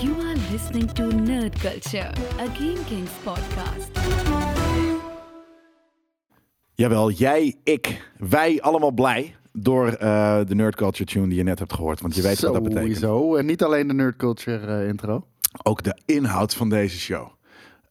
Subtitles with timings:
[0.00, 3.90] You are listening to Nerd Culture, a Game Kings podcast.
[6.74, 11.58] Jawel, jij, ik, wij allemaal blij door eh, de Nerd Culture tune die je net
[11.58, 12.00] hebt gehoord.
[12.00, 12.96] Want je weet wat dat betekent.
[12.96, 13.36] Sowieso.
[13.36, 15.26] En niet alleen de Nerd Culture eh, intro.
[15.62, 17.28] Ook de inhoud van deze show.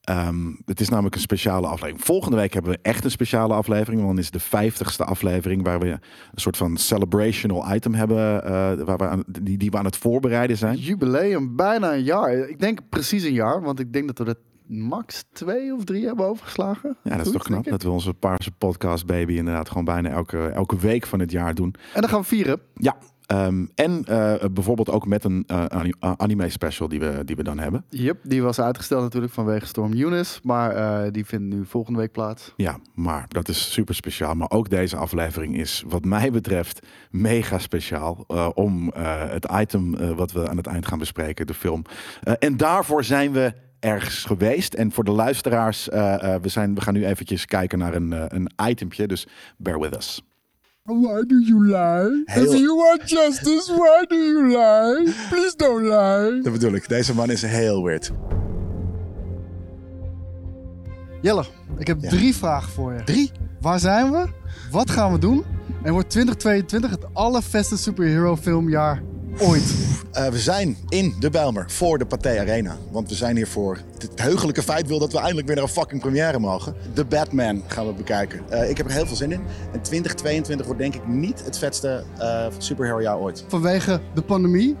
[0.08, 2.04] Ehm, het is namelijk een speciale aflevering.
[2.04, 4.00] Volgende week hebben we echt een speciale aflevering.
[4.02, 6.00] Want dan is de vijftigste aflevering waar we een
[6.34, 8.44] soort van celebrational item hebben.
[8.44, 8.50] eh,
[8.84, 10.76] waar we aan, die, die we aan het voorbereiden zijn.
[10.76, 12.32] Jubileum, bijna een jaar.
[12.48, 16.06] Ik denk precies een jaar, want ik denk dat we er max twee of drie
[16.06, 16.96] hebben overgeslagen.
[17.02, 20.08] Ja, dat is Goed, toch knap dat we onze Paarse Podcast Baby inderdaad gewoon bijna
[20.08, 21.74] elke, elke week van het jaar doen.
[21.94, 22.60] En dan gaan we vieren.
[22.74, 22.96] Ja,
[23.28, 25.64] ehm, en eh, bijvoorbeeld ook met een eh,
[26.16, 27.84] anime special die we, die we dan hebben.
[27.88, 30.40] Yep, die was uitgesteld natuurlijk vanwege Storm Eunice.
[30.42, 32.52] Maar eh, die vindt nu volgende week plaats.
[32.56, 34.34] Ja, maar dat is super speciaal.
[34.34, 38.24] Maar ook deze aflevering is, wat mij betreft, mega speciaal.
[38.54, 41.82] om het item wat we aan het eind gaan bespreken, de film.
[42.38, 44.74] En daarvoor zijn we ergens geweest.
[44.74, 49.06] En voor de luisteraars, we, zijn, we gaan nu eventjes kijken naar een, een itempje.
[49.06, 50.22] Dus bear with us.
[50.88, 52.22] Why do you lie?
[52.24, 55.14] Heel- you want justice, why do you lie?
[55.30, 56.42] Please don't lie.
[56.42, 56.88] Dat bedoel ik.
[56.88, 58.10] Deze man is heel weird.
[61.20, 61.44] Jelle,
[61.78, 62.08] ik heb Ja.
[62.08, 63.04] drie vragen voor je.
[63.04, 63.30] Drie?
[63.60, 64.26] Waar zijn we?
[64.70, 65.44] Wat gaan we doen?
[65.82, 69.02] En wordt 2022 het allervetste superhero filmjaar
[69.40, 69.74] ooit?
[70.12, 72.76] Eh, we zijn in de Bijlmer voor de Pathé Arena.
[72.90, 75.70] Want we zijn hier voor het heugelijke feit wil dat we eindelijk weer naar een
[75.70, 76.74] fucking première mogen.
[76.94, 78.40] De Batman gaan we bekijken.
[78.48, 79.40] Eh, ik heb er heel veel zin in.
[79.72, 83.44] En 2022 wordt denk ik niet het vetste eh superhero jaar ooit.
[83.48, 84.76] Vanwege de pandemie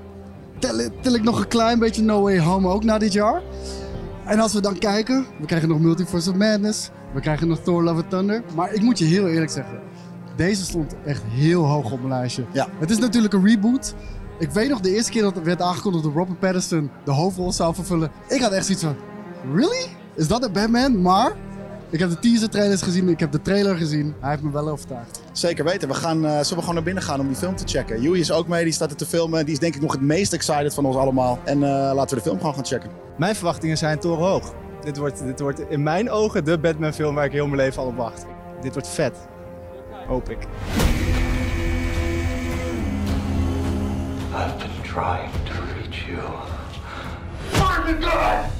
[0.58, 3.42] tel, tel ik nog een klein beetje No Way Home ook na dit jaar.
[4.24, 6.90] En als we dan kijken, we krijgen nog Multiverse of Madness.
[7.14, 8.42] We krijgen nog Thor Love and Thunder.
[8.54, 9.80] Maar ik moet je heel eerlijk zeggen,
[10.36, 12.44] deze stond echt heel hoog op mijn lijstje.
[12.52, 12.68] Ja.
[12.78, 13.94] Het is natuurlijk een reboot.
[14.38, 17.52] Ik weet nog de eerste keer dat er werd aangekondigd dat Robert Pattinson de hoofdrol
[17.52, 18.10] zou vervullen.
[18.28, 18.96] Ik had echt zoiets van,
[19.54, 19.86] really?
[20.14, 21.02] Is dat een Batman?
[21.02, 21.36] Maar
[21.90, 24.14] ik heb de teaser trailers gezien, ik heb de trailer gezien.
[24.20, 25.22] Hij heeft me wel overtuigd.
[25.32, 25.88] Zeker weten.
[25.88, 28.02] We gaan, eh, zullen we gewoon naar binnen gaan om die film te checken.
[28.02, 29.44] Joey is ook mee, die staat er te filmen.
[29.44, 31.38] Die is denk ik nog het meest excited van ons allemaal.
[31.44, 32.90] En eh, laten we de film gewoon gaan checken.
[33.16, 34.54] Mijn verwachtingen zijn torenhoog.
[34.84, 37.82] Dit wordt, dit wordt in mijn ogen de Batman film waar ik heel mijn leven
[37.82, 38.26] al op wacht.
[38.60, 39.14] Dit wordt vet.
[40.06, 40.38] Hoop ik.
[44.38, 46.18] I've been trying to reach you.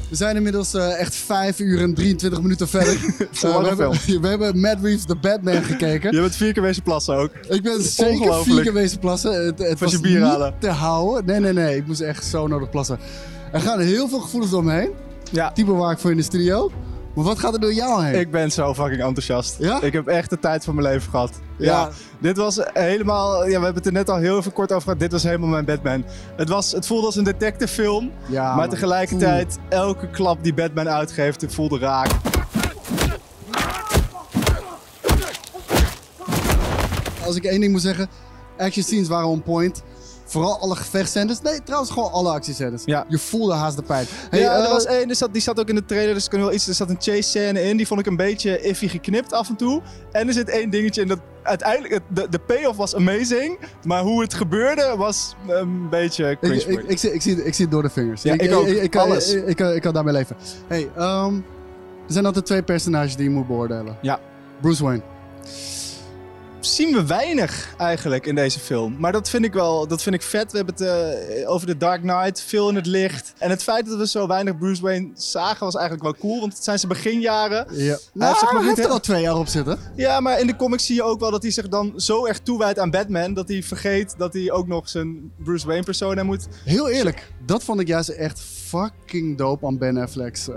[0.09, 2.97] We zijn inmiddels eh, echt 5 uur en 23 minuten verder.
[3.43, 3.91] Eh, we, hebben,
[4.23, 6.13] we hebben Matt Reeves The Batman gekeken.
[6.15, 7.31] Je bent vier keer wezen plassen ook.
[7.49, 9.45] Ik ben zeker vier keer wezen plassen.
[9.47, 10.55] Het, het Was was je bier niet halen?
[10.59, 11.25] te houden.
[11.27, 11.77] Nee, nee, nee.
[11.77, 12.99] Ik moest echt zo nodig plassen.
[13.53, 14.91] Er gaan heel veel gevoelens door me heen.
[15.31, 16.71] Ja, Type waar ik voor in de studio.
[17.19, 18.21] Maar wat gaat er door jou heen?
[18.21, 19.57] ik ben zo fucking enthousiast.
[19.59, 19.81] Ja?
[19.81, 21.41] Ik heb echt de tijd van mijn leven gehad.
[21.57, 21.67] Ja.
[21.67, 21.91] Ja.
[22.19, 23.37] Dit was helemaal...
[23.39, 24.99] Ja, we hebben het er net al heel even kort over gehad.
[25.01, 26.05] Dit was helemaal mijn Batman.
[26.37, 28.11] Het, was, het voelde als een detective film.
[28.27, 32.11] Ja, maar tegelijkertijd, elke klap die Batman uitgeeft, het voelde raak.
[37.25, 38.09] Als ik één ding moet zeggen.
[38.59, 39.83] Action scenes waren on point.
[40.31, 41.41] Vooral alle gevechtscènes.
[41.43, 42.83] Nee, trouwens gewoon alle actiescènes.
[42.85, 43.05] Ja.
[43.09, 44.07] Je voelde haast de pijn.
[44.31, 46.31] Hey, ja, er eh, was één, zat, die zat ook in de trailer, dus ik
[46.31, 46.69] kan wel iets.
[46.69, 49.57] Er zat een chase scène in, die vond ik een beetje iffy geknipt af en
[49.57, 49.83] toe.
[50.13, 54.23] En er zit één dingetje in dat uiteindelijk, de, de payoff was amazing, maar hoe
[54.23, 56.57] het gebeurde was een beetje Ik, cringe.
[56.67, 58.23] ik, ik, zie, ik, zie, ik zie het door de vingers.
[58.23, 58.67] Ja, ik ook.
[58.67, 59.33] Ik, kan- Alles.
[59.33, 60.37] Ik, ik, ik kan daarmee leven.
[60.67, 61.35] Hey, ehm,
[62.07, 63.97] er zijn altijd twee personages die je moet beoordelen.
[64.03, 64.21] Ja.
[64.61, 65.03] Bruce Wayne.
[66.61, 68.97] Zien we weinig eigenlijk in deze film.
[68.99, 70.51] Maar dat vind ik wel, dat vind ik vet.
[70.53, 70.85] We hebben het
[71.43, 73.33] eh, over de Dark Knight, veel in het licht.
[73.39, 76.53] En het feit dat we zo weinig Bruce Wayne zagen was eigenlijk wel cool, want
[76.55, 77.67] het zijn zijn beginjaren.
[77.71, 77.85] Ja.
[77.85, 79.79] heeft Nou, zich nog hij niet heeft er al twee jaar op zitten.
[79.97, 82.39] Ja, maar in de comics zie je ook wel dat hij zich dan zo erg
[82.39, 83.35] toewijdt aan Batman.
[83.35, 86.49] Dat hij vergeet dat hij ook nog zijn Bruce Wayne persona moet.
[86.65, 90.49] Heel eerlijk, dat vond ik juist echt fucking dope aan Ben Affleck's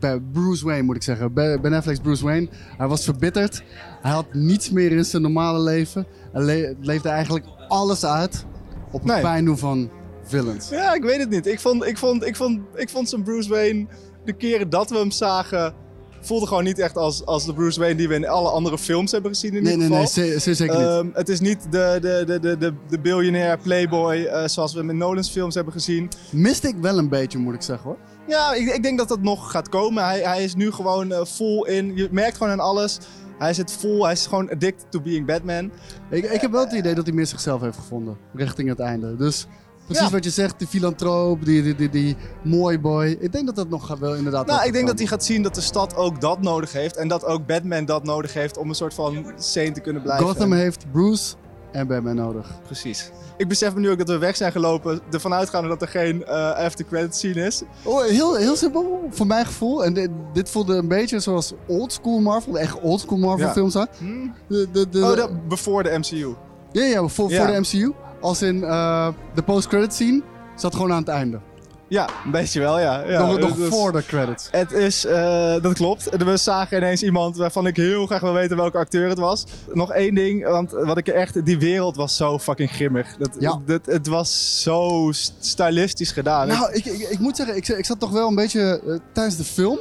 [0.00, 1.32] Ba- Bruce Wayne, moet ik zeggen.
[1.32, 2.48] Ben Affleck's Bruce Wayne.
[2.78, 3.62] Hij was verbitterd.
[4.06, 6.06] Hij had niets meer in zijn normale leven.
[6.32, 8.44] Hij le- leefde eigenlijk alles uit
[8.90, 9.20] op het Nee.
[9.20, 9.90] pijn doen van
[10.24, 10.68] villains.
[10.68, 11.46] Ja, ik weet het niet.
[11.46, 13.86] Ik vond, ik vond, ik vond, ik vond zijn Bruce Wayne,
[14.24, 15.74] de keren dat we hem zagen,
[16.20, 19.12] voelde gewoon niet echt als, als de Bruce Wayne die we in alle andere films
[19.12, 20.24] hebben gezien in Nee, ieder nee, nee, geval.
[20.24, 20.86] ze- ze- zeker niet.
[20.86, 24.78] Ehm, het is niet de, de, de, de, de, de biljonair playboy eh, zoals we
[24.78, 26.08] hem in Nolan's films hebben gezien.
[26.32, 27.98] Miste ik wel een beetje, moet ik zeggen hoor.
[28.28, 30.04] Ja, ik, ik denk dat dat nog gaat komen.
[30.04, 31.96] Hij, hij is nu gewoon vol in.
[31.96, 32.98] Je merkt gewoon aan alles.
[33.38, 34.02] Hij zit vol.
[34.04, 35.70] Hij is gewoon addicted to being Batman.
[36.10, 39.16] Ik, ik heb wel het idee dat hij meer zichzelf heeft gevonden, richting het einde.
[39.16, 39.46] Dus
[39.86, 40.10] precies Ja.
[40.10, 43.16] wat je zegt, die filantroop, die, die, die, die mooi boy.
[43.20, 45.54] Ik denk dat dat nog wel inderdaad Nou, ik denk dat hij gaat zien dat
[45.54, 46.96] de stad ook dat nodig heeft.
[46.96, 50.26] En dat ook Batman dat nodig heeft om een soort van sane te kunnen blijven.
[50.26, 51.34] Gotham heeft Bruce
[51.72, 52.46] en Batman nodig.
[52.64, 53.10] Precies.
[53.36, 56.24] Ik besef me nu ook dat we weg zijn gelopen, ervan uitgaande dat er geen
[56.24, 57.62] eh after credit scene is.
[57.84, 59.84] Oh, heel, heel simpel, voor mijn gevoel.
[59.84, 63.52] En dit, dit voelde een beetje zoals oldschool Marvel, echt oldschool Marvel Ja.
[63.52, 63.86] films aan.
[63.98, 64.04] Hm?
[64.48, 66.34] De, de, de, Oh, dat before de MCU.
[66.72, 67.36] Ja, ja, voor, Ja.
[67.44, 67.92] voor de MCU.
[68.20, 70.22] Als in eh, de post-credit scene
[70.54, 71.40] zat gewoon aan het einde.
[71.88, 73.02] Ja, een beetje wel, ja.
[73.06, 74.48] ja nog nog is- voor de credits.
[74.50, 76.16] Het is, eh, dat klopt.
[76.24, 79.44] We zagen ineens iemand waarvan ik heel graag wil weten welke acteur het was.
[79.72, 83.16] Nog één ding, want wat ik echt, die wereld was zo fucking grimmig.
[83.16, 83.60] Dat, Ja.
[83.66, 86.48] dat, het was zo st- stylistisch gedaan.
[86.48, 89.36] Nou, ik, ik, ik moet zeggen, ik, ik zat toch wel een beetje eh, tijdens
[89.36, 89.78] de film.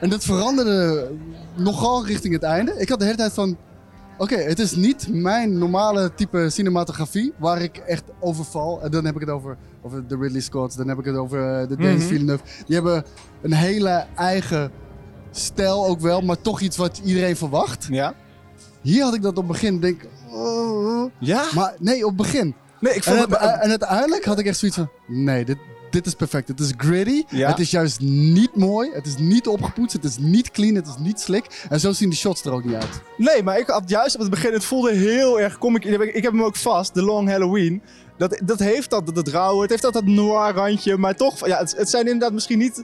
[0.00, 1.10] En dat veranderde
[1.54, 2.74] nogal richting het einde.
[2.78, 3.56] Ik had de hele tijd van.
[4.18, 8.80] Oké, het is niet mijn normale type cinematografie waar ik echt over val.
[8.82, 9.56] En dan heb ik het over,
[9.86, 12.06] over de Ridley Scott, dan heb ik het over eh, de Denis Mhm.
[12.08, 12.42] Villeneuve.
[12.66, 13.04] Die hebben
[13.42, 14.70] een hele eigen
[15.30, 17.86] stijl ook wel, maar toch iets wat iedereen verwacht.
[17.90, 18.14] ja?
[18.82, 21.44] Hier had ik dat op het begin, denk ik, oh, Ja?
[21.54, 22.54] maar nee, op het begin.
[22.80, 23.40] Nee, ik En, vond het...
[23.40, 25.56] het- en uiteindelijk had ik echt zoiets van: nee, dit,
[25.90, 26.48] dit is perfect.
[26.48, 27.22] Het is gritty.
[27.28, 27.48] Ja.
[27.48, 28.90] Het is juist niet mooi.
[28.92, 29.92] Het is niet opgepoetst.
[29.92, 30.74] Het is niet clean.
[30.74, 31.66] Het is niet slick.
[31.68, 33.00] En zo zien de shots er ook niet uit.
[33.16, 35.84] Nee, maar ik had juist op het begin, het voelde heel erg comic.
[35.84, 37.82] Ik heb, ik heb hem ook vast, The Long Halloween.
[38.18, 40.96] Dat, dat heeft dat, dat rauwe, het heeft dat, dat noir randje.
[40.96, 42.82] Maar toch, ja, het, het zijn inderdaad misschien niet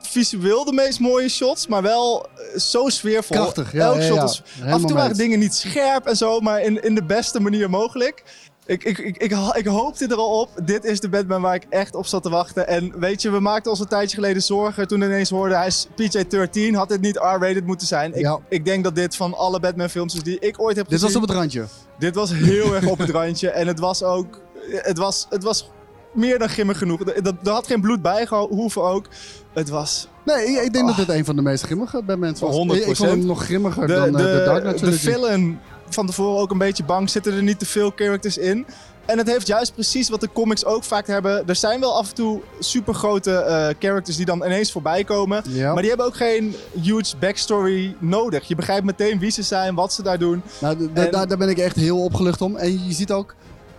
[0.00, 3.36] visueel de meest mooie shots, maar wel eh, zo sfeervol.
[3.36, 4.42] Krachtig, ja, Elk ja, shot is...
[4.54, 7.40] Helemaal af en toe waren dingen niet scherp en zo, maar in, in de beste
[7.40, 8.22] manier mogelijk.
[8.66, 10.50] Ik, ik, ik, ik, ik hoopte er al op.
[10.64, 12.68] Dit is de Batman waar ik echt op zat te wachten.
[12.68, 15.86] En weet je, we maakten ons een tijdje geleden zorgen toen ineens hoorden hij is
[15.90, 16.74] PJ-13.
[16.74, 18.14] Had dit niet R-rated moeten zijn?
[18.14, 18.38] Ik, Ja.
[18.48, 21.12] ik denk dat dit van alle Batman films is die ik ooit heb Dit gezien.
[21.14, 21.64] was op het randje.
[21.98, 23.50] Dit was heel erg op het randje.
[23.50, 24.40] En het was ook...
[24.70, 25.70] Het was, het was
[26.12, 27.00] meer dan grimmig genoeg.
[27.00, 29.06] Er, had geen bloed bij gehoeven ook.
[29.52, 30.08] Het was...
[30.24, 32.54] Nee, ik, ik denk dat dit een van de meest grimmige Batman's was.
[32.54, 32.58] 100%.
[32.58, 35.58] Ik, ik vond hem nog grimmiger De, dan eh, de, de Dark Knight de villain
[35.88, 37.10] van tevoren ook een beetje bang.
[37.10, 38.66] Zitten er niet te veel characters in.
[39.04, 41.48] En het heeft juist precies wat de comics ook vaak hebben.
[41.48, 45.42] Er zijn wel af en toe super grote characters die dan ineens voorbij komen.
[45.48, 45.72] Ja.
[45.72, 48.48] Maar die hebben ook geen huge backstory nodig.
[48.48, 50.42] Je begrijpt meteen wie ze zijn, wat ze daar doen.
[50.60, 52.56] Nou, En- daar ben ik echt heel opgelucht om.
[52.56, 53.34] En je ziet ook,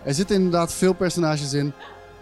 [0.08, 1.72] er zitten inderdaad veel personages in.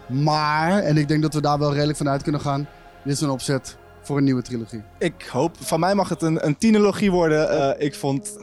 [0.07, 2.67] Maar, en ik denk dat we daar wel redelijk van uit kunnen gaan.
[3.03, 4.83] Dit is een opzet voor een nieuwe trilogie.
[4.97, 7.49] Ik hoop, van mij mag het een, een tienerlogie worden.
[7.49, 8.37] Eh, ik vond,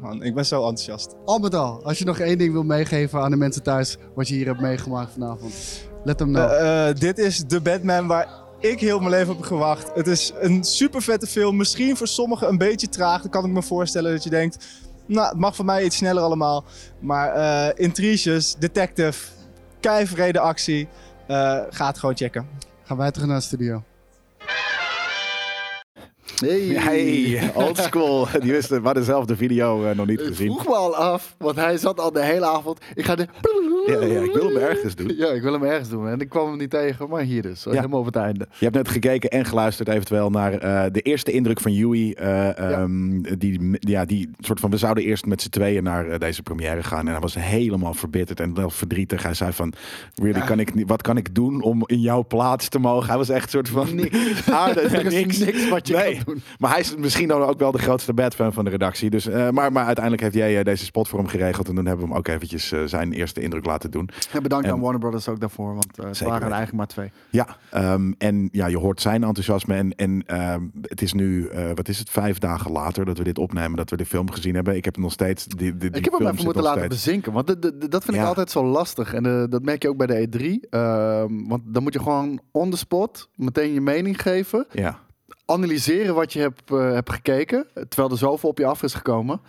[0.00, 1.14] man, ik ben zo enthousiast.
[1.24, 4.28] Al met al, als je nog één ding wil meegeven aan de mensen thuis, wat
[4.28, 5.54] je hier hebt meegemaakt vanavond.
[6.04, 6.50] Let hem nou.
[6.50, 8.28] Eh, eh, dit is de Batman waar
[8.60, 9.90] ik heel mijn leven op heb gewacht.
[9.94, 11.56] Het is een super vette film.
[11.56, 13.22] Misschien voor sommigen een beetje traag.
[13.22, 14.66] Dan kan ik me voorstellen dat je denkt...
[15.06, 16.64] Nou, het mag voor mij iets sneller allemaal.
[17.00, 19.26] Maar eh intriges, detective,
[19.80, 20.88] keivrede actie.
[21.26, 22.48] eh ga het gewoon checken.
[22.84, 23.82] Gaan wij terug naar de studio.
[26.44, 26.60] Hey.
[26.60, 28.26] Hey, old school.
[28.42, 30.46] Die wisten, we hadden zelf de video eh, nog niet Ik gezien.
[30.52, 32.80] vroeg me al af, want hij zat al de hele avond.
[32.94, 33.26] Ik ga de...
[33.86, 35.12] Ja, ja, ik wil hem ergens doen.
[35.16, 36.08] Ja, ik wil hem ergens doen.
[36.08, 37.64] En ik kwam hem niet tegen, maar hier dus.
[37.64, 38.46] Helemaal op het einde.
[38.58, 42.12] Je hebt net gekeken en geluisterd eventueel naar eh, de eerste indruk van Yui.
[42.12, 46.82] ehm, die, ja, die soort van, we zouden eerst met z'n tweeën naar deze première
[46.82, 47.06] gaan.
[47.06, 49.22] En hij was helemaal verbitterd en wel verdrietig.
[49.22, 49.72] Hij zei van,
[50.14, 53.08] really, kan ik, niet- wat kan ik doen om in jouw plaats te mogen?
[53.08, 54.50] Hij was echt een soort van, Niks.
[54.50, 55.38] aarde, Er is niks.
[55.38, 56.20] niks wat je Nee.
[56.26, 56.42] Doen.
[56.58, 59.10] Maar hij is misschien dan ook wel de grootste Batman van de redactie.
[59.10, 61.68] Dus, eh, maar, maar uiteindelijk heeft jij eh, deze spot voor hem geregeld.
[61.68, 64.08] En toen hebben we hem ook eventjes eh, zijn eerste indruk laten doen.
[64.32, 66.86] En bedankt En- aan Warner Brothers ook daarvoor, want het Zeker waren er eigenlijk maar
[66.86, 67.10] twee.
[67.30, 69.74] Ja, ehm, en ja, je hoort zijn enthousiasme.
[69.74, 73.38] En, en ehm, het is nu, wat is het, vijf dagen later dat we dit
[73.38, 74.76] opnemen, dat we de film gezien hebben.
[74.76, 75.44] Ik heb nog steeds.
[75.44, 77.88] Die, die, die Ik heb hem even moeten laten steeds- bezinken, want de- de- de-
[77.88, 79.14] dat vind ik altijd zo lastig.
[79.14, 80.68] En dat merk je ook bij de E3.
[80.70, 84.66] Ehm, want dan moet je gewoon on the spot meteen je mening geven.
[84.72, 84.98] Ja.
[85.46, 89.40] Analyseren wat je hebt, eh, hebt gekeken, terwijl er zoveel op je af is gekomen.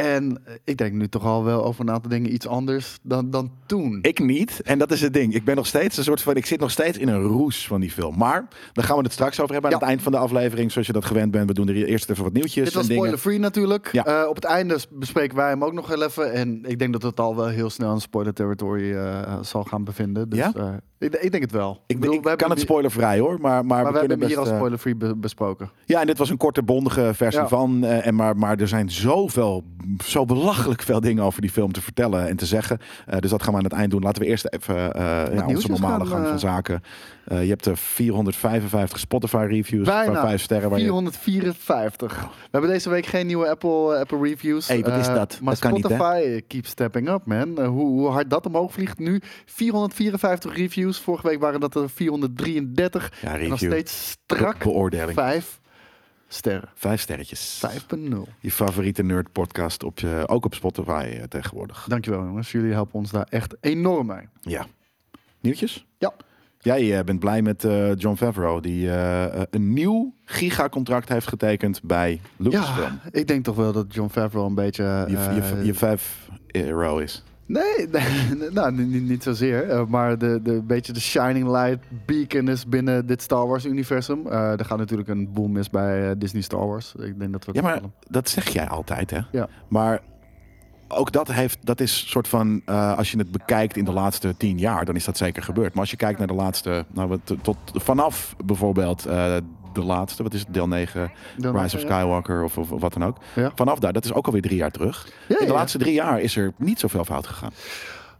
[0.00, 3.50] En ik denk nu toch al wel over een aantal dingen iets anders dan, dan
[3.66, 3.98] toen.
[4.02, 4.60] Ik niet.
[4.64, 5.34] En dat is het ding.
[5.34, 6.34] Ik ben nog steeds een soort van.
[6.34, 8.16] Ik zit nog steeds in een roes van die film.
[8.18, 9.82] Maar daar gaan we het straks over hebben aan Ja.
[9.82, 10.72] het eind van de aflevering.
[10.72, 11.46] Zoals je dat gewend bent.
[11.48, 12.64] We doen er eerst even wat nieuwtjes.
[12.64, 13.88] Dit was spoiler-free natuurlijk.
[13.92, 14.04] Ja.
[14.04, 16.32] Eh, op het einde bespreken wij hem ook nog heel even.
[16.32, 19.84] En ik denk dat het al wel heel snel in spoiler territory eh, zal gaan
[19.84, 20.28] bevinden.
[20.28, 20.52] Dus Ja?
[20.56, 21.82] eh, ik, ik denk het wel.
[21.86, 23.38] Ik, bedoel, ik we kan het spoilervrij hoor.
[23.40, 25.70] Maar, maar, Maar we, we hebben hem hier best, al spoiler-free be- besproken.
[25.84, 27.84] Ja, en dit was een korte, bondige versie van.
[27.84, 29.64] en maar, maar er zijn zoveel,
[30.04, 32.78] zo belachelijk veel dingen over die film te vertellen en te zeggen.
[33.06, 34.02] Eh, dus dat gaan we aan het eind doen.
[34.02, 35.02] Laten we eerst even eh,
[35.34, 36.82] ja, onze normale gaan, gang van eh, zaken.
[37.24, 40.12] Je hebt er 455 Spotify reviews Bijna.
[40.12, 40.70] van 5 sterren.
[40.70, 42.20] Waar je, 454.
[42.20, 44.68] We hebben deze week geen nieuwe Apple, Apple reviews.
[44.68, 45.38] Hey, wat is dat?
[45.42, 45.78] Maar Dat kan?
[45.78, 47.60] Spotify keeps stepping up, man.
[47.64, 49.20] Hoe, hoe hard dat omhoog vliegt nu.
[49.46, 50.98] 454 reviews.
[51.00, 53.12] Vorige week waren dat er 433.
[53.22, 55.12] ja, En nog steeds strak Be- beoordeling.
[55.14, 55.59] vijf.
[56.32, 56.68] Sterren.
[56.74, 57.62] Vijf sterretjes.
[57.90, 58.00] 5.0.
[58.40, 61.86] Je favoriete nerd podcast op je, ook op Spotify eh, tegenwoordig.
[61.88, 62.52] Dankjewel jongens.
[62.52, 64.28] Jullie helpen ons daar echt enorm mee.
[64.40, 64.66] Ja.
[65.40, 65.86] Nieuwtjes?
[65.98, 66.12] Ja.
[66.62, 71.82] Jij eh, bent blij met eh, John Favreau, die eh, een nieuw gigacontract heeft getekend
[71.82, 73.00] bij Lucasfilm.
[73.04, 75.04] Ja, ik denk toch wel dat John Favreau een beetje...
[75.08, 77.24] je, je, je vijf euro is.
[77.50, 79.70] Nee, nee nou, niet, niet zozeer.
[79.70, 84.26] eh, maar de, de beetje de shining light beacon is binnen dit Star Wars universum.
[84.26, 86.94] Eh, er gaat natuurlijk een boom mis bij eh, Disney Star Wars.
[86.94, 89.20] Ik denk dat we Ja, maar dat zeg jij altijd, hè?
[89.32, 89.48] Ja.
[89.68, 90.00] Maar
[90.88, 94.58] ook dat heeft, dat is soort van, als je het bekijkt in de laatste tien
[94.58, 95.72] jaar, dan is dat zeker gebeurd.
[95.72, 99.06] Maar als je kijkt naar de laatste, nou, tot vanaf bijvoorbeeld
[99.74, 101.88] de laatste, wat is het, deel 9, Dan- Rise of ja.
[101.88, 103.16] Skywalker of, of, wat dan ook.
[103.34, 103.52] Ja.
[103.54, 105.08] Vanaf daar, dat is ook alweer drie jaar terug.
[105.28, 107.50] Ja, in de laatste drie jaar is er niet zoveel fout gegaan.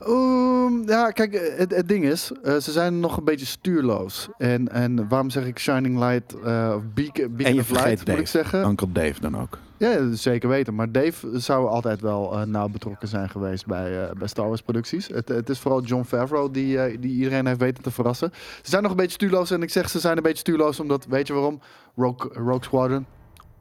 [0.00, 4.28] Ehm, ja, kijk, eh, het, het ding is, eh, ze zijn nog een beetje stuurloos.
[4.38, 7.97] En, en waarom zeg ik shining light, eh of beacon, beacon en je of light,
[7.99, 8.64] Dave, moet ik zeggen?
[8.64, 9.59] Uncle Dave dan ook.
[9.76, 10.75] Ja, zeker weten.
[10.75, 15.07] Maar Dave zou altijd wel nauw betrokken zijn geweest bij, bij Star Wars producties.
[15.07, 18.30] Het, het is vooral John Favreau die, die iedereen heeft weten te verrassen.
[18.62, 19.50] Ze zijn nog een beetje stuurloos.
[19.50, 21.61] En ik zeg ze zijn een beetje stuurloos omdat, weet je waarom?
[21.97, 23.07] Rogue, Rogue Squadron.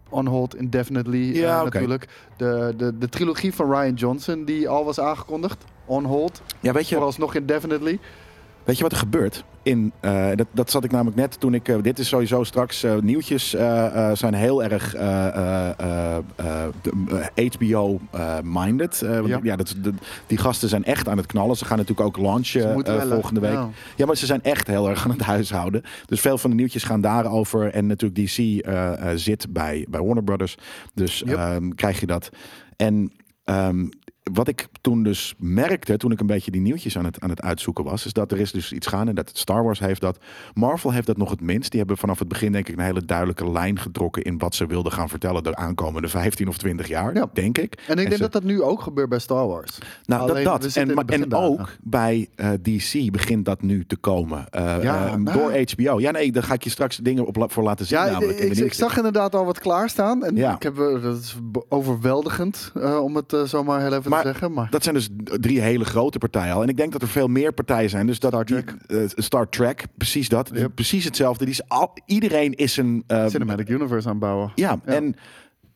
[0.10, 2.08] On hold indefinitely Ja, eh, natuurlijk.
[2.38, 5.64] De, de, de trilogie van Ryan Johnson die al was aangekondigd.
[5.86, 6.42] On hold.
[6.60, 8.00] Ja, weet je, Vooralsnog indefinitely.
[8.70, 9.44] Weet je wat er gebeurt?
[9.64, 11.68] In, eh, dat, dat zat ik namelijk net toen ik.
[11.68, 12.84] eh, dit is sowieso straks.
[12.84, 13.50] eh, nieuwtjes
[14.14, 16.24] zijn heel erg de-
[17.58, 19.00] HBO-minded.
[19.26, 19.40] Ja.
[19.44, 19.56] ja.
[19.56, 19.76] dat,
[20.28, 21.56] die gasten zijn echt aan het knallen.
[21.58, 23.52] Ze gaan natuurlijk ook launchen volgende week.
[23.52, 23.70] ja.
[23.96, 25.82] Ja, maar ze zijn echt heel erg aan het huishouden.
[26.06, 27.74] Dus veel van de nieuwtjes gaan daarover.
[27.74, 28.66] En natuurlijk DC
[29.20, 30.56] zit bij, bij Warner Brothers.
[30.94, 31.38] Dus Yep.
[31.38, 32.30] ehm, krijg je dat.
[32.76, 33.12] En
[33.44, 33.86] ehm,
[34.34, 37.42] wat ik toen dus merkte, toen ik een beetje die nieuwtjes aan het, aan het
[37.42, 39.14] uitzoeken was, is dat er is dus iets gaande.
[39.14, 40.18] Dat Star Wars heeft dat.
[40.54, 41.70] Marvel heeft dat nog het minst.
[41.70, 44.66] Die hebben vanaf het begin denk ik een hele duidelijke lijn getrokken in wat ze
[44.66, 47.30] wilden gaan vertellen de aankomende 15 of 20 jaar, Ja.
[47.34, 47.84] denk ik.
[47.88, 49.78] En ik denk ze- dat dat nu ook gebeurt bij Star Wars.
[50.06, 50.76] nou, Alleen, dat, dat.
[50.76, 54.50] En, en ook bij eh, DC begint dat nu te komen.
[54.50, 55.38] Eh, Ja, eh, nou.
[55.38, 56.00] door HBO.
[56.00, 57.98] Ja, nee, daar ga ik je straks dingen op la- voor laten zien.
[58.00, 60.24] Ja, namelijk, ik, zag inderdaad al wat klaarstaan.
[60.24, 60.56] En Ja.
[60.56, 61.36] ik heb, dat is
[61.70, 62.72] overweldigend,
[63.02, 64.54] om het zomaar heel even Maar zeggen.
[64.54, 66.62] Maar Dat zijn dus drie hele grote partijen al.
[66.62, 68.06] En ik denk dat er veel meer partijen zijn.
[68.08, 68.76] Dus dat Star die- Trek.
[68.88, 70.50] eh, Star Trek, precies dat.
[70.54, 70.72] Yep.
[70.76, 71.46] Precies hetzelfde.
[71.46, 73.04] Die is al, iedereen is een.
[73.08, 74.52] eh, Cinematic Universe aanbouwen.
[74.56, 74.94] ja, Ja.
[74.94, 75.16] en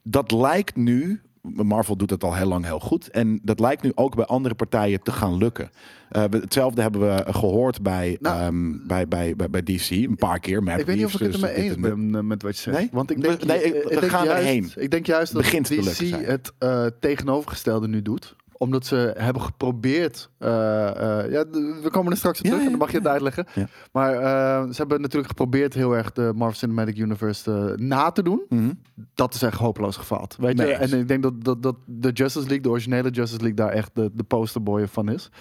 [0.04, 1.22] dat lijkt nu.
[1.52, 3.10] Marvel doet het al heel lang heel goed.
[3.10, 5.70] En dat lijkt nu ook bij andere partijen te gaan lukken.
[6.10, 8.40] Eh, hetzelfde hebben we gehoord bij, Nou.
[8.40, 10.64] ehm, bij, bij, bij, bij DC een paar keer.
[10.64, 12.78] Matt Ik weet niet of ik het ermee eens ben eh, met wat je zegt.
[12.78, 12.90] Nee?
[12.92, 14.72] Want ik We- denk, nee, ik, we ik denk gaan juist, erheen.
[14.76, 20.30] Ik denk juist dat DC het eh, tegenovergestelde nu doet omdat ze hebben geprobeerd.
[20.38, 21.46] eh, eh, ja,
[21.82, 23.46] we komen er straks op terug ja, en dan mag je het uitleggen.
[23.92, 28.42] Maar eh, ze hebben natuurlijk geprobeerd heel erg de Marvel Cinematic Universe na te doen.
[28.50, 28.72] Mhm.
[29.14, 30.36] Dat is echt hopeloos gefaald.
[30.40, 30.74] Weet Nee je?
[30.74, 33.92] En ik denk dat, dat, dat de Justice League, de originele Justice League, daar echt
[33.94, 35.30] de, de posterboy van is.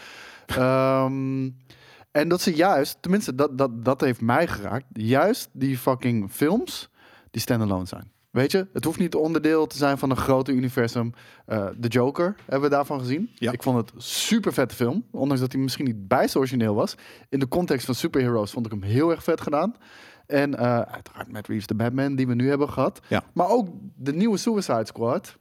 [0.46, 1.50] Ehm,
[2.10, 4.84] en dat ze juist, tenminste, dat, dat, dat heeft mij geraakt.
[4.92, 6.90] Juist die fucking films
[7.30, 8.10] die standalone zijn.
[8.32, 11.12] Weet je, het hoeft niet onderdeel te zijn van een grote universum.
[11.46, 13.30] Eh The Joker hebben we daarvan gezien.
[13.34, 13.52] Ja.
[13.52, 15.04] Ik vond het super vette film.
[15.10, 16.94] Ondanks dat hij misschien niet bijst origineel was.
[17.28, 19.74] In de context van superheroes vond ik hem heel erg vet gedaan.
[20.26, 23.00] En eh, uiteraard Matt Reeves, de Batman die we nu hebben gehad.
[23.08, 23.24] Ja.
[23.32, 25.36] Maar ook de nieuwe Suicide Squad.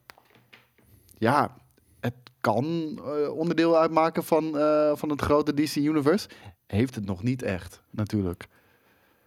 [1.18, 1.56] Ja,
[2.00, 2.66] het kan
[3.06, 4.52] eh, onderdeel uitmaken van,
[4.98, 6.30] van het grote DC Universe.
[6.68, 8.48] Heeft het nog niet echt, natuurlijk.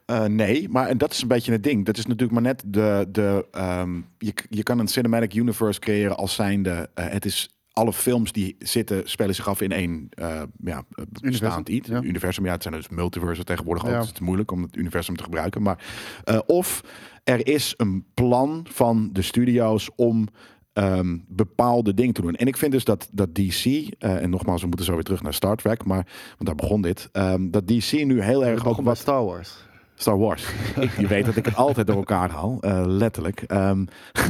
[0.06, 1.84] Eh, nee, maar en dat is een beetje het ding.
[1.84, 3.06] Dat is natuurlijk maar net de.
[3.10, 6.90] de ehm, je, je kan een cinematic universe creëren als zijnde.
[6.94, 10.84] eh, het is alle films die zitten, spelen zich af in één eh, ja,
[11.20, 11.88] bestaand iets.
[11.88, 12.02] ja.
[12.02, 13.90] Universum, ja, het zijn dus multiversen tegenwoordig ook.
[13.90, 13.98] Ja.
[13.98, 15.62] dus Het is moeilijk om het universum te gebruiken.
[15.62, 15.84] Maar,
[16.24, 16.80] eh, of
[17.24, 20.28] er is een plan van de studio's om
[20.72, 22.34] ehm, bepaalde dingen te doen.
[22.34, 25.22] En ik vind dus dat, dat DC, eh, en nogmaals, we moeten zo weer terug
[25.22, 28.78] naar Star Trek, maar want daar begon dit, ehm, dat DC nu heel erg ook
[28.78, 29.56] Ook wat Star Wars.
[29.96, 30.44] Star Wars.
[30.80, 33.42] ik, je weet dat ik het altijd door elkaar haal, eh, letterlijk.
[33.46, 33.84] Ehm,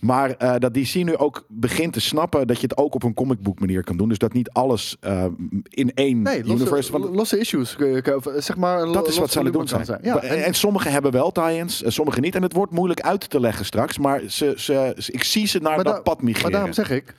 [0.00, 3.14] maar eh, dat DC nu ook begint te snappen dat je het ook op een
[3.14, 4.08] comicboek manier kan doen.
[4.08, 5.24] Dus dat niet alles eh,
[5.68, 6.98] in één Nee, universe...
[6.98, 7.76] losse, issues.
[7.76, 9.98] eh, Zeg maar, dat is wat ze aan het doen zijn.
[10.02, 12.34] Ja, en, en, sommige hebben wel tie-ins, sommige niet.
[12.34, 13.98] En het wordt moeilijk uit te leggen straks.
[13.98, 16.42] Maar ze, ze, ze- ik zie ze naar Maar dat da- pad migreren.
[16.42, 17.14] maar daarom zeg ik,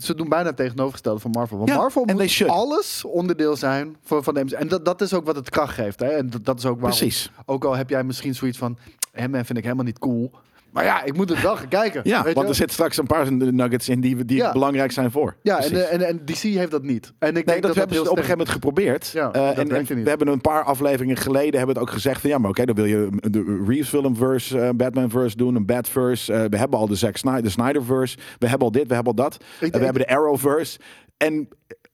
[0.00, 1.56] ze doen bijna het tegenovergestelde van Marvel.
[1.56, 4.54] Want Ja, Marvel moet alles onderdeel zijn van, van de MCU.
[4.56, 6.00] En dat, dat is ook wat het kracht geeft.
[6.00, 6.06] Hè?
[6.06, 7.30] En dat, dat is ook waarom, Precies.
[7.46, 8.78] Ook al heb jij misschien zoiets van,
[9.12, 10.30] hem vind ik helemaal niet cool.
[10.72, 12.00] Maar ja, ik moet het wel gaan kijken.
[12.04, 12.52] Ja, weet want je?
[12.52, 14.52] er zitten straks een paar nuggets in die, die Ja.
[14.52, 15.36] belangrijk zijn voor.
[15.42, 17.12] Ja, en, eh, en, en DC heeft dat niet.
[17.18, 19.08] En ik Nee, denk dat, hebben ze op een gegeven moment geprobeerd.
[19.08, 22.30] Ja, Eh, dat en, we hebben een paar afleveringen geleden hebben het ook gezegd van
[22.30, 26.32] ja, maar oké, dan wil je de Reeves filmverse, eh Batman-verse doen, een Batverse.
[26.32, 28.16] Eh, we hebben al de Zack Snyder, de Snyderverse.
[28.38, 29.36] We hebben al dit, we hebben al dat.
[29.60, 30.78] We hebben de Arrowverse.
[31.16, 31.48] En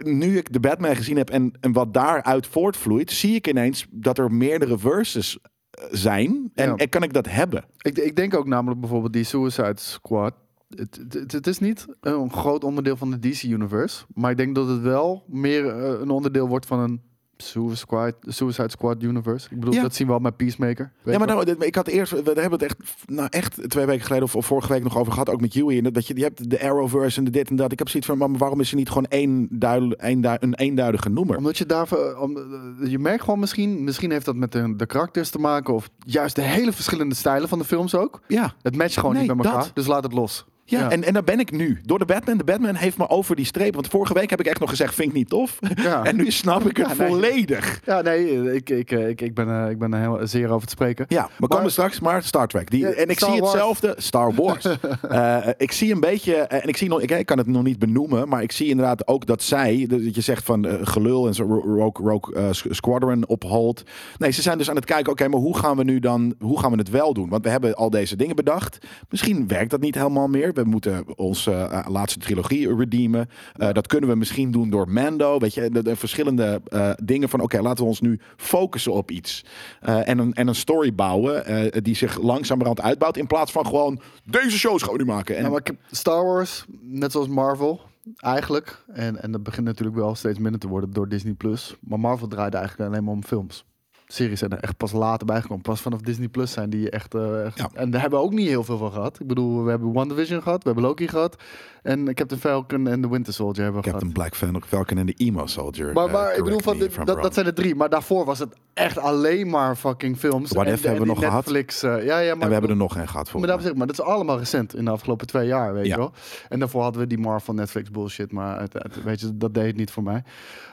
[0.04, 4.18] nu ik de Batman gezien heb en, en wat daaruit voortvloeit, zie ik ineens dat
[4.18, 5.38] er meerdere verses
[5.70, 6.50] eh, zijn.
[6.54, 6.76] En, Ja.
[6.76, 7.64] en kan ik dat hebben?
[7.78, 10.34] Ik, ik denk ook namelijk bijvoorbeeld die Suicide Squad.
[10.68, 14.04] Het, het, het is niet een groot onderdeel van de DC-universe.
[14.14, 17.00] Maar ik denk dat het wel meer eh, een onderdeel wordt van een
[17.42, 19.48] Suicide Squad, Suicide Squad universe.
[19.50, 19.82] Ik bedoel, Ja.
[19.82, 20.92] dat zien we al met Peacemaker.
[21.02, 22.76] weet Ja, maar nou, ik had eerst, we hebben het echt,
[23.06, 25.84] nou echt twee weken geleden of, of vorige week nog over gehad, ook met.
[25.84, 27.72] En dat, je, je hebt de Arrowverse en de dit en dat.
[27.72, 31.08] Ik heb zoiets van, maar waarom is er niet gewoon één duidel, één een eenduidige
[31.08, 31.36] noemer?
[31.36, 34.86] Omdat je daarvoor, om, eh, je merkt gewoon misschien, misschien heeft dat met de, de
[34.86, 35.74] karakters te maken.
[35.74, 38.20] Of juist de hele verschillende stijlen van de films ook.
[38.28, 39.60] Ja, Het matcht gewoon Nee, niet met elkaar.
[39.62, 39.70] dat.
[39.74, 40.46] Dus laat het los.
[40.70, 40.90] Ja, Ja.
[40.90, 41.80] En, en daar ben ik nu.
[41.84, 42.38] Door de Batman.
[42.38, 43.74] De Batman heeft me over die streep.
[43.74, 45.58] Want vorige week heb ik echt nog gezegd, vind ik niet tof.
[45.74, 46.04] Ja.
[46.08, 47.08] En nu snap ik het Ja, nee.
[47.08, 47.80] volledig.
[47.84, 50.50] Ja, nee, eh, ik, ik, eh, ik, ik ben, eh, ik ben er heel, zeer
[50.50, 51.04] over te spreken.
[51.08, 52.70] Ja, we komen straks, maar Star Trek.
[52.70, 53.52] Die, Ja, en ik Star zie Wars.
[53.52, 54.66] hetzelfde, Star Wars.
[55.08, 57.62] Eh, ik zie een beetje, eh, en ik zie nog, ik, ik kan het nog
[57.62, 61.26] niet benoemen, maar ik zie inderdaad ook dat zij, dat je zegt van eh, gelul
[61.26, 63.82] en zo, Ro- Rogue, Rogue eh, Squadron op hold.
[64.18, 66.60] Nee, ze zijn dus aan het kijken, oké, maar hoe gaan we nu dan, hoe
[66.60, 67.28] gaan we het wel doen?
[67.28, 68.78] Want we hebben al deze dingen bedacht.
[69.08, 70.52] Misschien werkt dat niet helemaal meer.
[70.64, 73.28] We moeten onze eh, laatste trilogie redeemen.
[73.56, 75.38] Eh, dat kunnen we misschien doen door Mando.
[75.38, 79.10] Weet je, de, de verschillende eh, dingen van, oké, laten we ons nu focussen op
[79.10, 79.44] iets.
[79.80, 83.16] Eh, en, een, en een story bouwen eh, die zich langzamerhand uitbouwt.
[83.16, 85.36] In plaats van gewoon, deze shows gaan we nu maken.
[85.36, 87.80] En, maar Star Wars, net zoals Marvel,
[88.16, 88.84] eigenlijk.
[88.92, 91.34] En, en dat begint natuurlijk wel steeds minder te worden door Disney+.
[91.34, 91.76] Plus.
[91.80, 93.64] Maar Marvel draaide eigenlijk alleen maar om films.
[94.10, 95.62] Series zijn er echt pas later bijgekomen.
[95.62, 97.14] Pas vanaf Disney Plus zijn die echt...
[97.14, 97.70] eh, echt- Ja.
[97.74, 99.20] En daar hebben we ook niet heel veel van gehad.
[99.20, 101.42] Ik bedoel, we hebben WandaVision gehad, we hebben Loki gehad.
[101.82, 104.28] En Captain Falcon en The Winter Soldier hebben we Captain gehad.
[104.38, 105.92] Black Fan- Falcon en de Emo Soldier.
[105.92, 107.74] Maar, eh, maar ik bedoel, van dat, dat zijn er drie.
[107.74, 110.50] Maar daarvoor was het echt alleen maar fucking films.
[110.52, 111.34] What En- If en hebben we nog gehad.
[111.44, 113.40] Netflix, eh, ja, ja, maar en we hebben er nog een gehad voor.
[113.40, 115.90] maar ik, maar dat is allemaal recent in de afgelopen twee jaar, weet Ja.
[115.92, 116.12] je wel.
[116.48, 119.66] En daarvoor hadden we die Marvel Netflix bullshit, maar het, het- weet je, dat deed
[119.66, 120.22] het niet voor mij.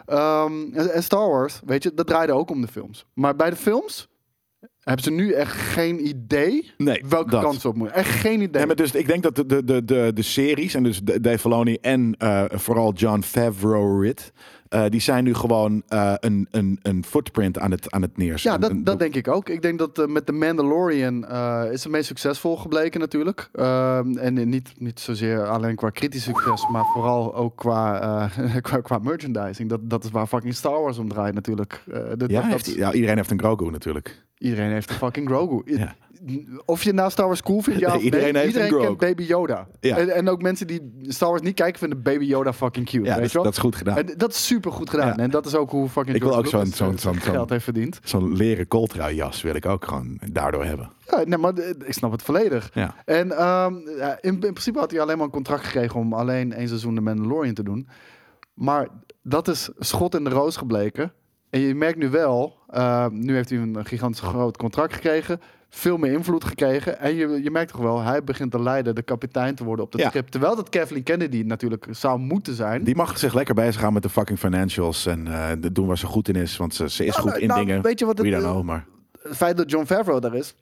[0.06, 3.06] Ehm, en, en Star Wars, weet je, dat draaide ook om de films.
[3.14, 4.08] Maar bij de films
[4.80, 7.56] hebben ze nu echt geen idee Nee, welke dat.
[7.62, 7.96] ze op moeten.
[7.98, 8.50] Echt geen idee.
[8.52, 11.38] Nee, maar dus ik denk dat de, de, de, de, series, en dus de- Dave
[11.40, 14.14] Filoni en eh, vooral John Favreau,
[14.76, 18.52] eh, die zijn nu gewoon eh, een, een, een footprint aan het, aan het neerzetten.
[18.52, 19.50] ja, dat, Een- dat denk ik ook.
[19.50, 21.28] Ik denk dat eh, met The Mandalorian
[21.72, 23.50] is het meest succesvol gebleken natuurlijk.
[23.54, 28.30] Ehm, en niet, niet zozeer alleen qua kritisch succes, maar vooral ook qua,
[28.62, 29.70] qua, qua merchandising.
[29.70, 31.84] Dat, dat is waar fucking Star Wars om draait natuurlijk.
[31.86, 34.24] Dat- ja, dat- heeft, dat- ja, iedereen heeft een Grogu natuurlijk.
[34.38, 35.62] Iedereen heeft een fucking Grogu.
[35.66, 35.96] Ja.
[36.66, 39.24] Of je nou Star Wars cool vindt, ja Nee, iedereen heeft een iedereen kent Baby
[39.24, 39.68] Yoda.
[39.80, 39.98] Ja.
[39.98, 43.04] En, en ook mensen die Star Wars niet kijken, vinden Baby Yoda fucking cute.
[43.06, 43.44] Ja, weet dat, wel?
[43.44, 43.98] dat is goed gedaan.
[43.98, 45.08] En dat is super goed gedaan.
[45.08, 45.16] Ja.
[45.18, 47.64] En dat is ook hoe fucking Ik wil ook zo'n- Lucas, zo'n- eh, geld heeft
[47.64, 48.00] verdiend.
[48.04, 50.92] Zo'n leren kooltrui-jas wil ik ook gewoon daardoor hebben.
[51.10, 52.70] Ja, nee, maar eh, ik snap het volledig.
[52.74, 52.96] Ja.
[53.06, 56.54] En ehm, ja, in, in principe had hij alleen maar een contract gekregen om alleen
[56.54, 57.88] één seizoen de Mandalorian te doen.
[58.54, 58.88] Maar
[59.24, 61.12] dat is schot in de roos gebleken.
[61.50, 65.40] En je merkt nu wel, eh, nu heeft hij een gigantisch groot contract gekregen.
[65.78, 67.00] Veel meer invloed gekregen.
[67.00, 69.94] En je, je merkt toch wel, hij begint te leiden, de kapitein te worden op
[69.98, 70.10] Ja.
[70.10, 70.28] schip.
[70.28, 72.84] Terwijl dat Kathleen Kennedy natuurlijk zou moeten zijn.
[72.84, 75.24] Die mag zich lekker bezighouden met de fucking financials en
[75.60, 76.58] de- doen waar ze goed in is.
[76.58, 77.82] Want ze, ze is Ja, goed nou, in nou, dingen.
[77.82, 78.86] weet je wat het, eh, know, maar...
[79.22, 80.56] Het feit dat John Favreau daar is,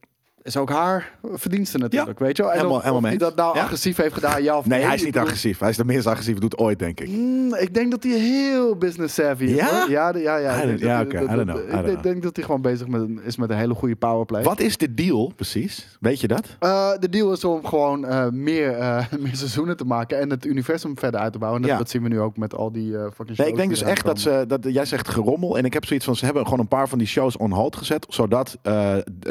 [0.43, 2.19] is ook haar verdienste natuurlijk.
[2.19, 2.51] weet je wel?
[2.51, 3.57] En helemaal- of, helemaal of hij mee dat nou.
[3.57, 3.63] Ja.
[3.63, 4.87] agressief heeft gedaan, ja of Nee, nee.
[4.87, 5.59] hij is niet bedoel- agressief.
[5.59, 7.07] Hij is de minst agressief doet ooit, denk ik.
[7.09, 9.55] Mm, ik denk dat hij heel business savvy is.
[9.55, 9.85] Ja?
[9.89, 10.61] Ja, de- ja, ja.
[10.61, 12.03] Ik ja, oké, I don't know, I Ik don't denk- know.
[12.03, 14.43] denk dat hij gewoon bezig met, is met een hele goede powerplay.
[14.43, 15.97] Wat is de deal precies?
[15.99, 16.55] Weet je dat?
[16.59, 20.45] Eh, de deal is om gewoon eh, meer, eh, meer seizoenen te maken en het
[20.45, 21.63] universum verder uit te bouwen.
[21.69, 23.37] En dat, zien we nu ook met al die fucking shows.
[23.37, 25.57] Nee, ik denk dus echt dat ze, dat jij zegt gerommel.
[25.57, 27.75] En ik heb zoiets van, ze hebben gewoon een paar van die shows on hold
[27.75, 28.05] gezet.
[28.09, 28.57] Zodat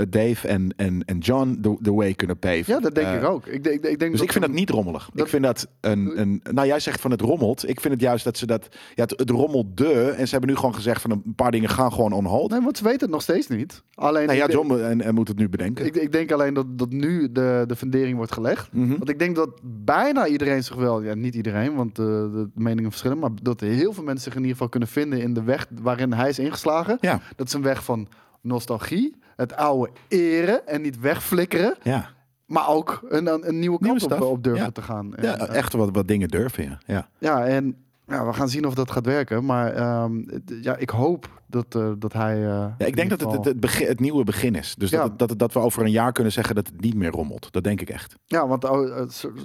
[0.09, 2.65] Dave en, en, en John de, de way kunnen paven.
[2.67, 3.47] Ja, dat denk Eh, ik ook.
[3.47, 5.11] Ik, denk- ik, ik denk Dus ik vind dat niet rommelig.
[5.13, 6.41] dat- ik vind dat een, een.
[6.51, 7.69] Nou, jij zegt van het rommelt.
[7.69, 8.69] Ik vind het juist dat ze dat.
[8.95, 9.93] Ja, het, het rommelde.
[10.11, 12.51] En ze hebben nu gewoon gezegd van een paar dingen gaan gewoon on hold.
[12.51, 13.83] Nee, want ze weten het nog steeds niet.
[13.95, 15.87] Alleen, nou ja, denk- John en, en moet het nu bedenken.
[15.87, 18.73] Ik, ik denk alleen dat, dat nu de, de fundering wordt gelegd.
[18.73, 18.89] Mhm.
[18.91, 22.91] Want ik denk dat bijna iedereen zich wel, ja, niet iedereen, want eh, de meningen
[22.91, 25.67] verschillen, maar dat heel veel mensen zich in ieder geval kunnen vinden in de weg
[25.83, 26.99] waarin hij is ingeslagen.
[27.01, 28.09] Ja, Dat is een weg van
[28.41, 32.09] nostalgie, het oude eren en niet wegflikkeren, ja.
[32.47, 34.71] maar ook een, een, een nieuwe Nieuwe kant op, op durven Ja.
[34.71, 35.15] te gaan.
[35.17, 36.65] En, ja eh, echt wat, wat dingen durven.
[36.65, 36.79] Ja.
[36.87, 37.09] ja.
[37.19, 39.45] ja, en Ja, we gaan zien of dat gaat werken.
[39.45, 40.23] Maar ehm,
[40.63, 42.35] ja, ik hoop dat, eh, dat hij...
[42.37, 42.43] eh,
[42.79, 44.75] Ja, ik denk dat het geval- het, het, begin, het nieuwe begin is.
[44.79, 45.09] Dus Ja.
[45.09, 47.53] dat, dat, dat we over een jaar kunnen zeggen dat het niet meer rommelt.
[47.53, 48.15] Dat denk ik echt.
[48.27, 49.05] Ja, want oh, eh,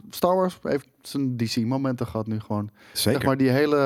[0.09, 2.69] Star Wars heeft zijn DC-momenten gehad nu gewoon.
[2.93, 3.11] Zeker.
[3.19, 3.77] Zeg maar die hele,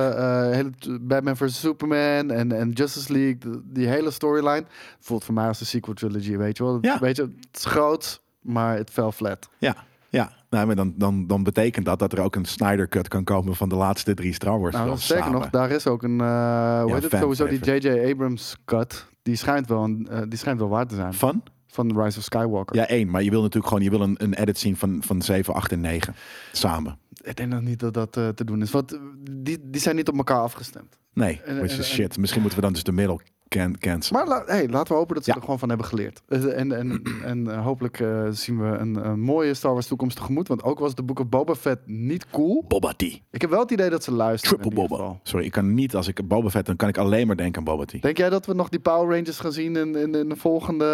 [0.53, 1.59] hele Batman vs.
[1.59, 4.63] Superman en, en Justice League, die hele storyline
[4.99, 6.77] voelt voor mij als een sequel trilogy, weet je wel.
[6.81, 6.99] Ja.
[6.99, 9.49] Weet je, het is groot, maar het fell flat.
[9.57, 9.75] Ja,
[10.09, 10.31] ja.
[10.51, 13.55] Nou, maar dan, dan, dan betekent dat dat er ook een Snyder Cut kan komen
[13.55, 16.93] van de laatste drie Star Wars Nou, zeker nog, daar is ook een, eh hoe
[16.93, 17.59] heet het, sowieso die.
[17.59, 18.11] J.J.
[18.11, 19.07] Abrams cut.
[19.21, 21.13] Die schijnt wel, een, eh, die schijnt wel waar te zijn.
[21.13, 21.43] Van?
[21.67, 22.75] Van Rise of Skywalker.
[22.75, 23.09] Ja, één.
[23.09, 25.71] Maar je wil natuurlijk gewoon je wil een, een edit zien van, van 7, 8
[25.71, 26.15] en 9.
[26.51, 26.97] Samen.
[27.21, 28.71] Ik denk nog niet dat dat eh, te doen is.
[28.71, 28.99] Want
[29.31, 30.97] die, die zijn niet op elkaar afgestemd.
[31.13, 32.17] Nee, which is shit.
[32.17, 33.21] Misschien moeten we dan dus de middel
[33.59, 34.27] can cancelen.
[34.27, 35.35] Maar hey, laten we hopen dat ze Ja.
[35.35, 36.21] er gewoon van hebben geleerd.
[36.27, 40.17] Eh, En, en, en eh, hopelijk eh, zien we een, een mooie Star Wars toekomst
[40.17, 40.47] tegemoet.
[40.47, 42.65] Want ook was de Book of Boba Fett niet cool.
[42.67, 43.01] Boba T.
[43.31, 44.59] Ik heb wel het idee dat ze luisteren.
[44.59, 44.95] Triple Boba.
[44.95, 45.19] geval.
[45.23, 47.63] Sorry, ik kan niet als ik Boba Fett, dan kan ik alleen maar denken aan
[47.63, 48.01] Boba T.
[48.01, 50.85] Denk jij dat we nog die Power Rangers gaan zien in, in, in de volgende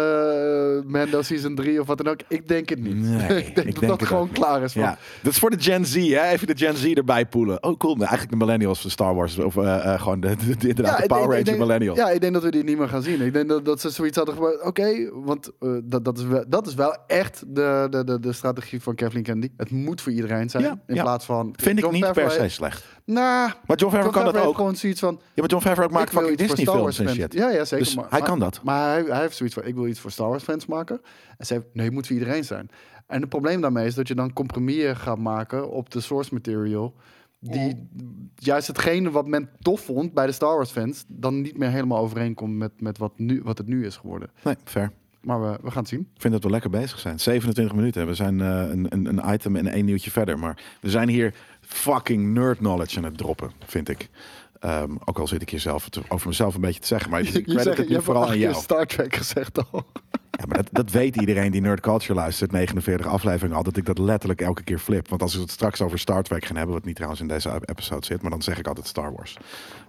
[0.84, 2.20] eh, Mando Season 3 of wat dan ook?
[2.28, 2.96] Ik denk het niet.
[2.96, 4.72] Nee, ik denk ik dat denk dat het gewoon klaar is.
[4.72, 6.22] Ja, dat is voor de Gen Z, hè?
[6.30, 7.62] Even de Gen Z erbij poelen.
[7.62, 7.96] Oh, cool.
[7.96, 9.38] Eigenlijk de millennials van Star Wars.
[9.38, 11.98] Of gewoon de, de, de- Power Ranger millennials.
[11.98, 13.20] Ja, ik denk dat we die niet meer gaan zien.
[13.20, 14.64] Ik denk dat, dat ze zoiets hadden.
[14.66, 18.32] Oké, want eh, dat, dat, is wel, dat is wel echt de, de, de, de
[18.32, 19.52] strategie van Kathleen Kennedy.
[19.56, 20.62] Het moet voor iedereen zijn.
[20.62, 21.02] Ja, in ja.
[21.02, 21.54] plaats van...
[21.56, 22.84] Vind ik niet per se slecht.
[23.04, 24.56] Nou, Maar John Favreau kan dat ook.
[24.56, 25.14] gewoon zoiets van...
[25.20, 27.22] Ja, maar John Favreau maakt ik wil fucking iets voor Star Disney Wars films en
[27.22, 27.32] shit.
[27.32, 27.84] Ja, ja, zeker.
[27.84, 28.60] Dus maar, hij kan dat.
[28.62, 31.00] Maar hij, hij heeft zoiets van, ik wil iets voor Star Wars fans maken.
[31.38, 32.70] En ze heeft, nee, het moet voor iedereen zijn.
[33.06, 36.94] En het probleem daarmee is dat je dan compromissen gaat maken op de source material.
[37.40, 37.88] Die
[38.34, 41.98] juist hetgene wat men tof vond bij de Star Wars fans, dan niet meer helemaal
[41.98, 44.30] overeenkomt met, met wat, nu, wat het nu is geworden.
[44.44, 44.92] Nee, fair.
[45.20, 46.08] Maar we, we gaan het zien.
[46.14, 47.20] Ik vind dat we lekker bezig zijn.
[47.20, 48.06] 27 minuten.
[48.06, 50.38] We zijn eh, een, een, een item en één nieuwtje verder.
[50.38, 54.08] Maar we zijn hier fucking nerd knowledge aan het droppen, vind ik.
[54.60, 57.10] Ehm, ook al zit ik hier zelf over mezelf een beetje te zeggen.
[57.10, 58.54] Maar ik credit het nu vooral aan jou.
[58.54, 59.86] Star Trek gezegd al.
[60.38, 63.86] Ja, maar dat, dat weet iedereen die Nerd Culture luistert, 49 afleveringen al, dat ik
[63.86, 65.08] dat letterlijk elke keer flip.
[65.08, 67.60] Want als we het straks over Star Trek gaan hebben, wat niet trouwens in deze
[67.64, 69.36] episode zit, maar dan zeg ik altijd Star Wars.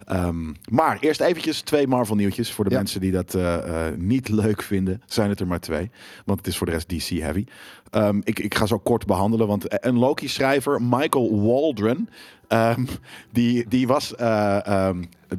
[0.06, 2.52] Ehm, maar eerst eventjes twee Marvel nieuwtjes.
[2.52, 2.78] Voor de Ja.
[2.78, 5.92] mensen die dat eh, eh, niet leuk vinden, zijn het er maar twee.
[6.26, 7.46] Want het is voor de rest DC heavy.
[7.90, 12.10] Ehm, ik, ik ga zo kort behandelen, want een Loki-schrijver, Michael Waldron,
[12.48, 12.86] ehm,
[13.32, 14.90] die, die was eh,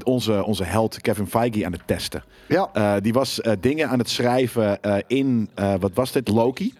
[0.04, 2.24] onze, onze held Kevin Feige aan het testen.
[2.48, 2.70] Ja.
[2.72, 5.50] Eh, die was eh, dingen aan het schrijven eh, in,
[5.80, 6.74] wat was dit, Loki.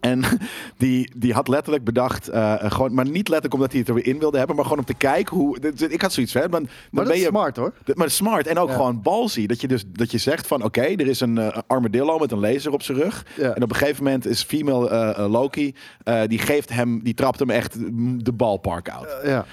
[0.00, 0.22] En
[0.78, 2.28] die, die had letterlijk bedacht,
[2.62, 4.84] gewoon, maar niet letterlijk omdat hij het er weer in wilde hebben, maar gewoon om
[4.84, 5.58] te kijken hoe.
[5.88, 6.48] Ik had zoiets, hè?
[6.48, 7.72] Dan Maar dat ben is je, smart hoor.
[7.94, 8.74] Maar smart en ook Ja.
[8.74, 9.46] gewoon ballsy.
[9.46, 12.38] Dat je dus dat je zegt van oké, er is een eh, armadillo met een
[12.40, 13.26] laser op zijn rug.
[13.36, 13.54] Ja.
[13.54, 15.74] En op een gegeven moment is female Loki,
[16.26, 17.76] die geeft hem, die trapt hem echt
[18.24, 19.16] de balpark out.
[19.24, 19.44] Ja.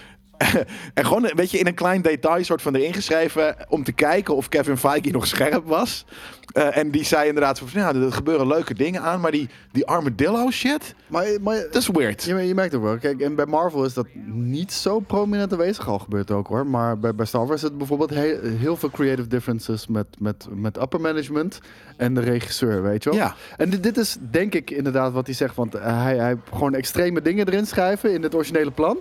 [0.94, 4.36] En gewoon een beetje in een klein detail soort van erin geschreven om te kijken
[4.36, 6.06] of Kevin Feige nog scherp was.
[6.52, 9.86] Eh, en die zei inderdaad van, ja, er gebeuren leuke dingen aan, maar die, die
[9.86, 12.24] armadillo shit, Maar, maar dat is weird.
[12.24, 12.98] Je, je merkt ook wel.
[12.98, 15.88] Kijk, en bij Marvel is dat niet zo prominent aanwezig.
[15.88, 16.68] Al gebeurt ook hoor.
[16.68, 20.48] Maar bij, bij Star Wars is het bijvoorbeeld heel, heel veel creative differences met, met,
[20.50, 21.60] met upper management
[21.98, 23.20] en de regisseur, weet je wel.
[23.20, 23.36] Ja.
[23.58, 25.56] En dit, dit is denk ik inderdaad wat hij zegt.
[25.56, 29.00] Want hij, hij gewoon extreme dingen erin schrijven in het originele plan.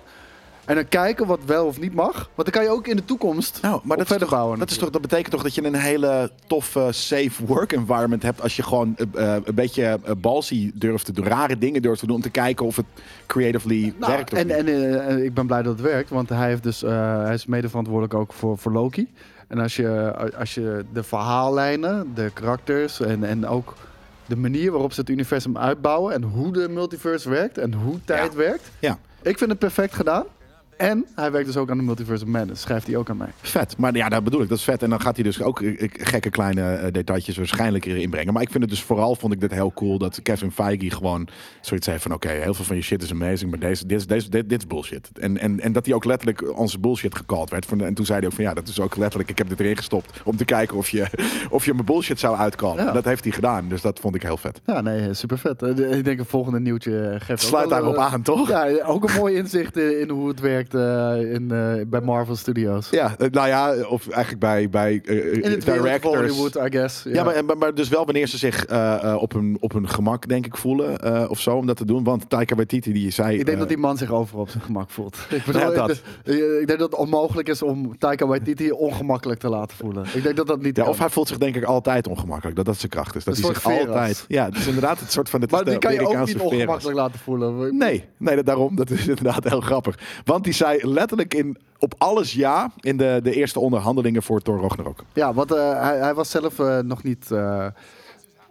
[0.70, 2.12] En dan kijken wat wel of niet mag.
[2.14, 4.58] Want dan kan je ook in de toekomst Nou, maar dat, verder toch, bouwen.
[4.58, 8.42] dat, is toch, dat betekent toch dat je een hele toffe, safe work environment hebt.
[8.42, 12.00] Als je gewoon eh, eh, een beetje uh, ballsy durft te doen, rare dingen durft
[12.00, 12.16] te doen.
[12.16, 12.84] Om te kijken of het
[13.26, 14.32] creatively Nou, werkt.
[14.32, 14.56] Of en, niet.
[14.56, 17.46] en eh, ik ben blij dat het werkt, want hij, heeft dus, eh, hij is
[17.46, 19.08] mede verantwoordelijk ook voor, voor Loki.
[19.48, 23.74] En als je, als je de verhaallijnen, de karakters en, en ook
[24.26, 28.32] de manier waarop ze het universum uitbouwen en hoe de multiverse werkt en hoe tijd
[28.32, 28.38] Ja.
[28.38, 28.70] werkt.
[28.78, 28.98] ja.
[29.22, 30.24] Ik vind het perfect gedaan.
[30.80, 32.62] En hij werkt dus ook aan de Multiverse Madness.
[32.62, 33.28] Schrijft hij ook aan mij.
[33.40, 33.76] Vet.
[33.76, 34.48] Maar ja, dat bedoel ik.
[34.48, 34.82] Dat is vet.
[34.82, 38.32] En dan gaat hij dus ook eh, gekke kleine eh, detailtjes waarschijnlijk erin brengen.
[38.32, 41.28] Maar ik vind het dus vooral, vond ik dit heel cool, dat Kevin Feige gewoon
[41.60, 44.06] zoiets zei van, oké, heel veel van je shit is amazing, maar deze, dit, is-
[44.06, 45.10] deze, dit, dit is bullshit.
[45.18, 47.66] En, en, en dat hij ook letterlijk onze bullshit gecalled werd.
[47.80, 49.76] En toen zei hij ook van, ja, dat is ook letterlijk, ik heb dit erin
[49.76, 51.06] gestopt om te kijken of je,
[51.50, 52.84] of je mijn bullshit zou uitkallen.
[52.84, 52.92] Ja.
[52.92, 53.68] Dat heeft hij gedaan.
[53.68, 54.60] Dus dat vond ik heel vet.
[54.66, 55.62] Ja, nee, super vet.
[55.62, 58.48] Ik denk een volgende nieuwtje eh, geeft Sluit daarop eh, aan, toch?
[58.48, 62.36] Ja, ook een mooi inzicht in, in hoe het werkt eh, in, eh, bij Marvel
[62.36, 62.90] Studios.
[62.90, 65.00] Ja, eh, nou ja, of eigenlijk bij, bij
[65.64, 66.16] directors.
[66.16, 67.02] Hollywood, I guess.
[67.02, 68.64] Ja, maar, maar, maar dus wel wanneer ze zich
[69.20, 72.04] op, hun, op hun gemak, denk ik, voelen of zo, om dat te doen.
[72.04, 73.38] Want Taika Waititi, die zei...
[73.38, 75.16] Ik denk dat die man zich overal op zijn gemak voelt.
[75.30, 75.90] Ik, bedoel, dat.
[75.90, 80.04] ik, ik denk dat het onmogelijk is om Taika Waititi ongemakkelijk te laten voelen.
[80.14, 80.92] Ik denk dat dat niet Ja, kan.
[80.92, 82.56] of hij voelt zich denk ik altijd ongemakkelijk.
[82.56, 83.24] Dat dat zijn kracht is.
[83.24, 83.86] Dat Een hij zich Veras.
[83.86, 84.24] altijd...
[84.28, 85.40] Ja, is inderdaad het soort van...
[85.40, 86.52] Het maar die kan je ook niet Veras.
[86.52, 87.76] ongemakkelijk laten voelen.
[87.76, 88.76] Nee, nee dat, daarom.
[88.76, 89.98] Dat is inderdaad heel grappig.
[90.24, 94.60] Want die zei letterlijk in, op alles ja in de, de eerste onderhandelingen voor Thor
[94.60, 95.04] Ragnarok.
[95.12, 97.66] Ja, want eh, hij, hij was zelf eh, nog niet eh,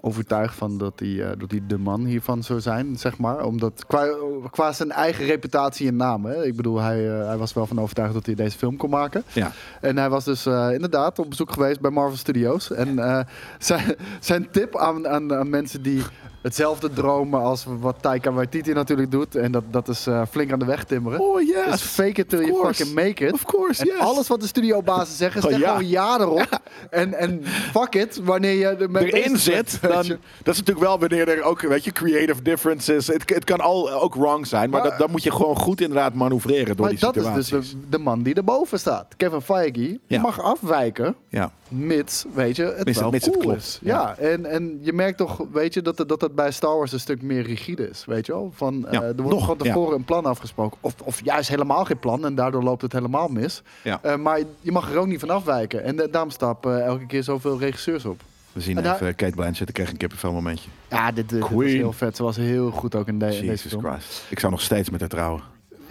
[0.01, 3.43] overtuigd van dat hij, eh, dat hij de man hiervan zou zijn, zeg maar.
[3.43, 4.07] Omdat qua,
[4.51, 6.25] qua zijn eigen reputatie en naam.
[6.25, 6.45] Hè.
[6.45, 9.23] Ik bedoel, hij, eh, hij was wel van overtuigd dat hij deze film kon maken.
[9.33, 9.51] Ja.
[9.81, 12.71] En hij was dus eh, inderdaad op bezoek geweest bij Marvel Studios.
[12.71, 13.25] En
[13.59, 16.03] zijn, zijn tip aan, aan, aan mensen die
[16.41, 19.35] hetzelfde dromen als wat Taika Waititi natuurlijk doet.
[19.35, 21.19] En dat, dat is flink aan de weg timmeren.
[21.19, 21.71] Oh yes.
[21.71, 23.33] Dus fake it till you fucking make it.
[23.33, 23.99] Of course, En yes.
[23.99, 25.67] alles wat de studiobazen zeggen, zeg ja.
[25.67, 26.59] gewoon ja erop.
[26.89, 31.27] En, en fuck it, wanneer je met erin zit, dan, dat is natuurlijk wel wanneer
[31.29, 33.07] er ook, weet je, creative differences.
[33.07, 35.81] Het, het kan al ook wrong zijn, maar, Maar- dat, dan moet je gewoon goed
[35.81, 37.49] inderdaad manoeuvreren door Maar die dat is situaties.
[37.49, 39.07] dus de, de man die erboven staat.
[39.17, 40.21] Kevin Feige Ja.
[40.21, 41.51] mag afwijken, Ja.
[41.67, 43.57] mits, weet je, het Mits- wel mits het klopt.
[43.57, 43.79] is.
[43.81, 46.99] Ja, En, en je merkt toch, weet je, dat het, dat bij Star Wars een
[46.99, 48.51] stuk meer rigide is, weet je wel.
[48.55, 50.77] Van, eh, er wordt nog, van tevoren een plan afgesproken.
[50.81, 53.61] Of, of juist helemaal geen plan en daardoor loopt het helemaal mis.
[53.83, 53.99] Ja.
[54.01, 55.83] Eh, maar je mag er ook niet van afwijken.
[55.83, 58.21] En eh, daarom stappen elke keer zoveel regisseurs op.
[58.53, 60.69] We zien En daar- even Kate Blanchett, ik kreeg een kippenvel momentje.
[60.89, 62.15] Ja, dit, dit was heel vet.
[62.15, 63.83] Ze was heel goed ook in, de, in deze Jesus film.
[63.85, 64.23] Christ.
[64.29, 65.41] Ik zou nog steeds met haar trouwen.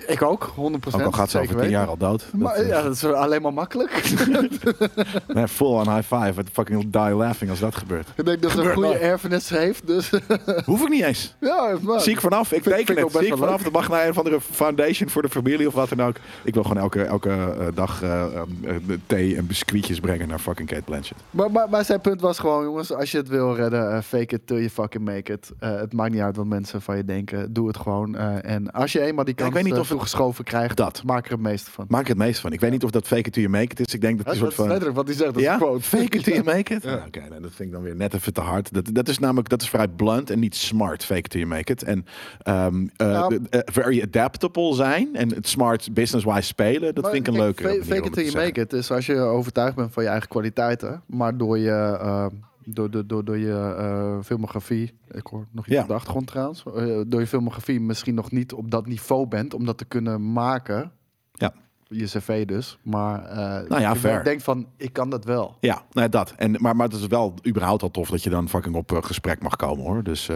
[0.08, 0.54] Ik ook, 100%.
[0.56, 2.24] Ook al gaat ze over tien jaar al dood.
[2.32, 4.02] Maar, Dat, ja, dat is alleen maar makkelijk.
[5.34, 6.40] nee, full on high five.
[6.40, 8.08] I'd fucking die laughing als dat gebeurt.
[8.16, 9.86] ik denk dat ze een goede erfenis heeft.
[9.86, 10.10] Dus
[10.64, 11.34] Hoef ik niet eens.
[11.40, 12.52] ja, maar, Zie ik vanaf.
[12.52, 13.04] Ik teken het.
[13.04, 13.62] ook best Zie ik wel vanaf.
[13.62, 16.16] Dat mag naar een of andere foundation voor de familie of wat dan ook.
[16.44, 18.74] Ik wil gewoon elke, elke eh, dag eh, eh,
[19.06, 21.20] thee en biscuitjes brengen naar fucking Kate Blanchett.
[21.30, 24.46] Maar, maar, maar zijn punt was gewoon, jongens, als je het wil redden, fake it
[24.46, 25.50] till you fucking make it.
[25.58, 27.52] Het maakt niet uit wat mensen van je denken.
[27.52, 28.16] Doe het gewoon.
[28.16, 31.02] en als je eenmaal die Ja, ik kans weet niet of het- toegeschoven krijgt, Dat.
[31.04, 31.84] maak er het meeste van.
[31.88, 32.52] Maak er het meest van.
[32.52, 33.94] Ik weet niet of dat fake it till you make it is.
[33.94, 34.66] Ik denk dat die soort van...
[34.66, 35.34] letterlijk wat hij zegt.
[35.34, 35.56] Dat Ja?
[35.56, 35.82] quote.
[35.82, 36.84] Fake it till you make it?
[36.98, 38.72] Ah, Oké, nou, dat vind ik dan weer net even te hard.
[38.74, 41.52] Dat, dat is namelijk dat is vrij blunt en niet smart, fake it till you
[41.52, 41.82] make it.
[41.82, 42.04] En
[42.42, 47.34] ehm, eh, de- eh, very adaptable zijn en het smart business-wise spelen, dat vind ik
[47.34, 50.02] een leuke fa- Fake it till you make it is als je overtuigd bent van
[50.02, 52.26] je eigen kwaliteiten, maar door je, eh,
[52.74, 55.82] door, door, door, door je eh, filmografie, ik hoor nog iets Ja.
[55.82, 59.54] op de achtergrond trouwens, eh, door je filmografie misschien nog niet op dat niveau bent
[59.54, 60.92] om dat te kunnen maken.
[61.32, 61.52] Ja.
[61.90, 63.36] Je cv dus, maar eh
[63.68, 64.24] Nou ja, je fair.
[64.24, 65.56] denkt van, ik kan dat wel.
[65.60, 66.32] Ja, nou ja, dat.
[66.36, 69.42] En, maar, maar het is wel überhaupt al tof dat je dan fucking op gesprek
[69.42, 70.02] mag komen hoor.
[70.02, 70.26] Dus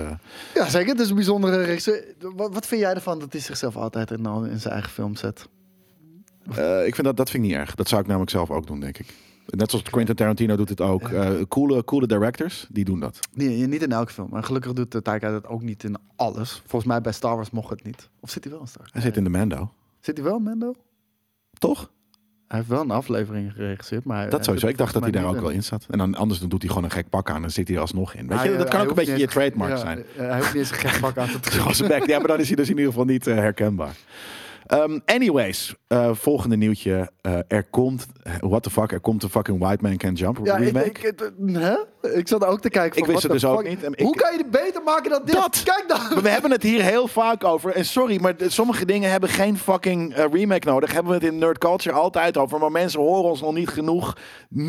[0.55, 0.89] Ja, zeker.
[0.89, 2.05] Het is een bijzondere regisseur.
[2.37, 5.49] Wat, wat vind jij ervan dat hij zichzelf altijd in, in zijn eigen film zet?
[6.87, 7.75] ik vind dat, dat vind ik niet erg.
[7.75, 9.15] Dat zou ik namelijk zelf ook doen, denk ik.
[9.47, 11.09] Net zoals Quentin Tarantino doet het ook.
[11.09, 13.19] Eh, coole, coole directors, die doen dat.
[13.35, 14.29] Nee, niet in elke film.
[14.31, 16.63] Maar gelukkig doet de Taika dat ook niet in alles.
[16.67, 18.09] Volgens mij bij Star Wars mocht het niet.
[18.21, 18.93] Of zit hij wel in Star Wars?
[18.93, 19.71] Hij zit in de Mando.
[20.01, 20.75] Zit hij wel in Mando?
[21.59, 21.91] Toch?
[22.49, 24.23] Hij heeft wel een aflevering geregisseerd, maar...
[24.25, 24.67] Dat hij sowieso.
[24.67, 25.87] Ik dacht dat hij daar ook wel in zat.
[25.91, 27.77] En dan, anders dan doet hij gewoon een gek pak aan en dan zit hij
[27.77, 28.29] er alsnog in.
[28.29, 29.99] Weet je, dat kan ook een beetje je trademark ja, zijn.
[29.99, 31.41] eh, Hij hoeft niet eens een gek pak aan te
[31.85, 32.09] trekken.
[32.09, 33.97] Ja, maar dan is hij dus in ieder geval niet eh, herkenbaar.
[34.67, 37.11] Ehm, anyways, eh, volgende nieuwtje.
[37.21, 38.07] Eh, er komt,
[38.41, 40.87] what the fuck, er komt een fucking White Man Can Jump Ja, ik, remake.
[40.89, 41.75] ik, het- hè?
[42.19, 43.99] ik zat ook te kijken Ik van, wist what het dus ook niet.
[43.99, 45.35] Ik- Hoe kan je het beter maken dan dit?
[45.35, 45.63] Dat!
[45.65, 46.23] Kijk dan!
[46.23, 47.71] We hebben het hier heel vaak over.
[47.75, 50.93] En sorry, maar sommige dingen hebben geen fucking eh, remake nodig.
[50.93, 52.59] Hebben we het in nerd culture altijd over.
[52.59, 54.17] Maar mensen horen ons nog niet genoeg.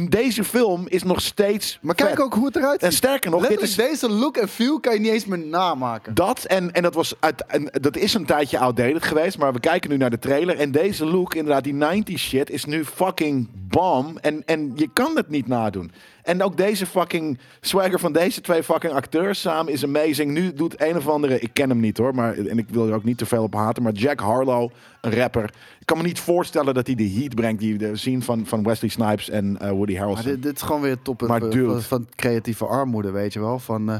[0.09, 1.79] Deze film is nog steeds.
[1.81, 2.89] Maar kijk ook hoe het eruit ziet.
[2.89, 6.13] En sterker nog, dit is deze look en feel kan je niet eens meer namaken.
[6.13, 6.43] dat.
[6.43, 9.37] En, en, dat was uit, en dat is een tijdje outdated geweest.
[9.37, 10.59] Maar we kijken nu naar de trailer.
[10.59, 14.17] En deze look, inderdaad, die 90s shit, is nu fucking bomb.
[14.17, 15.91] En, en je kan het niet nadoen.
[16.23, 20.31] En ook deze fucking swagger van deze twee fucking acteurs samen is amazing.
[20.31, 22.93] Nu doet een of andere, ik ken hem niet hoor, maar en ik wil er
[22.93, 24.69] ook niet te veel op haten, maar Jack Harlow,
[25.01, 25.43] een rapper.
[25.79, 28.63] Ik kan me niet voorstellen dat hij de heat brengt die we zien van, van
[28.63, 30.31] Wesley Snipes en eh, Woody Maar Harrelson.
[30.31, 33.59] dit, dit is gewoon weer top Maar van, van, creatieve armoede, weet je wel.
[33.59, 33.97] Van, eh,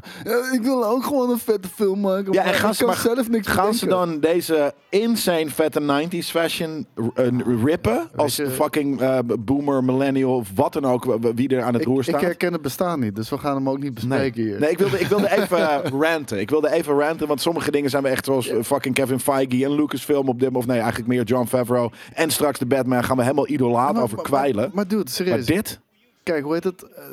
[0.53, 2.33] ik wil ook gewoon een vette film maken.
[2.33, 6.25] Ja, maar en gaan ze, maar zelf niks gaan ze dan deze insane vette 90s
[6.29, 7.27] fashion eh,
[7.63, 8.09] rippen?
[8.15, 9.01] Als je- fucking
[9.39, 12.99] boomer, millennial of wat dan ook, wie er aan het Ik, ik herken het bestaan
[12.99, 13.93] niet, dus we gaan hem ook niet Nee.
[13.93, 14.59] bespreken hier.
[14.59, 16.39] nee, ik wilde, ik wilde even eh, ranten.
[16.39, 19.63] Ik wilde even ranten, want sommige dingen zijn we echt zoals eh, fucking Kevin Feige
[19.65, 23.17] en Lucasfilm op dit, of nee, eigenlijk meer John Favreau en straks de Batman gaan
[23.17, 24.55] we helemaal idolaat Maar- over maar- kwijlen.
[24.55, 25.45] Maar, maar dude, Maar serieus.
[25.45, 25.79] dit?
[26.23, 26.83] Kijk, hoe heet het?
[26.83, 27.03] Eh,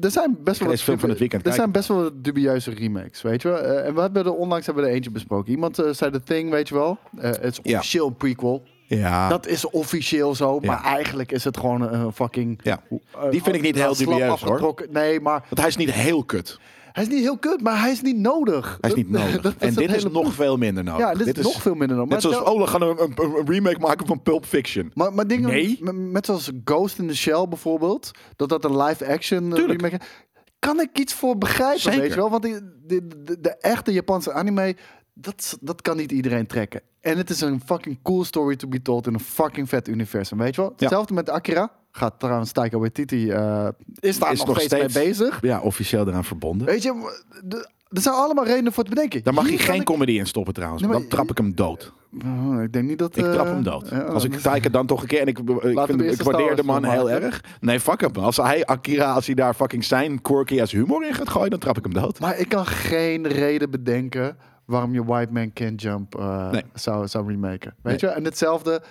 [0.00, 3.42] Er zijn best wel film van het weekend Er zijn best wel dubieuze remakes, weet
[3.42, 3.58] je wel.
[3.58, 5.52] En we hebben er onlangs hebben we er eentje besproken.
[5.52, 6.98] Iemand zei The Thing, weet je wel.
[7.16, 8.62] Het is officieel een prequel.
[8.86, 9.28] Ja.
[9.28, 10.66] Dat is officieel zo, Ja.
[10.70, 12.60] maar eigenlijk is het gewoon een fucking...
[12.62, 12.80] Ja.
[13.14, 14.86] eh, Die vind ik niet heel dubieus, hoor.
[14.90, 16.58] Nee, maar Want hij is niet heel kut.
[16.92, 18.78] hij is niet heel kut, maar hij is niet nodig.
[18.80, 19.40] Hij is niet nodig.
[19.40, 21.00] dat en dit is nog veel minder nodig.
[21.06, 22.08] Ja, dit, is nog veel minder dan.
[22.08, 24.90] Net zoals, oh, we gaan een, een, een remake maken van Pulp Fiction.
[24.94, 25.78] Maar, maar dingen Nee.
[25.94, 30.06] met zoals Ghost in the Shell bijvoorbeeld, dat dat een live-action eh, remake is,
[30.58, 32.00] kan ik iets voor begrijpen, Zeker.
[32.00, 32.30] weet je wel?
[32.30, 32.54] Want die,
[32.86, 34.76] de, de, de echte Japanse anime,
[35.18, 36.80] Dat, dat kan niet iedereen trekken.
[37.00, 40.38] En het is een fucking cool story to be told in een fucking vet universum.
[40.38, 40.72] Weet je wel?
[40.76, 41.70] Hetzelfde met Akira.
[41.92, 43.30] Gaat trouwens Taika Waititi...
[43.30, 43.68] eh
[44.00, 45.38] is daar Is nog, nog steeds, steeds- mee bezig.
[45.40, 46.66] Ja, officieel eraan verbonden.
[46.66, 49.22] Weet je, de- er zijn allemaal redenen voor te bedenken.
[49.22, 50.82] Daar mag je Hier geen ik- comedy in stoppen trouwens.
[50.82, 51.92] Nee, maar- dan trap ik hem dood.
[52.24, 53.16] Oh, ik denk niet dat...
[53.16, 53.88] Ik eh, trap hem dood.
[53.88, 55.20] ja, als ik Taika dan toch een keer...
[55.20, 55.44] En ik, ik,
[55.86, 57.22] vind, waardeer de man heel maken.
[57.22, 57.44] erg.
[57.60, 58.12] Nee, fuck hem.
[58.14, 61.50] Als hij Akira, als hij daar fucking zijn quirky as humor in gaat gooien...
[61.50, 62.20] dan trap ik hem dood.
[62.20, 66.62] Maar ik kan geen reden bedenken waarom je White Man Can't Jump eh, Nee.
[66.74, 67.74] zou, zou remaken.
[67.82, 68.10] Weet Nee.
[68.10, 68.16] je?
[68.16, 68.82] En hetzelfde,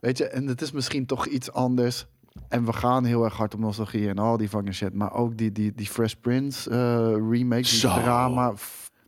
[0.00, 2.06] weet je, en het is misschien toch iets anders.
[2.48, 4.94] En we gaan heel erg hard op nostalgie en al die fucking shit.
[4.94, 6.76] Maar ook die, die, die Fresh Prince eh,
[7.30, 7.88] remake, die Zo.
[7.88, 8.52] drama.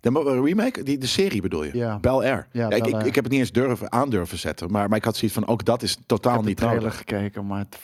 [0.01, 0.83] De mo- remake?
[0.83, 1.77] Die, de serie bedoel je?
[1.77, 1.99] Ja.
[1.99, 2.47] Bel Air.
[2.53, 4.71] Ja, ik, ik, ik heb het niet eens durven, aan durven zetten.
[4.71, 6.97] Maar, maar ik had zoiets van, ook dat is Ik totaal heb niet nodig.
[6.97, 7.79] gekeken, maar het,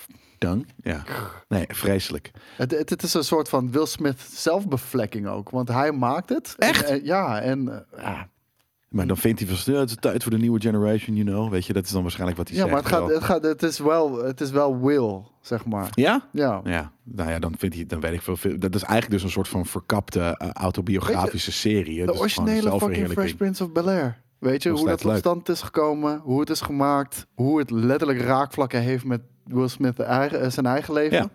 [0.83, 1.03] Ja.
[1.49, 2.31] Nee, vreselijk.
[2.57, 5.51] het, het, het is een soort van Will Smith zelfbevlekking ook.
[5.51, 6.55] Want hij maakt het.
[6.59, 6.85] Echt?
[6.85, 8.29] En, eh, ja, en eh, ja,
[8.89, 11.51] Maar dan vindt hij van, ja, het is tijd voor de nieuwe generation, you know.
[11.51, 12.75] Weet je, dat is dan waarschijnlijk wat hij ja zegt.
[12.75, 15.89] maar het, gaat, het, gaat, het, is wel, het is wel Will, zeg maar.
[15.91, 16.29] Ja?
[16.33, 16.61] Ja.
[16.65, 18.37] Ja, nou ja, dan vindt hij, dan weet ik veel.
[18.37, 22.01] veel- Dat is eigenlijk dus een soort van verkapte eh, autobiografische serie.
[22.01, 23.09] De Dus originele fucking.
[23.13, 24.21] Fresh Prince of Bel-Air.
[24.39, 28.21] Weet je, hoe dat tot stand is gekomen, hoe het is gemaakt, hoe het letterlijk
[28.21, 31.17] raakvlakken heeft met Will Smith eh, zijn eigen leven.
[31.17, 31.29] Ja.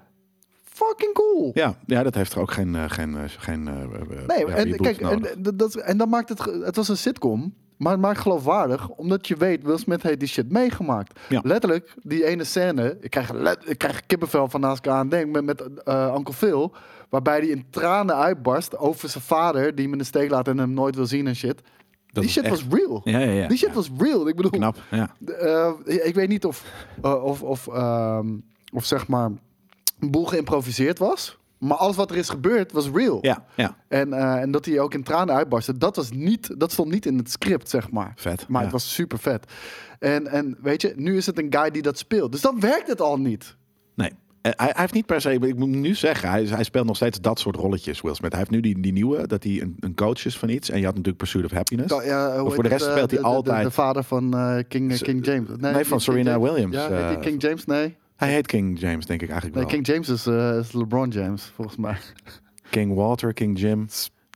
[0.64, 1.52] Fucking cool.
[1.54, 2.76] Ja, ja, dat heeft er ook geen...
[2.76, 6.40] eh, geen, eh, geen Nee, ja, en kijk, en, dat- dat, en dan maakt het,
[6.64, 10.28] het was een sitcom, maar het maakt geloofwaardig, omdat je weet, Will Smith heeft die
[10.28, 11.20] shit meegemaakt.
[11.30, 11.42] Ja.
[11.44, 13.32] Letterlijk, die ene scène, ik krijg,
[13.66, 15.62] ik krijg kippenvel van naast ik aan denk, met, met
[16.18, 16.74] Uncle Phil,
[17.10, 20.58] waarbij hij in tranen uitbarst over zijn vader, die hem in de steek laat en
[20.58, 21.62] hem nooit wil zien en shit.
[22.14, 23.02] Dat die shit echt- was real.
[23.04, 23.48] Ja, ja, ja.
[23.48, 23.76] Die shit ja.
[23.76, 24.28] was real.
[24.28, 25.16] Ik bedoel, Knap, ja.
[25.40, 26.64] eh, ik weet niet of,
[27.02, 28.28] eh, of, of, ehm,
[28.74, 29.32] of zeg maar
[30.00, 31.38] een boel geïmproviseerd was.
[31.58, 33.18] Maar alles wat er is gebeurd was real.
[33.22, 33.76] Ja, ja.
[33.88, 37.06] En, eh, en dat hij ook in tranen uitbarstte, dat, was niet, dat stond niet
[37.06, 38.14] in het script, zeg maar.
[38.16, 38.64] Vet, Maar ja.
[38.64, 39.52] het was super vet.
[40.00, 42.32] En, en weet je, nu is het een guy die dat speelt.
[42.32, 43.56] Dus dan werkt het al niet.
[44.44, 44.54] Nee.
[44.54, 46.96] Eh, Hij, hij heeft niet per se, ik moet nu zeggen, hij, hij speelt nog
[46.96, 48.30] steeds dat soort rolletjes, Will Smith.
[48.32, 50.70] Hij heeft nu die, die nieuwe, dat hij een, een coach is van iets.
[50.70, 52.06] En je had natuurlijk Pursuit of Happiness.
[52.06, 54.34] Ja, Maar voor de rest het, speelt hij de- de- de- altijd- De, vader van
[54.34, 55.48] eh, King, King James.
[55.58, 56.50] nee, niet van Serena James.
[56.52, 57.66] Williams, Ja, eh, King James?
[57.66, 57.96] Nee.
[58.16, 59.74] Hij heet King James, denk ik eigenlijk nee wel.
[59.74, 61.98] King James is, eh, is LeBron James, volgens mij.
[62.70, 63.88] King Walter, King Jim,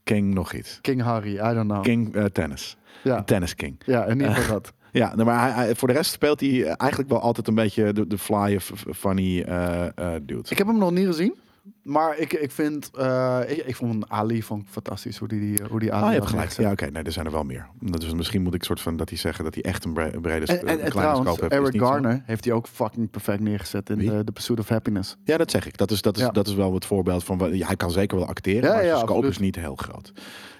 [0.04, 0.80] King nog iets.
[0.82, 1.84] King Harry, I don't know.
[1.84, 2.78] King eh, Tennis.
[3.04, 3.24] ja.
[3.24, 3.82] Tennis King.
[3.86, 4.74] ja, in ieder geval dat.
[4.91, 7.93] Ja, nou, maar hij, hij- voor de rest speelt hij eigenlijk wel altijd een beetje
[7.93, 8.60] de, de fly,
[8.95, 10.50] funny eh eh dude.
[10.50, 11.36] Ik heb hem nog niet gezien.
[11.84, 15.93] Maar ik, ik vind, eh, ik, ik vond Ali vond fantastisch hoe die, hoe die
[15.93, 16.52] Ali Oh, je hebt gelijk.
[16.52, 16.86] Ja, oké.
[16.91, 17.67] nee, er zijn er wel meer.
[17.80, 20.21] Dus misschien moet ik soort van dat hij zeggen dat hij echt een, bre- een
[20.21, 21.67] brede En, sp- en, en kleine trouwens, scope heeft.
[21.67, 21.86] Eric zo.
[21.88, 25.17] Garner heeft hij ook fucking perfect neergezet in de, The Pursuit of Happiness.
[25.23, 25.78] Ja, dat zeg ik.
[25.78, 26.30] Dat is, dat is, Ja.
[26.30, 27.56] dat is wel het voorbeeld van...
[27.56, 29.32] Ja, hij kan zeker wel acteren, Ja, maar zijn scope absoluut.
[29.32, 30.12] is niet heel groot.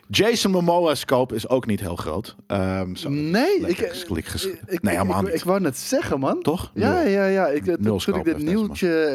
[0.10, 2.36] Jason Momoa's scope is ook niet heel groot.
[2.48, 5.36] Ehm, zo, Nee, ik, ges- ik, ik, nee, helemaal ik, niet.
[5.36, 6.42] Ik, wou net zeggen, man.
[6.42, 6.72] Toch?
[6.74, 7.48] Ja, ja, ja.
[7.48, 8.38] Ik, toen scope ik dit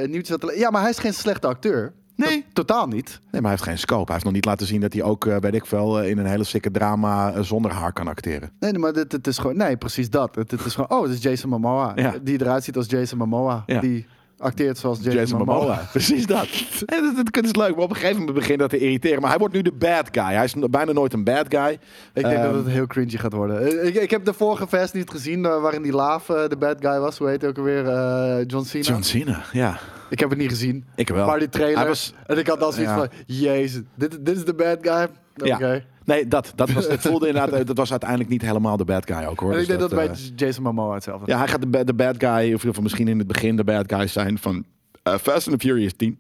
[0.09, 1.93] nieuwtje, le- Ja, maar hij is geen slechte acteur.
[2.17, 2.41] Nee.
[2.41, 3.09] To- totaal niet.
[3.09, 4.03] Nee, maar hij heeft geen scope.
[4.05, 6.19] Hij heeft nog niet laten zien dat hij ook, eh, weet ik veel, eh, in
[6.19, 8.51] een hele sikke drama eh, zonder haar kan acteren.
[8.61, 9.57] Nee, nee, maar dit, het is gewoon...
[9.57, 10.35] Nee, precies dat.
[10.35, 10.91] Het, het is gewoon...
[10.91, 11.93] Oh, het is Jason Momoa.
[11.95, 12.15] Ja.
[12.23, 13.63] Die eruit ziet als Jason Momoa.
[13.67, 13.81] Ja.
[13.81, 14.07] Die
[14.43, 15.59] acteert zoals Jason, Jason, Momoa.
[15.59, 15.89] Momoa.
[15.93, 16.47] Precies dat.
[16.87, 19.21] En dat, dat is leuk, maar op een gegeven moment begint dat te irriteren.
[19.21, 20.23] Maar hij wordt nu de bad guy.
[20.35, 21.73] Hij is bijna nooit een bad guy.
[21.73, 21.79] Ik
[22.23, 23.81] denk Ehm, dat het heel cringy gaat worden.
[23.81, 26.57] Eh, Ik, ik heb de vorige vers niet gezien eh, waarin die Laaf eh, de
[26.57, 27.19] bad guy was.
[27.19, 27.89] Hoe heet hij ook alweer?
[27.89, 28.85] Eh, John Cena.
[28.85, 29.79] John Cena, ja.
[30.11, 30.85] Ik heb het niet gezien.
[30.95, 31.27] Ik wel.
[31.27, 31.87] Maar die trailer.
[31.87, 32.99] Was- En ik had al zoiets Ja.
[32.99, 35.07] van, jezus, dit, dit is de bad guy.
[35.35, 35.81] Ja.
[36.05, 39.07] Nee, dat, dat was, het voelde inderdaad, eh, dat was uiteindelijk niet helemaal de bad
[39.11, 39.51] guy ook hoor.
[39.53, 42.15] Ik Dus denk dat, eh, bij Jason Momoa hetzelfde Ja, hij gaat de, de bad
[42.19, 44.65] guy, of misschien in het begin de bad guy zijn van
[45.03, 46.19] eh, Fast and the Furious 10.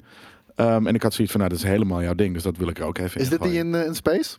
[0.54, 2.68] Ehm, en ik had zoiets van, nou, dat is helemaal jouw ding, dus dat wil
[2.68, 4.36] ik er ook even Is dit die in, eh, in space?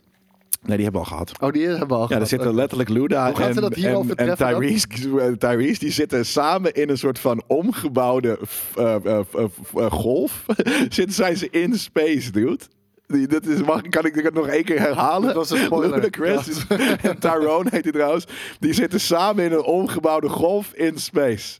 [0.62, 1.40] Nee, die hebben we al gehad.
[1.40, 2.28] Oh, die hebben we al Ja, er gehad.
[2.28, 4.36] zitten letterlijk Luda Hoe en, ze dat hier en?
[4.36, 4.86] Tyrese,
[5.20, 8.38] eh, Tyrese, die zitten samen in een soort van omgebouwde
[8.76, 10.44] eh, eh, eh, eh, golf.
[10.88, 12.58] zitten zijn ze in space, dude.
[13.06, 15.26] Die, dat is, mag, kan ik het nog één keer herhalen?
[15.26, 15.94] Dat was een spoiler.
[15.94, 16.66] Ludacris
[17.02, 18.26] en Tyrone heet hij trouwens.
[18.60, 21.58] Die zitten samen in een omgebouwde golf in space.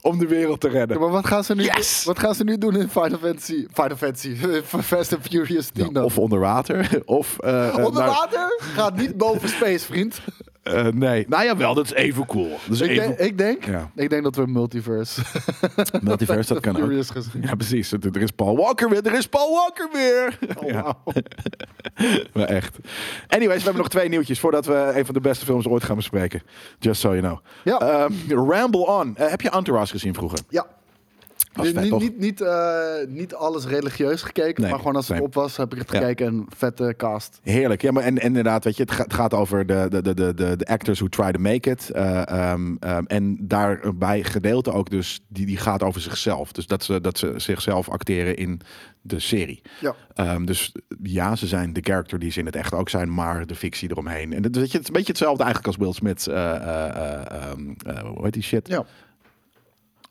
[0.00, 0.96] Om de wereld te redden.
[0.96, 2.04] Ja, maar wat gaan, ze nu, Yes!
[2.04, 3.66] wat gaan ze nu doen in Final Fantasy?
[3.72, 4.36] Final Fantasy.
[4.82, 6.04] Fast and Furious 10 dan?
[6.04, 6.88] Of onder water.
[7.04, 8.60] Of, eh, eh, Onder naar- water?
[8.74, 10.20] Gaat niet boven space, vriend.
[10.64, 11.24] Eh, nee.
[11.28, 11.74] Nou ja, wel.
[11.74, 12.48] Dat is even cool.
[12.48, 13.06] Dat is Ik even...
[13.06, 13.90] denk, ik, denk, Ja.
[13.94, 15.20] ik denk dat we multiverse.
[16.00, 16.90] Multiverse, dat kan ook.
[17.40, 17.92] Ja, precies.
[17.92, 19.06] Er is Paul Walker weer.
[19.06, 20.38] Er is Paul Walker weer.
[20.56, 20.96] Oh, Ja, wauw.
[22.34, 22.76] maar echt.
[23.28, 25.96] Anyways, we hebben nog twee nieuwtjes voordat we een van de beste films ooit gaan
[25.96, 26.42] bespreken.
[26.78, 27.38] Just so you know.
[27.64, 27.78] Ja.
[27.80, 28.12] Ehm,
[28.50, 29.16] Ramble On.
[29.16, 30.38] Eh, heb je Entourage gezien vroeger?
[30.48, 30.66] Ja.
[31.62, 35.26] Vet, niet, niet, niet, eh, niet alles religieus gekeken, Nee, maar gewoon als het nee.
[35.26, 35.98] op was, heb ik het Ja.
[35.98, 37.38] gekeken en vette cast.
[37.42, 37.82] Heerlijk.
[37.82, 40.14] Ja, maar en, en inderdaad, weet je, het, gaat, het gaat over de, de, de,
[40.14, 41.90] de, de, actors who try to make it.
[41.90, 46.52] Eh, ehm, ehm, en daarbij gedeelte ook dus, die, die gaat over zichzelf.
[46.52, 48.60] Dus dat ze, dat ze zichzelf acteren in
[49.00, 49.62] de serie.
[49.80, 49.94] Ja.
[50.14, 53.46] Ehm, dus ja, ze zijn de character die ze in het echt ook zijn, maar
[53.46, 54.32] de fictie eromheen.
[54.32, 56.26] En dat, weet je, het is een beetje hetzelfde eigenlijk als Will Smith.
[56.26, 57.50] eh,
[58.04, 58.68] hoe heet die shit?
[58.68, 58.84] Ja.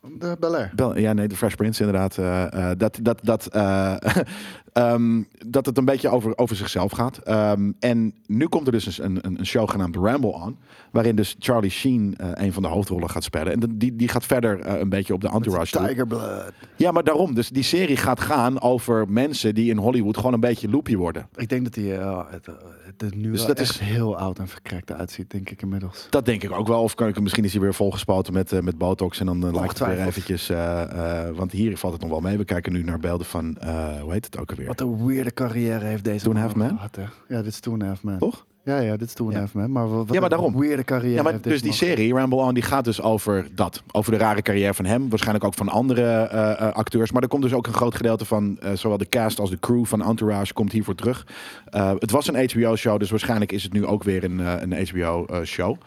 [0.09, 0.71] De Bel Air.
[0.95, 2.17] Ja, nee, de Fresh Prince inderdaad.
[2.17, 3.47] eh, eh, dat, dat, dat,
[4.73, 7.17] eh, ehm, dat het een beetje over, over zichzelf gaat.
[7.17, 10.57] Ehm, en nu komt er dus een, een, een show genaamd Ramble On.
[10.91, 13.53] Waarin dus Charlie Sheen eh, een van de hoofdrollen gaat spelen.
[13.53, 15.77] En die, die gaat verder eh, een beetje op de entourage.
[15.87, 16.51] Tiger Blood.
[16.75, 17.33] Ja, maar daarom.
[17.33, 21.27] Dus die serie gaat gaan over mensen die in Hollywood gewoon een beetje loopje worden.
[21.35, 22.53] Ik denk dat hij eh, het, eh,
[22.85, 26.07] het er nu Dus dat is- heel oud en verkrekt uitziet, denk ik inmiddels.
[26.09, 26.81] Dat denk ik ook wel.
[26.81, 29.19] Of kan ik, misschien is hij weer volgespoten met, eh, met botox.
[29.19, 30.49] En dan eh, lijkt het weer eventjes...
[30.49, 32.37] eh, eh, want hier valt het nog wel mee.
[32.37, 33.57] We kijken nu naar beelden van...
[33.57, 34.62] eh, hoe heet het ook alweer?
[34.67, 37.03] Wat een weirde carrière heeft deze man Half gehad, hè?
[37.35, 38.17] Ja, dit is a Half Man.
[38.17, 38.45] Toch?
[38.65, 39.37] Ja, ja, dit is a Ja.
[39.37, 39.71] Half Man.
[39.71, 40.59] Maar wat Ja, maar een daarom.
[40.59, 43.01] weirde carrière Ja, maar heeft dus deze die man serie, Ramble On, die gaat dus
[43.01, 43.83] over dat.
[43.91, 45.09] Over de rare carrière van hem.
[45.09, 47.11] Waarschijnlijk ook van andere eh, eh, acteurs.
[47.11, 49.59] Maar er komt dus ook een groot gedeelte van eh, zowel de cast als de
[49.59, 51.27] crew van Entourage komt hiervoor terug.
[51.65, 54.87] Eh, het was een HBO-show, dus waarschijnlijk is het nu ook weer een, eh, een
[54.87, 55.77] HBO-show.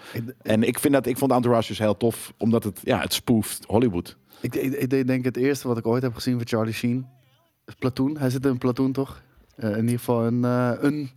[0.43, 3.65] En ik, vind dat, ik vond Entourage dus heel tof, omdat het, ja, het spoeft
[3.67, 4.17] Hollywood.
[4.41, 7.07] Ik, ik, ik denk het eerste wat ik ooit heb gezien van Charlie Sheen
[7.79, 8.17] Platoon.
[8.19, 9.21] Hij zit in Platoon, toch?
[9.57, 11.11] Eh, in ieder geval een, eh, een,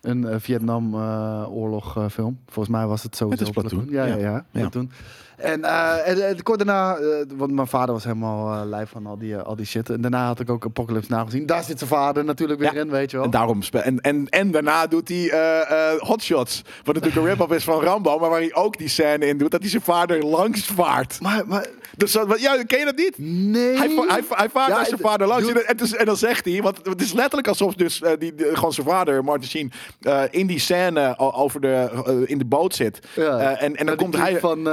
[0.00, 2.38] een eh, Vietnam-oorlog eh, film.
[2.48, 4.44] Volgens mij was het sowieso Het is Platoon, Ja, ja, ja.
[4.50, 4.68] ja.
[5.36, 5.64] En,
[6.04, 6.98] en, en kort daarna,
[7.36, 9.90] want mijn vader was helemaal lijf van al die, al die shit.
[9.90, 11.46] En daarna had ik ook Apocalypse nagezien.
[11.46, 12.80] Daar zit zijn vader natuurlijk weer Ja.
[12.80, 13.26] in, weet je wel.
[13.26, 15.32] En, daarom en, en, en daarna doet hij
[15.98, 16.62] Hotshots.
[16.84, 18.18] Wat natuurlijk een rip-off is van Rambo.
[18.18, 19.50] Maar waar hij ook die scène in doet.
[19.50, 21.20] Dat hij zijn vader langs vaart.
[21.20, 23.18] Maar, maar Dus, ja, ken je dat niet?
[23.18, 23.76] nee.
[23.76, 25.48] Hij, hij, hij vaart Ja, naar zijn het- vader langs.
[25.52, 28.46] En, dus- en dan zegt hij, want het is letterlijk alsof dus, eh, die, die-
[28.56, 32.74] gewoon zijn vader, Martin Sheen, eh, in die scène over de, eh, in de boot
[32.74, 32.98] zit.
[33.14, 33.56] Ja.
[33.56, 34.38] En, en dan komt hij...
[34.40, 34.64] van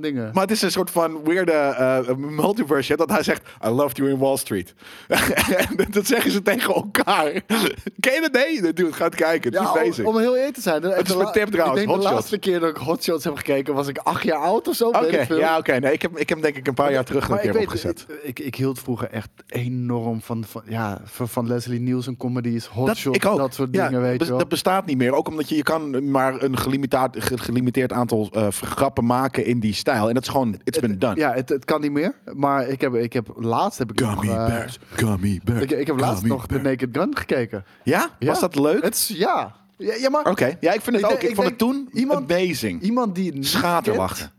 [0.00, 0.30] dingen.
[0.32, 1.76] Maar het is een soort van weirde
[2.16, 4.74] multiverse dat hij zegt, I loved you in Wall Street.
[5.90, 7.30] dat zeggen ze tegen elkaar.
[8.00, 8.32] Ken je dat?
[8.32, 9.52] Nee, dude, ga het kijken.
[9.52, 10.04] Het Ja, is om, bezig.
[10.06, 10.82] om heel eerlijk te zijn.
[10.82, 13.74] is mijn tip trouwens, Ik denk de laatste keer dat ik Hot Shots heb gekeken
[13.74, 14.88] was ik acht jaar oud of zo.
[14.88, 15.72] Oké, ja, oké.
[15.78, 18.06] Nee, ik heb, ik heb denk ik een paar jaar terug een Maar keer opgezet.
[18.08, 22.66] Ik, ik, ik hield vroeger echt enorm van, van, ja, van, van Leslie Nielsen comedies,
[22.66, 24.38] Hot Dat, dat soort ja, dingen, weet je wel.
[24.38, 25.12] Dat bestaat niet meer.
[25.12, 29.60] Ook omdat je, je kan maar een gelimiteerd, ge- gelimiteerd aantal eh, grappen maken in
[29.60, 30.08] die stijl.
[30.08, 31.16] En dat is gewoon, it's been done.
[31.16, 32.14] Ja, het, het kan niet meer.
[32.34, 35.62] Maar ik heb, ik heb laatst heb ik nog, Gummy eh, bears, gummy bears.
[35.62, 36.62] ik, ik heb laatst nog The bears.
[36.62, 37.64] Naked Gun gekeken.
[37.84, 38.10] Ja?
[38.18, 38.26] Ja.
[38.26, 38.82] Was dat leuk?
[38.84, 39.54] Het is, ja.
[39.76, 39.94] ja.
[39.94, 41.20] Ja, maar Oké, ja, ik vind het Ik ook.
[41.20, 42.82] denk- Ik, vond het denk toen iemand- amazing.
[42.82, 44.32] iemand die het kent,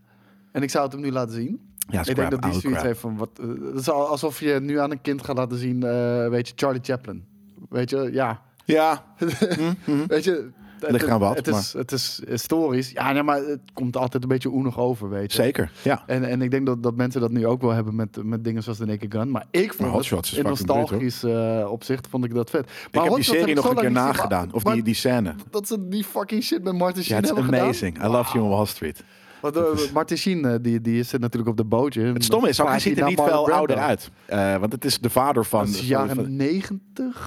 [0.52, 1.69] En ik zou het hem nu laten zien.
[1.90, 2.84] Ja, ik denk dat die zoiets crap.
[2.84, 3.30] heeft van wat.
[3.42, 6.48] eh, het is al- alsof je nu aan een kind gaat laten zien, eh, weet
[6.48, 7.24] je, Charlie Chaplin.
[7.70, 8.42] Weet je, ja.
[8.66, 9.04] Ja,
[10.08, 10.50] Weet je.
[10.80, 12.92] Het, Ligt wat, het, is, het is historisch.
[12.92, 15.42] Ja, nee, maar het komt altijd een beetje oenig over, weet je.
[15.42, 15.72] zeker.
[15.84, 16.04] Ja.
[16.06, 18.64] En, en ik denk dat, dat mensen dat nu ook wel hebben met, met dingen
[18.64, 19.32] zoals de Naked Gun.
[19.32, 22.66] Maar ik vond Maar het, is in nostalgisch eh, opzicht vond ik dat vet.
[22.66, 24.46] Maar ik heb Hot die serie nog een keer nagedaan.
[24.46, 25.36] maar- Of maar die, die scène.
[25.50, 27.96] Dat ze die fucking shit met Martin Ja, Sheen het is hebben amazing.
[27.96, 28.12] gedaan.
[28.12, 29.04] I love you on Wall Street.
[29.42, 32.02] Want uh, Martin Sheen, eh, die, die zit natuurlijk op de bootje.
[32.02, 34.12] Het stomme is hij ziet er niet veel ouder uit.
[34.26, 35.66] Eh, want het is de vader van...
[35.66, 37.26] Dat is jaren 90.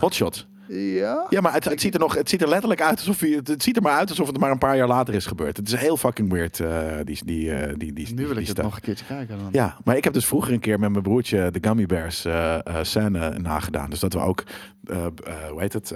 [0.73, 1.27] Ja.
[1.29, 3.63] Ja, maar het, het, ziet er nog, het ziet er letterlijk uit alsof hij, het,
[3.63, 5.57] ziet er maar uit alsof het maar een paar jaar later is gebeurd.
[5.57, 8.63] Het is heel fucking weird, eh, die, die, eh, die, die, Nu wil ik het
[8.63, 9.49] nog een keertje kijken dan.
[9.53, 12.59] Ja, maar ik heb dus vroeger een keer met mijn broertje de Gummy Bears eh,
[12.83, 13.91] scène nagedaan.
[13.91, 14.45] Dus dat we ook,
[15.51, 15.95] hoe heet het,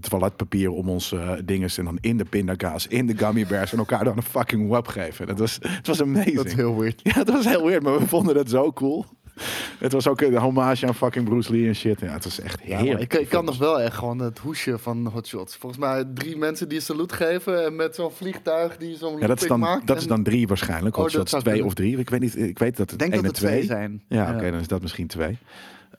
[0.00, 4.04] toiletpapier om ons dinges en dan in de pindakaas, in de Gummy Bears en elkaar
[4.04, 5.26] dan een fucking web geven.
[5.26, 6.36] Dat was, het was amazing.
[6.36, 7.00] Dat is heel weird.
[7.02, 9.06] Ja, het was heel weird, maar we vonden het zo cool.
[9.78, 12.00] Het was ook een hommage aan fucking Bruce Lee en shit.
[12.00, 13.14] Ja, het was echt heerlijk.
[13.14, 15.56] ik, ik kan nog wel echt gewoon het hoesje van Hot Shots.
[15.56, 19.26] Volgens mij drie mensen die een salut geven en met zo'n vliegtuig die zo'n ja,
[19.26, 19.86] dat is dan, maakt.
[19.86, 20.96] dat is dan drie waarschijnlijk.
[20.96, 21.64] Oh, Hot Shots twee kunnen.
[21.66, 21.98] of drie.
[21.98, 22.36] Ik weet niet.
[22.38, 23.66] Ik weet dat het Ik denk één dat het twee twee.
[23.66, 24.02] zijn.
[24.08, 25.38] Ja, oké, dan is dat misschien twee.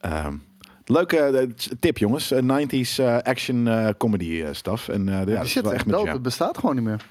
[0.02, 0.34] Ehm,
[0.86, 1.48] leuke eh,
[1.80, 2.32] tip, jongens.
[2.32, 4.88] Eh, 90s eh, action eh, comedy eh, stuff.
[4.90, 6.04] En eh, ja, Die dat shit is echt echt met dope.
[6.06, 6.14] jou.
[6.16, 7.06] Het bestaat gewoon niet meer.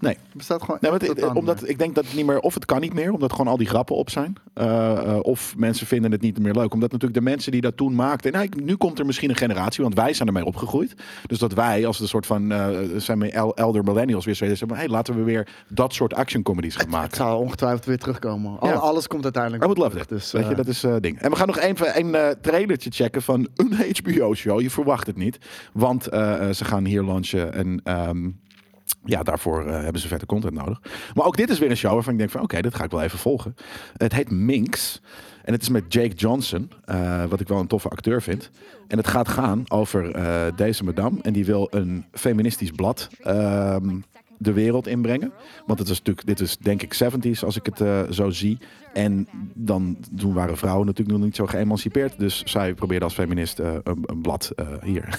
[0.00, 0.12] Nee.
[0.28, 1.70] Het bestaat gewoon Nee, niet omdat meer.
[1.70, 3.66] ik denk dat het niet meer, of het kan niet meer, omdat gewoon al die
[3.66, 4.36] grappen op zijn.
[4.54, 6.72] Eh, eh, of mensen vinden het niet meer leuk.
[6.74, 8.32] Omdat natuurlijk de mensen die dat toen maakten.
[8.32, 10.94] Nou, nu komt er misschien een generatie, want wij zijn ermee opgegroeid.
[11.26, 14.58] Dus dat wij, als een soort van, eh, zijn we el- elder millennials weer zoiets
[14.60, 14.76] hebben.
[14.78, 17.16] Hey, laten we weer dat soort action comedies gaan Het maken.
[17.16, 18.60] zal ongetwijfeld weer terugkomen.
[18.60, 18.70] Al-.
[18.72, 20.18] Alles komt uiteindelijk I would love terug, that.
[20.18, 21.18] Dus, Weet je, eh, dat is eh ding.
[21.20, 23.72] En we gaan nog even een eh, trailertje checken van een
[24.02, 24.60] HBO-show.
[24.60, 25.38] Je verwacht het niet.
[25.72, 27.80] Want eh, eh, ze gaan hier launchen en...
[27.84, 28.28] ehm,
[29.08, 30.80] ja, daarvoor eh, hebben ze vette content nodig.
[31.14, 32.42] Maar ook dit is weer een show waarvan ik denk van...
[32.42, 33.54] oké, dit ga ik wel even volgen.
[33.96, 35.00] Het heet Minx.
[35.44, 38.50] En het is met Jake Johnson, eh, wat ik wel een toffe acteur vind.
[38.88, 41.18] En het gaat gaan over eh, deze madame.
[41.22, 43.96] En die wil een feministisch blad ehm,
[44.38, 45.32] de wereld inbrengen.
[45.66, 48.58] Want het is natuurlijk, dit is denk ik 70s als ik het zo zie.
[48.92, 52.18] En dan, toen waren vrouwen natuurlijk nog niet zo geëmancipeerd.
[52.18, 55.18] Dus zij probeerde als feminist een, een blad eh, hier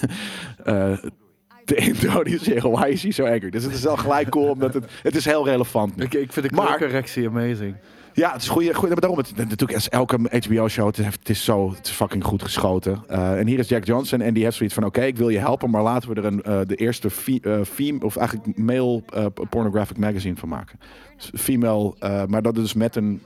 [1.74, 2.70] te introduceren.
[2.70, 3.50] Why is he zo angry?
[3.50, 6.04] Dus het is wel gelijk cool, omdat het, het is heel relevant nu.
[6.04, 7.74] Ik, ik vind de correctie amazing.
[8.12, 10.16] Ja, het is goeie, goeie, maar daarom, het, natuurlijk is elke
[10.46, 13.02] HBO-show, het, is- het is zo, het is fucking goed geschoten.
[13.08, 15.38] Eh, en hier is Jack Johnson en die heeft zoiets van, oké, ik wil je
[15.38, 17.08] helpen, maar laten we er een, eh, de eerste
[17.42, 19.02] eh, fem- of eigenlijk male
[19.50, 20.78] pornographic magazine van maken.
[21.16, 21.94] Dus female,
[22.26, 23.22] maar dat is met een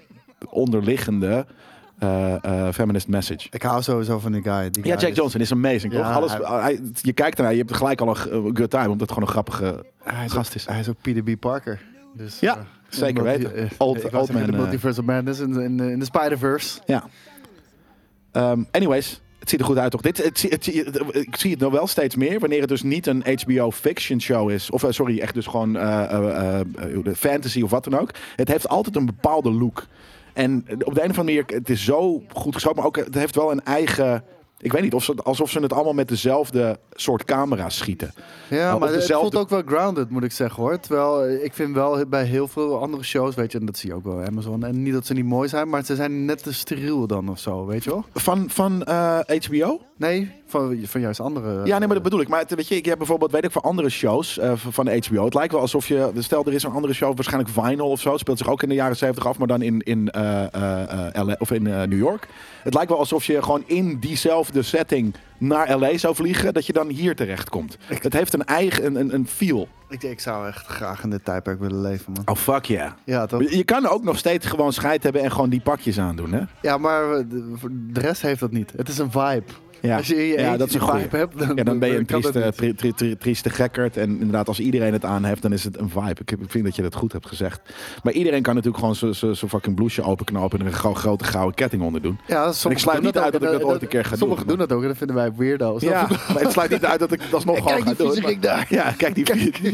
[0.51, 1.47] onderliggende
[2.05, 3.47] eh, eh, feminist message.
[3.51, 4.71] Ik hou sowieso van die guy.
[4.71, 6.17] Die Ja, Jack is- Johnson is amazing, Ja, toch?
[6.17, 9.09] Alles, hij- hij- je kijkt ernaar, je hebt gelijk al een good time, omdat het
[9.13, 10.67] gewoon een grappige Hij is, gast ook, is.
[10.67, 11.41] hij is ook Peter B.
[11.41, 11.81] Parker.
[12.17, 13.69] Dus, Ja, eh, zeker weten.
[13.79, 14.53] Old- old man, de.
[14.53, 16.79] Multiverse of Madness in, de- in, de- in de Spider-Verse.
[16.87, 17.05] Ja.
[18.33, 20.01] Ehm, anyways, het ziet er goed uit toch?
[20.01, 20.67] Dit, het, het,
[21.13, 24.51] ik zie het nog wel steeds meer wanneer het dus niet een HBO fiction show
[24.51, 24.71] is.
[24.71, 28.11] Of sorry, echt dus gewoon de fantasy of wat dan ook.
[28.37, 29.87] Het heeft altijd een bepaalde look.
[30.35, 33.15] En op de een of andere manier, het is zo goed geschoten, maar ook het
[33.15, 34.25] heeft wel een eigen.
[34.65, 38.13] Ik weet niet, of ze, alsof ze het allemaal met dezelfde soort camera's schieten.
[38.51, 40.81] Ja, maar het dezelfde- voelt ook wel grounded, moet ik zeggen hoor.
[40.81, 43.89] Terwijl eh, ik vind wel bij heel veel andere shows, weet je, en dat zie
[43.89, 44.65] je ook wel Amazon.
[44.65, 47.39] En niet dat ze niet mooi zijn, maar ze zijn net te steriel dan of
[47.39, 48.05] zo, weet je wel?
[48.15, 49.81] Van, van eh, HBO?
[49.97, 51.67] Nee, van, van juist andere.
[51.67, 52.29] Ja, nee, maar dat bedoel ik.
[52.29, 54.87] Maar het, weet je, ik heb bijvoorbeeld, weet ik, voor andere shows eh, van van
[54.99, 55.25] HBO.
[55.25, 58.17] Het lijkt wel alsof je, stel er is een andere show, waarschijnlijk Vinyl of zo,
[58.17, 61.27] speelt zich ook in de jaren 70 af, maar dan in, in, eh, eh, eh,
[61.27, 62.29] LA, of in eh, New York.
[62.63, 66.73] Het lijkt wel alsof je gewoon in diezelfde setting naar LA zou vliegen, dat je
[66.73, 67.77] dan hier terecht komt.
[67.87, 69.69] Het heeft een eigen, een, een, een feel.
[69.89, 72.23] Ik, ik zou echt graag in dit tijdperk willen leven, man.
[72.29, 72.93] Oh, fuck yeah.
[73.05, 73.51] Ja, toch?
[73.51, 76.41] Je kan ook nog steeds gewoon scheid hebben en gewoon die pakjes aandoen, hè?
[76.63, 78.73] Ja, maar de, de rest heeft dat niet.
[78.77, 79.45] Het is een vibe.
[79.85, 81.97] Ja, Als je ja dat is een die vibe hebt, dan, Ja, dan ben je
[81.97, 82.57] een trieste, niet.
[82.57, 83.97] tri, tri, tri- trieste gekkerd.
[83.97, 86.21] En inderdaad, als iedereen het aan heeft, dan is het een vibe.
[86.21, 87.61] Ik, ik vind dat je dat goed hebt gezegd.
[88.03, 90.59] Maar iedereen kan natuurlijk gewoon zo- zo- zo'n fucking blouseje openknopen...
[90.59, 92.19] en er een gro- grote gouden ketting onder doen.
[92.27, 94.47] Ja, sommigen sluit doen niet uit dat ik En, dat ooit een keer ga Sommigen
[94.47, 95.77] doen, doen dat ook en dat vinden wij weirdo.
[95.81, 98.13] Ja, maar het sluit niet uit dat ik dat alsnog gewoon Kijk ga die doen.
[98.15, 98.67] viezerik maar- daar.
[98.69, 99.25] Ja, kijk die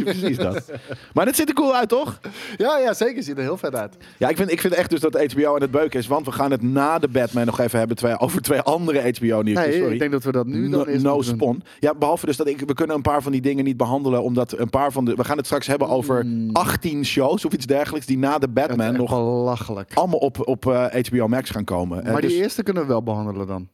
[0.04, 0.70] precies dat.
[1.12, 2.20] Maar het ziet er cool uit, toch?
[2.56, 3.22] Ja, ja, zeker.
[3.22, 3.96] Ziet er heel vet uit.
[4.16, 6.06] Ja, ik vind, ik vind echt dus dat HBO en het beuken is.
[6.06, 9.66] Want we gaan het na de Batman nog even hebben over twee andere HBO-nieuwtjes.
[9.66, 9.98] Nee, Sorry.
[10.04, 11.62] Ik denk dat we dat nu dan eerst no spon.
[11.78, 14.22] Ja, behalve dus dat ik, we kunnen een paar van die dingen niet behandelen.
[14.22, 15.14] Omdat een paar van de.
[15.14, 18.06] We gaan het straks hebben over 18 shows of iets dergelijks.
[18.06, 19.90] Die na de is Batman nog belachelijk.
[19.94, 22.04] allemaal op, op eh, HBO Max gaan komen.
[22.04, 23.68] Eh, Maar dus, die eerste kunnen we wel behandelen dan.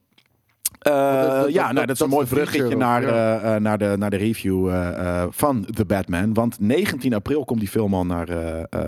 [0.79, 3.39] Eh, dat- dat- ja, dat- nou, dat is een mooi bruggetje naar, ja.
[3.39, 6.33] eh, naar, de, naar de review eh, van The Batman.
[6.33, 8.27] Want 19 april komt die film al naar,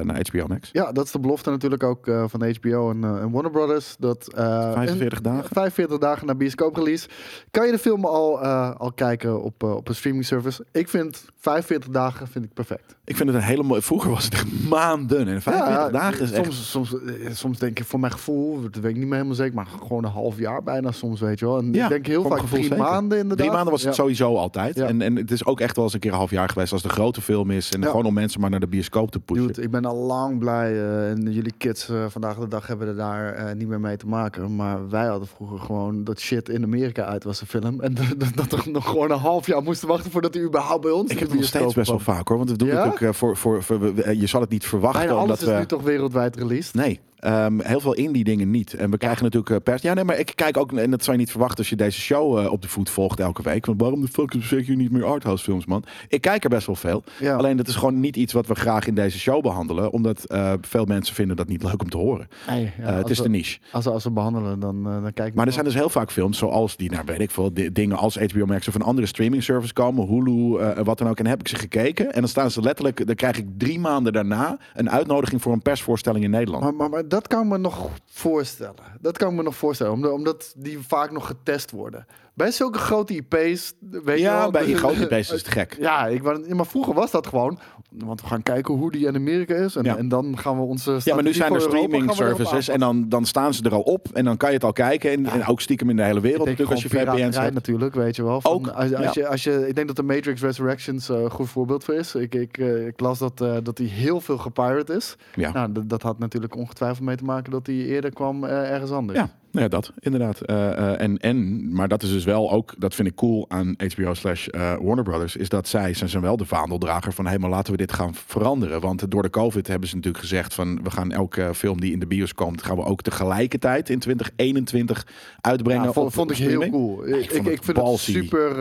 [0.03, 0.69] naar HBO Max.
[0.71, 3.95] Ja, dat is de belofte natuurlijk ook van HBO en, en Warner Brothers.
[3.99, 5.49] Dat, eh, 45 in- dagen.
[5.53, 7.07] 45 dagen na bioscooprelease.
[7.51, 8.39] Kan je de film al,
[8.77, 10.65] al kijken op, op een streaming service?
[10.71, 12.95] Ik vind 45 dagen vind ik perfect.
[13.05, 13.82] Ik vind het een hele mooie.
[13.82, 15.27] Vroeger was het echt maanden.
[15.27, 16.45] En 45 Ja, dagen is echt.
[16.53, 16.95] soms, soms,
[17.39, 20.03] soms denk ik voor mijn gevoel, dat weet ik niet meer helemaal zeker, maar gewoon
[20.03, 21.57] een half jaar bijna soms, weet je wel.
[21.57, 22.78] En Ja, ik denk heel vaak drie zeker.
[22.78, 23.38] maanden inderdaad.
[23.38, 24.01] Drie maanden was het Ja.
[24.01, 24.76] sowieso altijd.
[24.76, 24.86] Ja.
[24.88, 26.82] En, en het is ook echt wel eens een keer een half jaar geweest als
[26.82, 27.72] de grote film is.
[27.72, 29.47] En gewoon om mensen maar naar de bioscoop te pushen.
[29.47, 32.88] Dude, ik ben al lang blij eh, en jullie kids eh, vandaag de dag hebben
[32.88, 34.55] er daar eh, niet meer mee te maken.
[34.55, 37.82] Maar wij hadden vroeger gewoon dat shit in Amerika uit was, de film.
[37.82, 40.91] En dat, dat er nog gewoon een half jaar moesten wachten voordat hij überhaupt bij
[40.91, 42.38] ons ik heb het nog steeds best wel vaak hoor.
[42.38, 42.84] Want we doen Ja?
[42.91, 43.38] het ook voor.
[43.38, 44.99] voor, voor we- we- je zal het niet verwachten.
[44.99, 46.74] Bijna omdat alles is we, nu toch wereldwijd released.
[46.74, 46.99] Nee.
[47.20, 48.74] Ehm, heel veel indie dingen niet.
[48.74, 49.82] En we krijgen natuurlijk eh, pers.
[49.82, 51.99] Ja, nee, maar ik kijk ook, en dat zou je niet verwachten als je deze
[51.99, 53.65] show eh, op de voet volgt elke week.
[53.65, 55.84] Want waarom de fuck zeg je niet meer arthouse films, man?
[56.07, 57.03] Ik kijk er best wel veel.
[57.20, 57.36] Ja.
[57.36, 59.91] Alleen dat is gewoon niet iets wat we graag in deze show behandelen.
[59.91, 62.28] Omdat eh, veel mensen vinden dat niet leuk om te horen.
[62.47, 63.59] Ja, het is we- de niche.
[63.72, 66.11] Als we, als we behandelen, dan, dan kijk ik Maar er zijn dus heel vaak
[66.11, 69.07] films zoals die, nou weet ik veel, di- dingen als HBO Max of een andere
[69.07, 71.20] streaming service komen, Hulu, wat dan ook.
[71.20, 74.13] En heb ik ze gekeken en dan staan ze letterlijk, dan krijg ik drie maanden
[74.13, 76.63] daarna een uitnodiging voor een persvoorstelling in Nederland.
[76.63, 78.84] Maar, maar, maar dat kan me nog voorstellen.
[79.01, 79.93] Dat kan me nog voorstellen.
[79.93, 82.05] Omdat, omdat die vaak nog getest worden.
[82.34, 83.74] Bij zulke grote IP's.
[83.80, 85.76] Weet je ja, wel, bij dus- grote IP's is het gek.
[85.80, 87.60] Ja, ik, maar vroeger was dat gewoon.
[87.89, 89.75] Want we gaan kijken hoe die in Amerika is.
[89.75, 89.97] En, Ja.
[89.97, 90.99] en dan gaan we onze.
[91.03, 93.81] Ja, maar nu zijn er Europa streaming services en dan, dan staan ze er al
[93.81, 95.11] op en dan kan je het al kijken.
[95.11, 97.53] En, en ook stiekem in de hele wereld natuurlijk als je VPN's hebt.
[97.53, 98.41] natuurlijk, weet je wel.
[98.41, 99.21] Van, Ook, als, als, ja.
[99.21, 102.15] je, als je, ik denk dat de Matrix Resurrections eh, een goed voorbeeld voor is.
[102.15, 105.15] Ik, ik, eh, ik las dat, eh, dat die heel veel gepirate is.
[105.35, 105.51] Ja.
[105.51, 109.19] Nou, dat, had natuurlijk ongetwijfeld mee te maken dat hij eerder kwam ergens anders.
[109.19, 110.41] Ja, Nou ja, dat inderdaad.
[110.41, 113.76] Eh, eh, en, en, maar dat is dus wel ook, dat vind ik cool aan
[113.93, 117.39] HBO slash eh, Warner Brothers, is dat zij ze zijn wel de vaandeldrager van, hé,
[117.39, 118.82] maar laten we dit gaan veranderen.
[118.82, 122.00] Want door de COVID hebben ze natuurlijk gezegd van, we gaan elke film die in
[122.00, 125.08] de bios komt, gaan we ook tegelijkertijd in 2021
[125.41, 125.84] uitbrengen.
[125.84, 127.08] Ja, vond, ik heel cool.
[127.08, 128.58] Ja, ik, ik vind het super.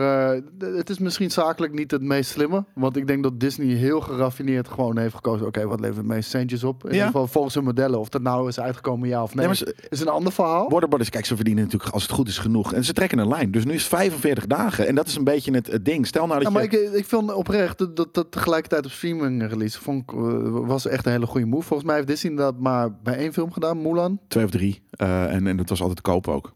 [0.59, 2.65] het is misschien zakelijk niet het meest slimme.
[2.73, 5.47] Want ik denk dat Disney heel geraffineerd gewoon heeft gekozen.
[5.47, 6.83] Oké, wat levert het meest centjes op?
[6.83, 6.93] In Ja.
[6.93, 7.99] ieder geval volgens hun modellen.
[7.99, 9.47] Of dat nou is uitgekomen, ja of nee.
[9.47, 10.69] Nee, maar is een ander verhaal.
[10.79, 12.73] Warner Brothers, kijk, ze verdienen natuurlijk als het goed is genoeg.
[12.73, 13.51] En ze trekken een lijn.
[13.51, 14.87] Dus nu is het 45 dagen.
[14.87, 16.07] En dat is een beetje het, het ding.
[16.07, 16.83] Stel nou dat Ja, maar je...
[16.83, 20.85] ik, ik vind oprecht dat, dat, dat tegelijkertijd op streaming release vond ik, eh, was
[20.85, 21.67] echt een hele goede move.
[21.67, 24.19] Volgens mij heeft Disney dat maar bij één film gedaan, Mulan.
[24.27, 24.81] Twee of drie.
[24.89, 26.53] Eh, en, en dat was altijd te koop ook.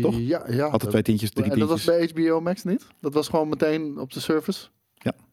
[0.00, 0.18] Toch?
[0.18, 0.66] Ja, ja.
[0.66, 2.12] Altijd twee tientjes, drie En dat was tientjes.
[2.12, 2.86] bij HBO Max niet?
[3.00, 4.68] Dat was gewoon meteen op de service?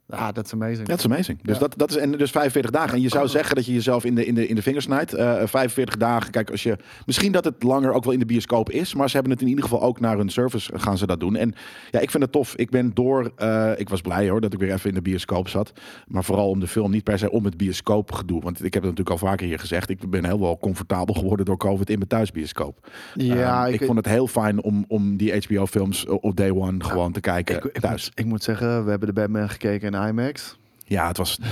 [0.10, 0.18] Ja.
[0.18, 0.88] Ah, dat is amazing.
[0.88, 1.40] Dat is amazing.
[1.42, 1.60] Dus, Ja.
[1.60, 2.94] dat, dat is, en dus 45 dagen.
[2.94, 5.14] En je zou zeggen dat je jezelf in de, in de, in de vingers snijdt.
[5.14, 6.32] Eh 45 dagen.
[6.32, 6.78] Kijk, als je.
[7.06, 8.94] Misschien dat het langer ook wel in de bioscoop is.
[8.94, 11.36] Maar ze hebben het in ieder geval ook naar hun service gaan ze dat doen.
[11.36, 11.54] En
[11.92, 12.56] ja, ik vind het tof.
[12.56, 13.32] Ik ben door.
[13.36, 15.72] eh, ik was blij hoor dat ik weer even in de bioscoop zat.
[16.08, 16.92] Maar vooral om de film.
[16.92, 18.42] Niet per se om het bioscoop gedoe.
[18.42, 19.90] Want ik heb het natuurlijk al vaker hier gezegd.
[19.90, 22.88] Ik ben heel wel comfortabel geworden door COVID in mijn thuisbioscoop.
[23.14, 27.12] Ja, Ehm, ik, vond het heel fijn om, om die HBO-films op day one gewoon
[27.12, 28.06] te kijken ik, thuis.
[28.06, 30.56] moet, ik moet zeggen, we hebben de Batman gekeken in IMAX.
[30.90, 31.40] Ja, het was.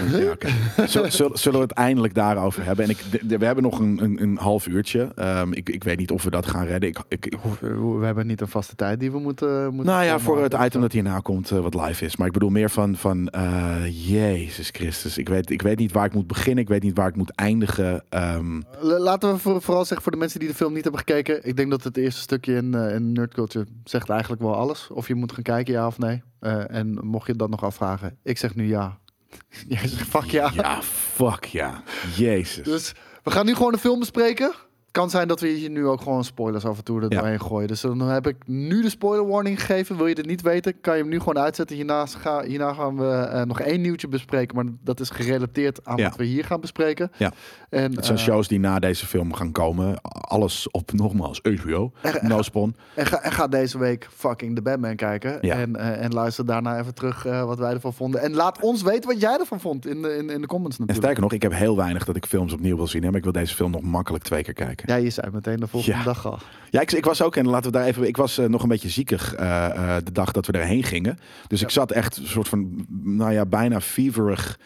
[0.78, 1.10] Ja.
[1.34, 2.86] Zullen, we het eindelijk daarover hebben?
[2.86, 2.98] En ik,
[3.40, 5.12] we hebben nog een, een, een half uurtje.
[5.16, 6.90] Ehm, ik, ik weet niet of we dat gaan redden.
[6.90, 9.66] Ik, ik, ik- We, hebben niet een vaste tijd die we moeten.
[9.74, 12.16] moeten nou ja, voor het item dat hierna komt, eh, wat live is.
[12.16, 15.18] Maar ik bedoel meer van, van eh, Jezus Christus.
[15.18, 16.64] Ik weet, ik weet niet waar ik moet beginnen.
[16.64, 18.04] Ik weet niet waar ik moet eindigen.
[18.10, 21.48] Ehm, Laten we voor- vooral zeggen voor de mensen die de film niet hebben gekeken.
[21.48, 24.88] Ik denk dat het eerste stukje in, eh, in Nerd Culture zegt eigenlijk wel alles.
[24.92, 26.22] Of je moet gaan kijken, ja of nee.
[26.68, 28.98] En mocht je dat nog afvragen, ik zeg nu ja.
[29.68, 30.52] Jij zegt fuck ja.
[30.54, 31.84] ja, fuck ja.
[32.16, 32.66] Jezus.
[32.66, 34.54] Dus we gaan nu gewoon de film bespreken.
[34.96, 37.20] Het kan zijn dat we hier nu ook gewoon spoilers af en toe er Ja.
[37.20, 37.68] doorheen gooien.
[37.68, 39.98] Dus dan heb ik nu de spoiler warning gegeven.
[39.98, 41.76] Wil je dit niet weten, kan je hem nu gewoon uitzetten.
[41.76, 44.56] Hierna, ga, hierna gaan we eh, nog één nieuwtje bespreken.
[44.56, 46.04] Maar dat is gerelateerd aan Ja.
[46.10, 47.12] wat we hier gaan bespreken.
[47.18, 47.32] Ja.
[47.70, 50.02] En, het zijn eh, shows die na deze film gaan komen.
[50.12, 51.92] Alles op nogmaals HBO.
[52.02, 52.76] Echt- No spawn.
[52.96, 55.38] En ga, en ga deze week fucking The Batman kijken.
[55.42, 55.56] Ja.
[55.56, 58.22] En, eh, en luister daarna even terug wat wij ervan vonden.
[58.22, 60.86] En laat ons weten wat jij ervan vond in de, in, in de comments En
[60.86, 60.98] natuurlijk.
[60.98, 63.02] sterker nog, ik heb heel weinig dat ik films opnieuw wil zien.
[63.04, 64.85] hè, Maar ik wil deze film nog makkelijk twee keer kijken.
[64.86, 66.04] Ja, je zei meteen de volgende Ja.
[66.04, 66.40] dag al.
[66.70, 68.08] Ja, ik, ik was ook, en laten we daar even.
[68.08, 71.18] Ik was eh, nog een beetje ziekig eh, eh, de dag dat we erheen gingen.
[71.48, 74.60] Dus ik zat echt een soort van, nou ja, bijna feverig.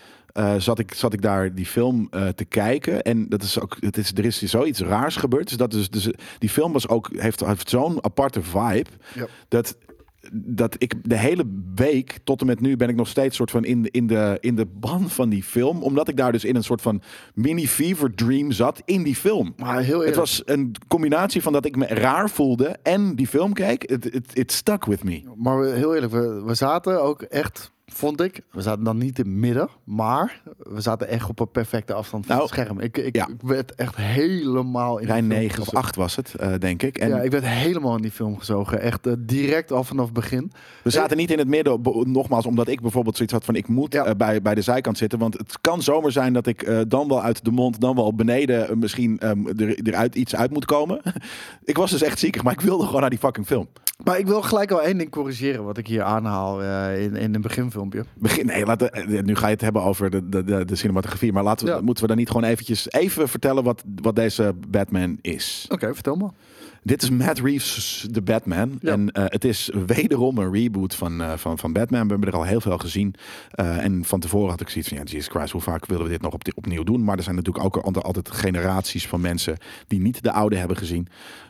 [0.57, 3.01] zat, ik, zat ik daar die film te kijken.
[3.01, 5.47] En dat is ook, het is, er is zoiets raars gebeurd.
[5.47, 6.09] Dus, dat is, dus
[6.39, 8.89] die film was ook, heeft, heeft zo'n aparte vibe.
[9.13, 9.25] Ja.
[9.47, 9.75] Dat,
[10.31, 11.45] dat ik de hele
[11.75, 14.37] week tot en met nu ben ik nog steeds soort van in de, in, de,
[14.39, 15.83] in de ban van die film.
[15.83, 17.01] Omdat ik daar dus in een soort van
[17.33, 19.53] mini fever dream zat in die film.
[19.57, 23.53] Maar heel Het was een combinatie van dat ik me raar voelde en die film
[23.53, 23.89] keek.
[23.89, 25.23] Het it, it stuck with me.
[25.35, 29.25] Maar heel eerlijk, we, we zaten ook echt, vond ik, we zaten dan niet in
[29.25, 32.79] het midden, maar we zaten echt op een perfecte afstand van Nou, het scherm.
[32.79, 33.27] Ik, ik, ja.
[33.27, 35.77] ik werd echt helemaal in film 9 of gezogen.
[35.77, 36.97] 8 was het, eh, denk ik.
[36.97, 38.81] En Ja, ik werd helemaal in die film gezogen.
[38.81, 40.51] Echt eh, direct al vanaf het begin.
[40.83, 43.93] we zaten niet in het midden, nogmaals, omdat ik bijvoorbeeld zoiets had van ik moet
[43.93, 44.05] Ja.
[44.05, 45.19] eh, bij, bij de zijkant zitten.
[45.19, 48.79] Want het kan zomaar zijn dat ik dan wel uit de mond, dan wel beneden
[48.79, 51.01] misschien ehm, er, eruit iets uit moet komen.
[51.63, 53.67] ik was dus echt ziekig, maar ik wilde gewoon naar die fucking film.
[54.03, 56.61] Maar ik wil gelijk al één ding corrigeren wat ik hier aanhaal
[56.93, 57.41] in, in een
[57.87, 58.05] beginfilmpje.
[58.21, 61.33] Begin, nee, laten, eh, nu ga je het hebben over de, de, de, de cinematografie.
[61.33, 61.81] Maar laten we, Ja.
[61.81, 65.65] moeten we dan niet gewoon eventjes even vertellen wat, wat deze Batman is?
[65.69, 66.29] Oké, vertel me.
[66.83, 68.77] Dit is Matt Reeves, de Batman.
[68.81, 68.91] Ja.
[68.91, 72.03] En eh, het is wederom een reboot van, eh, van, van Batman.
[72.03, 73.15] We hebben er al heel veel gezien.
[73.51, 76.09] Eh, en van tevoren had ik zoiets van, ja, Jesus Christ, hoe vaak willen we
[76.09, 77.03] dit nog op, opnieuw doen?
[77.03, 79.57] Maar er zijn natuurlijk ook altijd generaties van mensen
[79.87, 81.07] die niet de oude hebben gezien.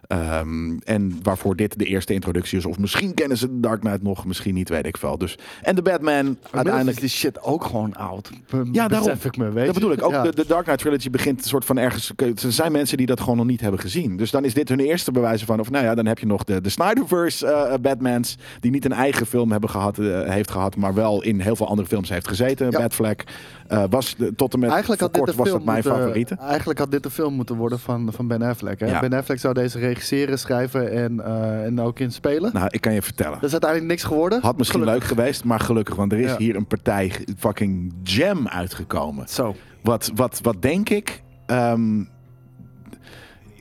[0.10, 2.66] Ehm, en waarvoor dit de eerste introductie is.
[2.66, 5.18] Of misschien kennen ze de Dark Knight nog, misschien niet, weet ik wel.
[5.18, 8.30] Dus, en de Batman Uiteindelijk is die shit ook gewoon oud.
[8.72, 9.18] Ja, daarom.
[9.24, 10.04] Ik me, weet Dat bedoel ik.
[10.04, 10.24] Ook Ja.
[10.24, 12.12] de, de Dark Knight Trilogy begint een soort van ergens...
[12.16, 14.18] Er zijn mensen die dat gewoon nog niet hebben gezien.
[14.18, 15.60] Dus dan is dit hun eerste bewijzen van...
[15.60, 18.38] Of nou ja, dan heb je nog de, de Snyderverse eh, Batmans...
[18.60, 20.76] die niet een eigen film hebben gehad, eh, heeft gehad...
[20.76, 22.72] maar wel in heel veel andere films heeft gezeten.
[22.72, 22.80] Ja.
[22.80, 23.24] Batfleck
[23.70, 26.02] eh, was de- tot en met Eigenlijk had, dit kort was film dat mijn moeten,
[26.02, 26.36] favoriete.
[26.36, 28.80] eigenlijk had dit de film moeten worden van, van Ben Affleck.
[28.80, 28.86] Hè?
[28.86, 29.00] Ja.
[29.00, 32.54] Ben Affleck zou deze regisseren, schrijven en, eh, en ook in spelen.
[32.54, 33.34] Nou, ik kan je vertellen.
[33.34, 34.42] Dat is uiteindelijk niks geworden.
[34.42, 35.08] Had misschien Gelukkig.
[35.10, 35.96] leuk geweest, maar gelukkig.
[35.96, 36.38] Want er is Ja.
[36.38, 39.28] hier een partij fucking jam uitgekomen.
[39.30, 39.56] Zo.
[39.84, 41.22] Wat, wat, wat denk ik?
[41.46, 42.04] Ehm,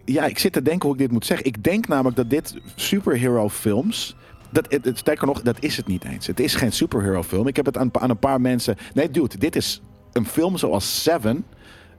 [0.04, 1.46] ja, ik zit te denken hoe ik dit moet zeggen.
[1.46, 4.16] Ik denk namelijk dat dit superhero films.
[4.50, 6.26] Dat, het, het, sterker nog, dat is het niet eens.
[6.26, 7.46] Het is geen superhero film.
[7.46, 8.76] Ik heb het aan, aan een paar mensen.
[8.94, 9.82] Nee, dude, dit is
[10.12, 11.44] een film zoals Seven.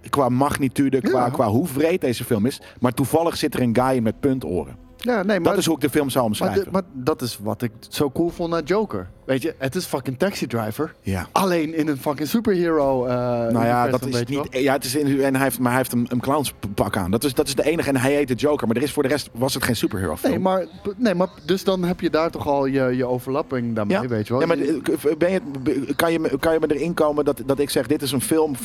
[0.09, 1.29] qua magnitude, qua, Ja.
[1.29, 2.61] qua hoe vreed deze film is.
[2.79, 4.75] Maar toevallig zit er een guy in met puntoren.
[4.97, 6.63] Ja, nee, maar, Dat is hoe ik de film zou maar, omschrijven.
[6.63, 9.09] de- maar dat is wat ik zo cool vond aan Joker.
[9.29, 10.95] Weet je, het is fucking Taxi Driver.
[11.01, 11.27] ja.
[11.31, 13.05] Alleen in een fucking superhero.
[13.05, 13.13] eh
[13.51, 14.47] Nou ja, dat is niet.
[14.51, 17.11] Ja, het is in, en hij heeft, maar hij heeft een, een clownspak aan.
[17.11, 17.89] Dat is, dat is de enige.
[17.89, 18.67] En hij heet de Joker.
[18.67, 20.31] Maar er is voor de rest was het geen superhero film.
[20.31, 20.65] Nee maar,
[20.97, 24.07] nee, maar dus dan heb je daar toch al je, je overlapping daarmee, ja.
[24.07, 24.41] weet je wel.
[24.41, 25.41] Ja, maar eh, ben je,
[25.95, 28.21] kan, je, me- kan je me erin komen dat, dat ik zeg: dit is een
[28.21, 28.55] film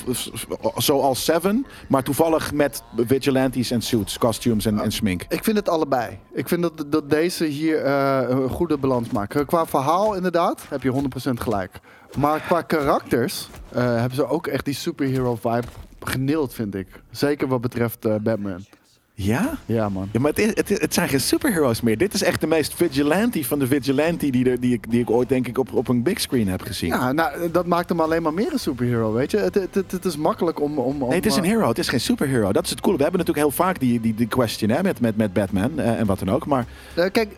[0.77, 5.25] zoals Seven, maar toevallig met vigilantes en suits, costumes en, en smink.
[5.29, 6.19] Ik vind het allebei.
[6.33, 9.47] Ik vind dat, dat deze hier eh, een goede balans maken.
[9.47, 11.81] Qua verhaal inderdaad heb je 100% gelijk.
[12.19, 15.67] Maar qua karakters eh, hebben ze ook echt die superhero vibe
[16.01, 16.87] geneeld, vind ik.
[17.11, 18.65] Zeker wat betreft eh, Batman.
[19.17, 19.59] Ja?
[19.67, 20.09] Ja, man.
[20.13, 21.99] Ja, maar het, is, het, is- het zijn geen superheroes meer.
[21.99, 25.11] Dit is echt de meest vigilante van de vigilante die, er, die, ik, die ik
[25.11, 26.89] ooit denk ik op, op een big screen heb gezien.
[26.89, 29.37] Ja, nou, dat maakt hem alleen maar meer een superhero, weet je.
[29.37, 30.79] Het, het, het, is makkelijk om...
[30.79, 32.53] om, om Nee, het is een eh, hero, het is geen superhero.
[32.53, 32.97] Dat is het coole.
[32.97, 35.99] We hebben natuurlijk heel vaak die, die, die question hè, met, met, met Batman eh,
[36.01, 36.47] en wat dan ook.
[36.47, 37.29] Maar kijk,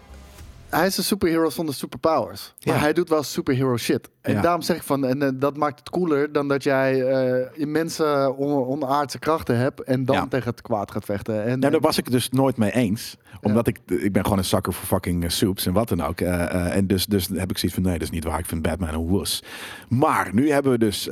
[0.71, 2.55] hij is een superhero zonder superpowers.
[2.65, 2.81] Maar Ja.
[2.81, 4.09] hij doet wel superhero shit.
[4.21, 4.41] En Ja.
[4.41, 8.35] daarom zeg ik van, en, eh, dat maakt het cooler dan dat jij eh immense
[8.37, 10.27] on, onaardse krachten hebt en dan Ja.
[10.27, 11.45] tegen het kwaad gaat vechten.
[11.45, 13.17] En, nou, daar was ik het dus nooit mee eens.
[13.43, 16.21] Omdat ik, ik ben gewoon een zakker voor fucking eh, soups en wat dan ook.
[16.21, 18.39] Eh, en dus, dus heb ik zoiets van, nee, dat is niet waar.
[18.39, 19.43] Ik vind Batman een woes.
[19.89, 21.09] Maar nu hebben we dus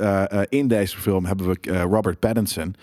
[0.49, 2.75] in deze film hebben we Robert Pattinson.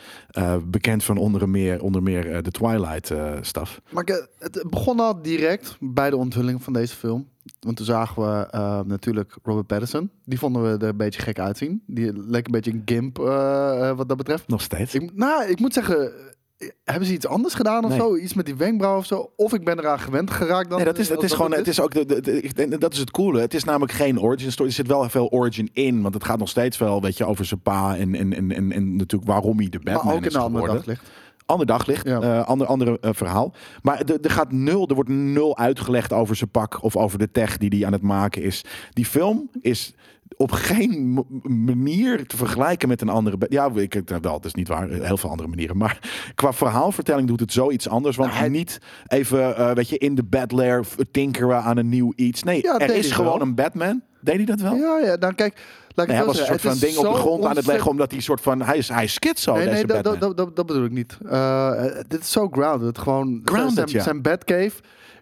[0.64, 3.80] bekend van onder meer, onder meer de Twilight stuff.
[3.90, 4.04] Maar
[4.38, 7.28] het begon al direct bij de onthulling van deze film.
[7.60, 10.10] Want toen zagen we eh, natuurlijk Robert Pattinson.
[10.24, 11.82] Die vonden we er een beetje gek uitzien.
[11.86, 14.48] Die leek een beetje een gimp eh, eh, wat dat betreft.
[14.48, 14.94] Nog steeds.
[14.94, 16.12] Ik, nou, ik moet zeggen,
[16.58, 17.98] eh, hebben ze iets anders gedaan of Nee.
[17.98, 18.16] zo?
[18.16, 19.32] Iets met die wenkbrauw of zo?
[19.36, 20.76] Of ik ben eraan gewend geraakt dan.
[20.78, 22.80] Nee, dat is, het als is gewoon, het is ook, de, de, de- ik denk-
[22.80, 23.40] dat is het coole.
[23.40, 24.68] Het is namelijk geen origin story.
[24.68, 27.44] Er zit wel veel origin in, want het gaat nog steeds wel, weet je, over
[27.44, 30.26] zijn pa en, en, en, en, en natuurlijk waarom hij de Batman Maar ook in
[30.26, 31.10] is een andere daglicht.
[31.46, 32.20] Ander daglicht, Ja.
[32.20, 33.54] eh, ander, andere eh, verhaal.
[33.82, 37.56] Maar er gaat nul, er wordt nul uitgelegd over zijn pak of over de tech
[37.58, 38.64] die hij aan het maken is.
[38.90, 39.94] Die film is
[40.36, 43.36] op geen manier te vergelijken met een andere.
[43.48, 44.88] Ja, ik, wel, dat is niet waar.
[44.88, 45.76] Heel veel andere manieren.
[45.76, 45.98] Maar
[46.34, 48.16] qua verhaalvertelling doet het zoiets anders.
[48.16, 51.88] Want Nou, hij- niet even, eh, weet je, in de Bad Lair tinkeren aan een
[51.88, 52.42] nieuw iets.
[52.42, 53.46] Nee, Ja, er is gewoon wel.
[53.46, 54.02] een Batman.
[54.20, 54.74] Deed hij dat wel?
[54.74, 55.60] Ja, ja, dan kijk.
[55.94, 57.66] Laat Nee, hij was zo een soort van ding op de zo grond aan het
[57.66, 58.62] leggen, omdat hij soort van.
[58.62, 61.18] Hij is, hij is schizo, Nee, nee, dat, dat, dat, dat bedoel ik niet.
[61.26, 62.98] Eh, eh, dit is zo grounded.
[62.98, 64.02] Gewoon, Grounded, zijn, ja.
[64.02, 64.72] zijn Batcave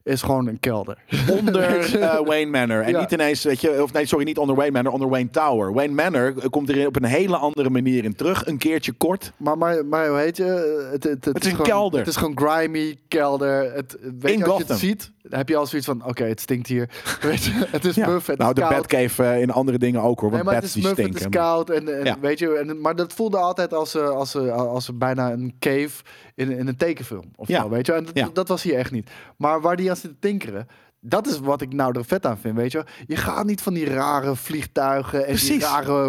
[0.02, 0.98] is gewoon een kelder.
[1.38, 2.82] onder eh, Wayne Manor.
[2.82, 3.00] En Ja.
[3.00, 5.72] niet ineens, weet je, of nee, sorry, niet onder Wayne Manor, onder Wayne Tower.
[5.72, 8.46] Wayne Manor eh, komt er op een hele andere manier in terug.
[8.46, 9.32] Een keertje kort.
[9.36, 10.88] Maar, maar, maar hoe heet je?
[10.92, 11.98] Het, het, het, is een gewoon, kelder.
[11.98, 13.74] Het is gewoon grimy kelder.
[13.74, 16.04] Het, weet In je, als je het ziet, dan heb je al zoiets van...
[16.06, 16.88] Oké, het stinkt hier.
[17.20, 18.06] Weet je, het is Ja.
[18.08, 18.74] muff, het nou, is de koud.
[18.76, 20.30] Batcave eh, in andere dingen ook hoor.
[20.30, 21.40] Nee, Want maar het bats is die muff, het is stinken.
[21.40, 21.70] koud.
[21.70, 22.16] En, en, Ja.
[22.20, 25.54] weet je, en, maar dat voelde altijd als, eh, als, eh, als ze bijna een
[25.58, 26.02] cave
[26.40, 27.30] in, in een tekenfilm.
[27.36, 27.60] Of Ja.
[27.62, 27.92] zo, weet je.
[27.92, 28.28] En dat, Ja.
[28.32, 29.10] dat was hier echt niet.
[29.36, 30.66] Maar waar die aan zit te tinkeren...
[31.02, 32.84] Dat is wat ik nou er vet aan vind, weet je.
[33.06, 36.04] Je gaat niet van die rare vliegtuigen en die rare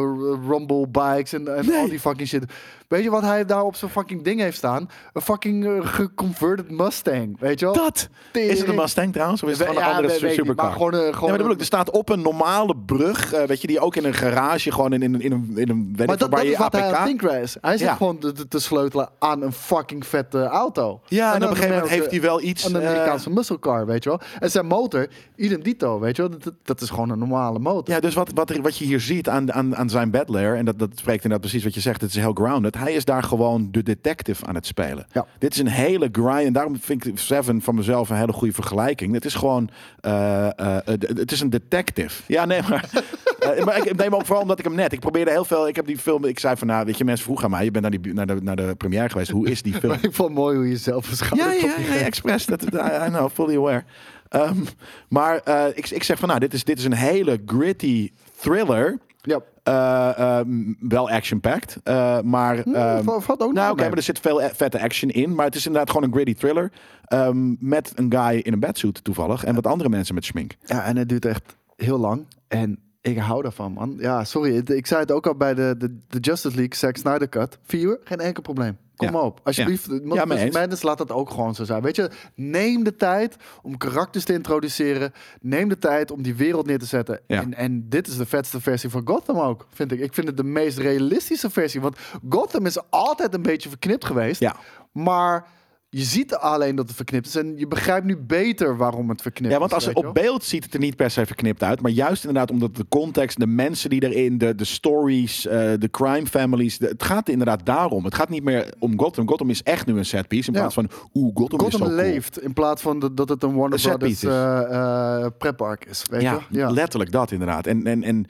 [0.48, 1.78] rumble bikes en, en Nee.
[1.80, 2.44] al die fucking shit.
[2.92, 4.90] Weet je wat hij daar op zijn fucking ding heeft staan?
[5.14, 7.74] Een fucking eh, geconverted Mustang, weet je wel?
[7.76, 8.10] Dat!
[8.32, 9.44] Is het een Mustang trouwens?
[9.44, 10.66] Of is het gewoon een Ja, andere niet, supercar?
[10.66, 13.68] Maar gewoon, eh, gewoon Ja, maar er staat op een normale brug, eh, weet je,
[13.68, 16.30] die ook in een garage, gewoon in, in, in een, in een weet maar dat,
[16.30, 17.56] waar dat je is wat hij aan is.
[17.62, 17.96] Hij zit Ja.
[17.96, 21.02] gewoon te, te- te sleutelen aan een fucking vette auto.
[21.08, 22.64] Ja, en, op een gegeven moment heeft hij wel iets...
[22.66, 24.20] Een Amerikaanse muscle car, weet je wel.
[24.40, 26.32] En zijn motor, idem dito, weet je wel.
[26.40, 27.94] Dat, dat, is gewoon een normale motor.
[27.96, 30.66] Ja, dus wat, wat, er- wat je hier ziet aan, aan, aan zijn Lair, en
[30.66, 32.76] dat, dat spreekt inderdaad precies wat je zegt, het is heel grounded.
[32.82, 35.06] Hij is daar gewoon de detective aan het spelen.
[35.12, 35.26] Ja.
[35.38, 38.54] Dit is een hele grind, en daarom vind ik Seven van mezelf een hele goede
[38.54, 39.14] vergelijking.
[39.14, 39.70] Het is gewoon,
[40.00, 42.22] eh, eh, het is een detective.
[42.28, 42.90] Ja, nee, maar,
[43.40, 45.76] eh, maar ik neem ook vooral omdat ik hem net, ik probeerde heel veel, ik
[45.76, 47.90] heb die film, ik zei van, nou, weet je, mensen vroegen aan mij, je bent
[47.90, 49.94] naar, die, naar, de, naar de première geweest, hoe is die film?
[50.02, 51.42] Ik vond het mooi hoe je zelf beschouwt.
[51.42, 52.46] Ja, ja, ja, ja, expres.
[52.46, 53.84] Dat, I know, fully aware.
[54.30, 54.64] Ehm,
[55.10, 55.36] maar
[55.74, 59.00] ik, ik zeg van, nou, dit is, dit is een hele gritty thriller.
[59.22, 59.40] Ja.
[59.64, 61.78] Eh, ehm, wel action-packed.
[61.84, 62.58] eh, maar...
[62.60, 65.36] ehm, valt- valt ook nou, oké, maar er zit veel vette action in.
[65.36, 66.72] Maar het is inderdaad gewoon een gritty thriller.
[67.06, 69.44] ehm, met een guy in een batsuit toevallig.
[69.44, 70.56] En wat andere mensen met schmink.
[70.66, 72.26] Ja, en het duurt echt heel lang.
[72.48, 73.96] En ik hou daarvan, man.
[74.00, 74.56] Ja, sorry.
[74.66, 77.58] Ik zei het ook al bij de, de, de Justice League Zack Snyder Cut.
[77.64, 78.78] Vier uur, geen enkel probleem.
[79.08, 79.20] Kom Ja.
[79.26, 79.40] op.
[79.44, 79.88] Alsjeblieft.
[80.04, 80.54] Ja, eens.
[80.56, 81.82] Madness laat dat ook gewoon zo zijn.
[81.82, 85.14] Weet je, neem de tijd om karakters te introduceren.
[85.42, 87.20] Neem de tijd om die wereld neer te zetten.
[87.28, 87.42] Ja.
[87.42, 90.00] En, en dit is de vetste versie van Gotham ook, vind ik.
[90.00, 91.82] Ik vind het de meest realistische versie.
[91.82, 91.98] Want
[92.30, 94.40] Gotham is altijd een beetje verknipt geweest.
[94.40, 94.56] Ja.
[94.92, 95.48] Maar
[95.94, 97.36] je ziet alleen dat het verknipt is.
[97.36, 99.76] En je begrijpt nu beter waarom het verknipt Ja, want is.
[99.76, 101.82] als je op beeld ziet het er niet per se verknipt uit.
[101.82, 105.90] Maar juist inderdaad omdat de context, de mensen die erin, de, de stories, eh, de
[105.92, 106.78] crime families.
[106.78, 108.04] de- het gaat inderdaad daarom.
[108.06, 109.28] Het gaat niet meer om Gotham.
[109.28, 110.48] Gotham is echt nu een set piece.
[110.48, 110.60] In Ja.
[110.60, 111.92] plaats van, oeh, Gotham, is zo cool.
[111.92, 114.24] leeft in plaats van dat, dat het een Warner Brothers is.
[114.24, 116.04] eh, pretpark is.
[116.10, 116.58] Weet Ja, je?
[116.58, 116.70] Ja.
[116.70, 117.68] letterlijk dat inderdaad.
[117.68, 118.26] En, en, en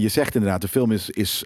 [0.00, 1.44] je zegt inderdaad, de film is, is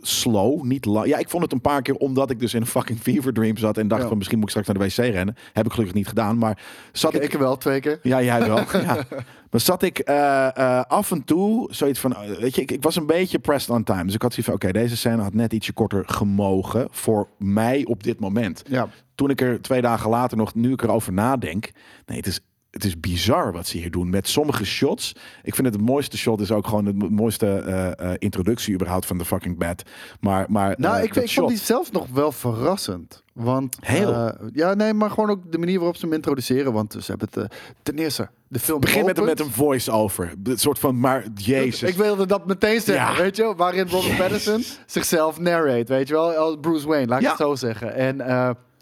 [0.00, 1.06] slow, niet lang.
[1.06, 3.56] Ja, ik vond het een paar keer omdat ik dus in een fucking fever dream
[3.56, 4.08] zat en dacht Ja.
[4.08, 5.36] van misschien moet ik straks naar de wc rennen.
[5.52, 6.62] Heb ik gelukkig niet gedaan, maar
[6.92, 7.22] zat ik...
[7.22, 7.98] Ik wel twee keer.
[8.02, 8.56] Ja, jij wel.
[8.72, 9.04] ja.
[9.50, 12.82] Maar zat ik eh, eh, af en toe zoiets van, eh, weet je, ik, ik
[12.82, 14.04] was een beetje pressed on time.
[14.04, 17.84] Dus ik had zoiets van, oké, deze scène had net ietsje korter gemogen voor mij
[17.84, 18.62] op dit moment.
[18.66, 18.88] Ja.
[19.14, 21.70] Toen ik er twee dagen later nog, nu ik erover nadenk,
[22.06, 25.12] nee, het is, het is bizar wat ze hier doen met sommige shots.
[25.42, 28.74] Ik vind het het mooiste shot is ook gewoon het mo- mooiste eh, eh, introductie
[28.74, 29.82] überhaupt van de fucking bed.
[30.20, 33.22] Maar, maar Nou, eh, ik, ik vond die zelfs nog wel verrassend.
[33.32, 34.32] Want, Heel.
[34.52, 36.72] ja, nee, maar gewoon ook de manier waarop ze hem introduceren.
[36.72, 39.38] Want ze hebben het, ten eerste, de film begin met, een- opent.
[39.38, 40.32] met een voice-over.
[40.42, 41.90] Het soort van, maar jezus.
[41.90, 43.22] Ik wilde dat meteen zeggen, Ja.
[43.22, 46.32] weet je wel, Waarin Robert Pattinson zichzelf narrate, weet je wel.
[46.32, 47.30] als Bruce Wayne, laat ik Ja.
[47.30, 47.94] het zo zeggen.
[47.94, 48.20] En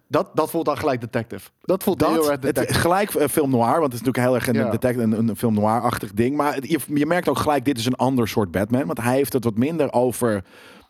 [0.08, 1.50] dat, dat voelt dan gelijk detective.
[1.62, 2.78] Dat voelt heel dat, erg het, detective.
[2.80, 4.70] gelijk eh, film noir, want het is natuurlijk heel erg een, Ja.
[4.70, 6.36] detect- een, een film noir-achtig ding.
[6.36, 8.86] Maar je, je merkt ook gelijk, dit is een ander soort Batman.
[8.86, 10.44] Want hij heeft het wat minder over...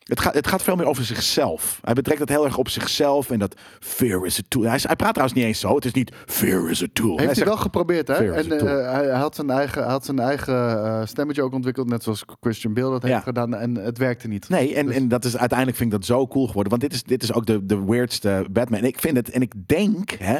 [0.07, 1.79] Het gaat, het gaat veel meer over zichzelf.
[1.83, 4.63] Hij betrekt het heel erg op zichzelf en dat fear is a tool.
[4.63, 5.75] Hij, hij praat trouwens niet eens zo.
[5.75, 7.09] Het is niet fear is a tool.
[7.11, 8.33] Heeft hij zegt, wel geprobeerd, hè?
[8.33, 12.25] En eh, hij, had zijn eigen, had zijn eigen eh, stemmetje ook ontwikkeld, net zoals
[12.41, 13.21] Christian Bale dat heeft Ja.
[13.21, 13.55] gedaan.
[13.55, 14.49] En het werkte niet.
[14.49, 16.71] Nee, en, Dus- en dat is uiteindelijk vind ik dat zo cool geworden.
[16.71, 18.79] Want dit is, dit is ook de, de weirdste Batman.
[18.81, 20.39] En ik vind het, en ik denk hè,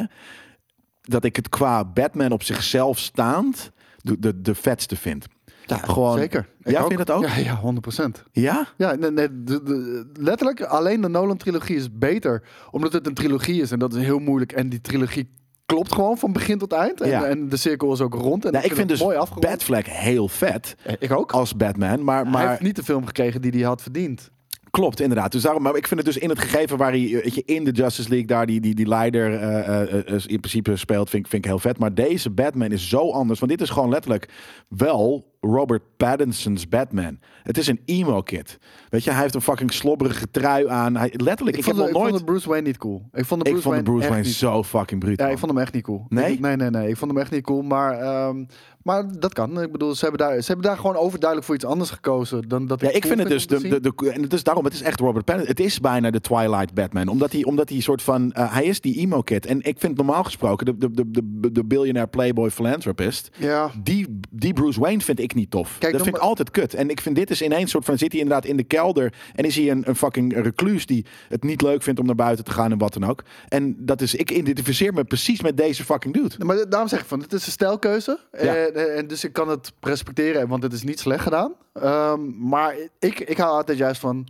[1.01, 5.25] dat ik het qua Batman op zichzelf staand de, de, de vetste vind.
[5.67, 6.47] Ja, Gewoon- zeker.
[6.63, 7.27] Ja, vind je dat ook?
[7.27, 8.23] Ja, ja 100%.
[8.31, 8.67] Ja?
[8.77, 12.43] Ja, nee, nee, de- de- letterlijk alleen de Nolan-trilogie is beter.
[12.71, 14.51] Omdat het een trilogie is en dat is heel moeilijk.
[14.51, 15.29] En die trilogie
[15.65, 17.01] klopt gewoon van begin tot eind.
[17.01, 17.23] En, Ja.
[17.25, 18.45] en de cirkel is ook rond.
[18.45, 19.45] En Nou, ik vind het dus mooi afgerond.
[19.45, 21.31] Batfleck heel vet Eh, Ik ook.
[21.31, 22.03] als Batman.
[22.03, 24.29] Maar, hij maar heeft niet de film gekregen die hij had verdiend.
[24.69, 25.31] klopt, inderdaad.
[25.31, 27.43] Dus daarom, maar ik vind het dus in het gegeven waar hij eh, weet je,
[27.45, 31.29] in de Justice League daar die, die, die leider eh, in principe speelt, vind, ik-
[31.31, 31.77] vind ik heel vet.
[31.79, 33.39] Maar deze Batman is zo anders.
[33.39, 34.29] Want dit is gewoon letterlijk
[34.67, 37.19] wel Robert Pattinson's Batman.
[37.43, 38.57] Het is een emo-kid.
[38.89, 40.95] Weet je, hij heeft een fucking slobberige trui aan.
[40.95, 42.09] Hij, letterlijk, ik, vond, heb de, nog ik nooit...
[42.09, 43.09] vond de Bruce Wayne niet cool.
[43.13, 45.19] Ik vond de ik Bruce vond de Wayne Bruce Wayne niet zo fucking bruut.
[45.19, 46.05] Ja, ik vond hem echt niet cool.
[46.09, 46.31] Nee?
[46.33, 46.89] Ik- nee, nee, nee.
[46.89, 47.61] Ik vond hem echt niet cool.
[47.61, 48.45] Maar, ehm,
[48.83, 49.61] maar dat kan.
[49.61, 52.67] Ik bedoel, ze hebben, daar, ze hebben daar gewoon overduidelijk voor iets anders gekozen dan
[52.67, 54.81] dat Ja, ik cool vind het dus, de, de, en het is daarom, het is
[54.81, 55.55] echt Robert Pattinson.
[55.55, 57.07] Het is bijna de Twilight Batman.
[57.07, 59.45] Omdat hij, omdat hij soort van, eh, hij is die emo kid.
[59.45, 64.19] En ik vind normaal gesproken, de, de, de, de, de billionaire playboy philanthropist, Ja, die,
[64.31, 65.77] die Bruce Wayne vind ik niet tof.
[65.79, 66.73] Kijk, dat vind ik altijd kut.
[66.73, 69.45] En ik vind dit is ineens soort van, zit hij inderdaad in de kelder en
[69.45, 72.51] is hij een, een fucking reclus die het niet leuk vindt om naar buiten te
[72.51, 73.23] gaan en wat dan ook.
[73.47, 76.45] En dat is, ik identificeer me precies met deze fucking dude.
[76.45, 78.19] maar daarom zeg ik van, het is een stijlkeuze.
[78.31, 78.55] Ja.
[78.55, 81.53] En, en dus ik kan het respecteren, want het is niet slecht gedaan.
[81.73, 84.27] Ehm, maar ik, ik hou altijd juist van,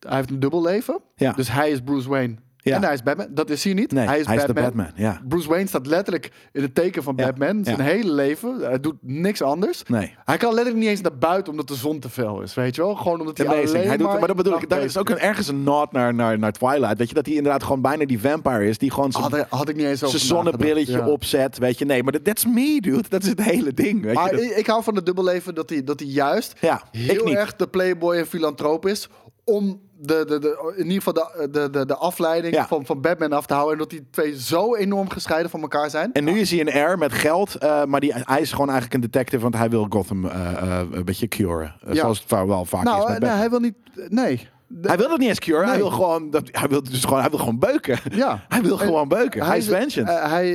[0.00, 1.00] hij heeft een dubbel leven.
[1.14, 1.32] Ja.
[1.32, 2.34] Dus hij is Bruce Wayne
[2.68, 2.76] Ja.
[2.76, 3.26] en hij is Batman.
[3.30, 3.92] Dat is hij niet.
[3.92, 4.46] Nee, hij is Batman.
[4.46, 4.90] de Batman.
[4.94, 5.20] Ja.
[5.28, 7.24] Bruce Wayne staat letterlijk in het teken van Ja.
[7.26, 7.64] Batman.
[7.64, 8.58] Zijn hele leven.
[8.60, 9.82] Hij doet niks anders.
[9.86, 10.14] Nee.
[10.24, 12.54] Hij kan letterlijk niet eens naar buiten omdat de zon te fel is.
[12.54, 12.94] Weet je wel?
[12.94, 13.68] Gewoon omdat hij Amazing.
[13.68, 14.18] alleen Hij doet, maar...
[14.18, 16.98] maar dat bedoel ik, daar is ook een, ergens een nod naar, naar, naar Twilight.
[16.98, 18.78] Weet je, dat hij inderdaad gewoon bijna die vampire is.
[18.78, 21.58] Die gewoon zijn Had, had ik niet eens zijn zonnebrilletje opzet.
[21.58, 23.02] Weet je, nee, maar dat that's me, dude.
[23.08, 24.02] Dat is het hele ding.
[24.02, 26.52] Weet Maar je, dat- ik, ik hou van het dubbelleven dat hij, dat hij juist
[26.90, 29.08] heel erg de playboy en filantroop is.
[29.48, 32.66] Om de, de, de, in ieder geval de, de, de, de afleiding Ja.
[32.66, 33.72] van, van Batman af te houden.
[33.72, 36.12] En dat die twee zo enorm gescheiden van elkaar zijn.
[36.12, 38.94] En nu is hij een air met geld, eh, maar die, hij is gewoon eigenlijk
[38.94, 41.74] een detective, want hij wil Gotham eh, eh, een beetje curen.
[41.86, 41.94] Ja.
[41.94, 43.38] Zoals het wel vaak is nou, met eh, nee, Batman.
[43.38, 43.74] hij wil niet...
[44.12, 44.48] Nee.
[44.70, 47.20] De- Hij wil het niet eens curen, hij wil gewoon, dat, hij wil dus gewoon,
[47.20, 47.98] hij wil gewoon beuken.
[48.10, 48.44] ja.
[48.48, 49.42] Hij wil En gewoon beuken.
[49.46, 50.02] Hij, is vengeance.
[50.28, 50.52] hij,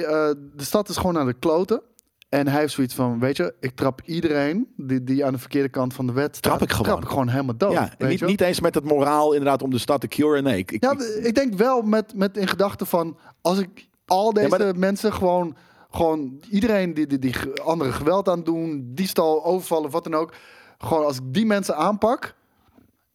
[0.56, 1.82] de stad is gewoon aan de kloten.
[2.34, 5.70] En hij heeft zoiets van, weet je, ik trap iedereen die, die aan de verkeerde
[5.70, 6.42] kant van de wet staat.
[6.58, 6.86] Trap ik gewoon.
[6.86, 7.72] Trap ik gewoon helemaal dood.
[7.72, 8.26] ja, weet niet, je?
[8.26, 10.44] niet eens met het moraal inderdaad om de stad te curen.
[10.44, 13.88] Nee, ik, ik, Ja, ik- ik denk wel met, met in gedachten van als ik
[14.06, 15.56] al deze dat- mensen gewoon,
[15.92, 20.34] gewoon iedereen die, die, die andere geweld aan doen, diefstal, overvallen, wat dan ook,
[20.78, 22.36] gewoon als ik die mensen aanpak,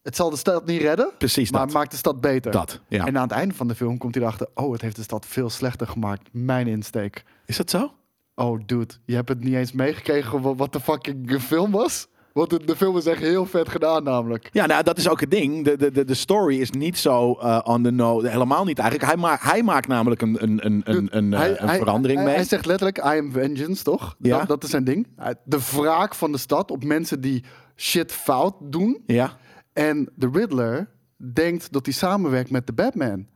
[0.03, 1.73] het zal de stad niet redden, precies maar dat.
[1.75, 2.51] maakt de stad beter.
[2.51, 3.05] dat ja.
[3.05, 5.25] En aan het einde van de film komt hij erachter, oh, het heeft de stad
[5.25, 6.29] veel slechter gemaakt.
[6.31, 7.23] Mijn insteek.
[7.45, 7.91] Is dat zo?
[8.39, 12.07] Oh, dude, je hebt het niet eens meegekregen wa- wat de fucking film was.
[12.33, 14.49] Want de, film is echt heel vet gedaan, namelijk.
[14.51, 15.63] Ja, nou, dat is ook het ding.
[15.65, 18.25] De, de, de, story is niet zo eh, on the know.
[18.27, 19.11] Helemaal niet eigenlijk.
[19.11, 22.19] Hij, maakt hij maakt namelijk een, een, een, een, een, eh, Hij- een hij- verandering
[22.19, 22.37] hij, mee.
[22.37, 24.15] Hij zegt letterlijk, I am vengeance, toch?
[24.19, 24.37] Ja.
[24.37, 25.07] Dat, dat is zijn ding.
[25.43, 27.43] De wraak van de stad op mensen die
[27.75, 29.01] shit fout doen.
[29.05, 29.37] ja.
[29.73, 30.89] En de Riddler
[31.33, 33.27] denkt dat hij samenwerkt met de Batman.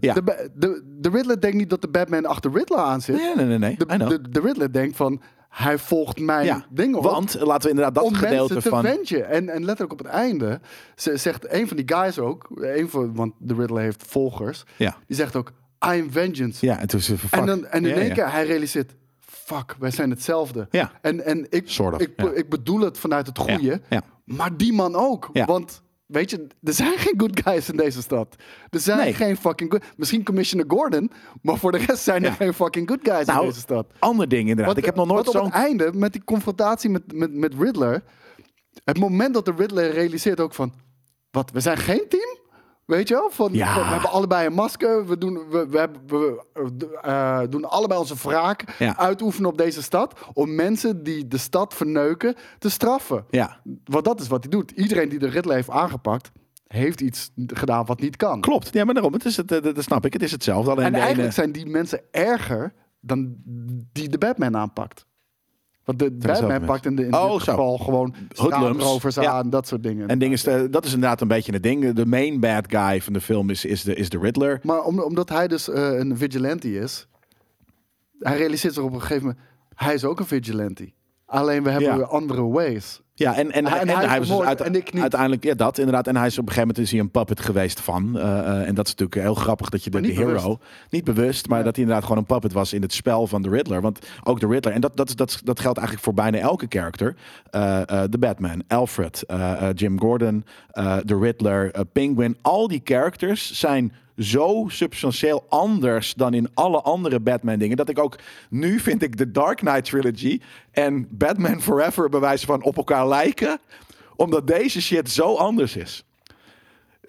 [0.00, 0.14] Ja.
[0.14, 3.16] De, de, de Riddler denkt niet dat de Batman achter Riddler aan zit.
[3.16, 3.76] Nee, nee, nee, nee.
[3.76, 7.04] De, de, de Riddler denkt van, hij volgt mijn ja, dingen op.
[7.04, 8.82] want laten we inderdaad dat om gedeelte te van...
[8.84, 9.28] vengen.
[9.28, 10.60] En, en letterlijk op het einde
[10.96, 14.96] ze- zegt een van die guys ook, een van, want de Riddler heeft volgers, Ja,
[15.06, 15.48] die zegt ook,
[15.84, 16.66] I am vengeance.
[16.66, 18.14] ja en toen ze en, dan, en in Ja, één ja.
[18.14, 20.66] keer hij realiseert, fuck, wij zijn hetzelfde.
[20.70, 20.90] Ja.
[21.00, 23.80] En, en ik, Sort of, ik, ik bedoel het vanuit het goede,
[24.24, 25.30] maar die man ook.
[25.32, 25.44] Ja.
[25.44, 25.81] Want
[26.12, 28.36] weet je, er zijn geen good guys in deze stad.
[28.70, 29.14] Er zijn Nee.
[29.14, 29.82] geen fucking good...
[29.96, 31.10] Misschien Commissioner Gordon,
[31.42, 32.34] maar voor de rest zijn er Ja.
[32.36, 33.86] geen fucking good guys Nou, in deze stad.
[33.98, 34.76] Ander ding inderdaad.
[34.76, 35.52] Ik heb nog nooit want op zo'n...
[35.52, 38.02] het einde, met die confrontatie met, met, met Riddler...
[38.84, 40.72] Het moment dat de Riddler realiseert ook van...
[41.30, 42.38] Wat, we zijn geen team?
[42.84, 43.30] Weet je wel?
[43.30, 43.74] Van, Ja.
[43.74, 45.06] van, we hebben allebei een masker.
[45.06, 46.44] We doen, we, we, hebben- we,
[47.02, 48.96] eh, doen allebei onze wraak Ja.
[48.98, 50.20] uitoefenen op deze stad.
[50.32, 53.24] Om mensen die de stad verneuken te straffen.
[53.30, 54.70] Ja, Want dat is wat hij doet.
[54.70, 56.30] Iedereen die de Riddler heeft aangepakt...
[56.66, 58.40] heeft iets gedaan wat niet kan.
[58.40, 58.72] klopt.
[58.72, 60.12] Ja, maar daarom, het is het, eh, dat snap ik.
[60.12, 60.70] Het is hetzelfde.
[60.70, 63.34] Alleen En ene- eigenlijk zijn die mensen erger dan
[63.92, 65.06] die de Batman aanpakt.
[65.84, 67.52] Want de Batman pakt in, de, in Oh, dit zo.
[67.52, 69.30] geval gewoon straatrovers Ja.
[69.32, 70.08] aan, dat soort dingen.
[70.08, 71.92] En ding is, dat is inderdaad een beetje het ding.
[71.92, 74.60] De main bad guy van de film is, is, de, is de Riddler.
[74.62, 77.06] Maar om, omdat hij dus eh, een vigilante is,
[78.18, 80.92] hij realiseert zich op een gegeven moment, hij is ook een vigilante.
[81.32, 82.04] Alleen we hebben Ja.
[82.04, 83.00] andere ways.
[83.14, 85.02] Ja, en, en, En en, hij was dus uit- en ik niet.
[85.02, 86.06] uiteindelijk, ja, dat inderdaad.
[86.06, 88.18] En hij is op een gegeven moment is hij een puppet geweest van.
[88.18, 90.46] eh, eh, en dat is natuurlijk heel grappig dat je de, hero, bewust.
[90.90, 91.64] niet bewust, maar Ja.
[91.64, 93.80] dat hij inderdaad gewoon een puppet was in het spel van de Riddler.
[93.80, 97.16] Want ook de Riddler, en dat, dat, dat, dat geldt eigenlijk voor bijna elke character.
[97.50, 97.80] Eh,
[98.10, 99.24] de Batman, Alfred,
[99.74, 100.44] Jim Gordon,
[101.04, 102.36] de Riddler, Penguin.
[102.42, 107.76] Al die characters zijn zo substantieel anders dan in alle andere Batman dingen.
[107.76, 108.18] Dat ik ook
[108.50, 113.58] nu vind ik de Dark Knight trilogy en Batman Forever bewijzen van op elkaar lijken.
[114.16, 116.04] Omdat deze shit zo anders is.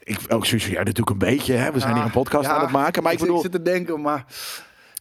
[0.03, 1.53] Ik ook zoiets van, ja, natuurlijk een beetje.
[1.53, 1.71] Hè?
[1.71, 3.03] We zijn hier een podcast Ja, aan het maken.
[3.03, 4.25] Maar ik zit- bedoel, zit te denken, maar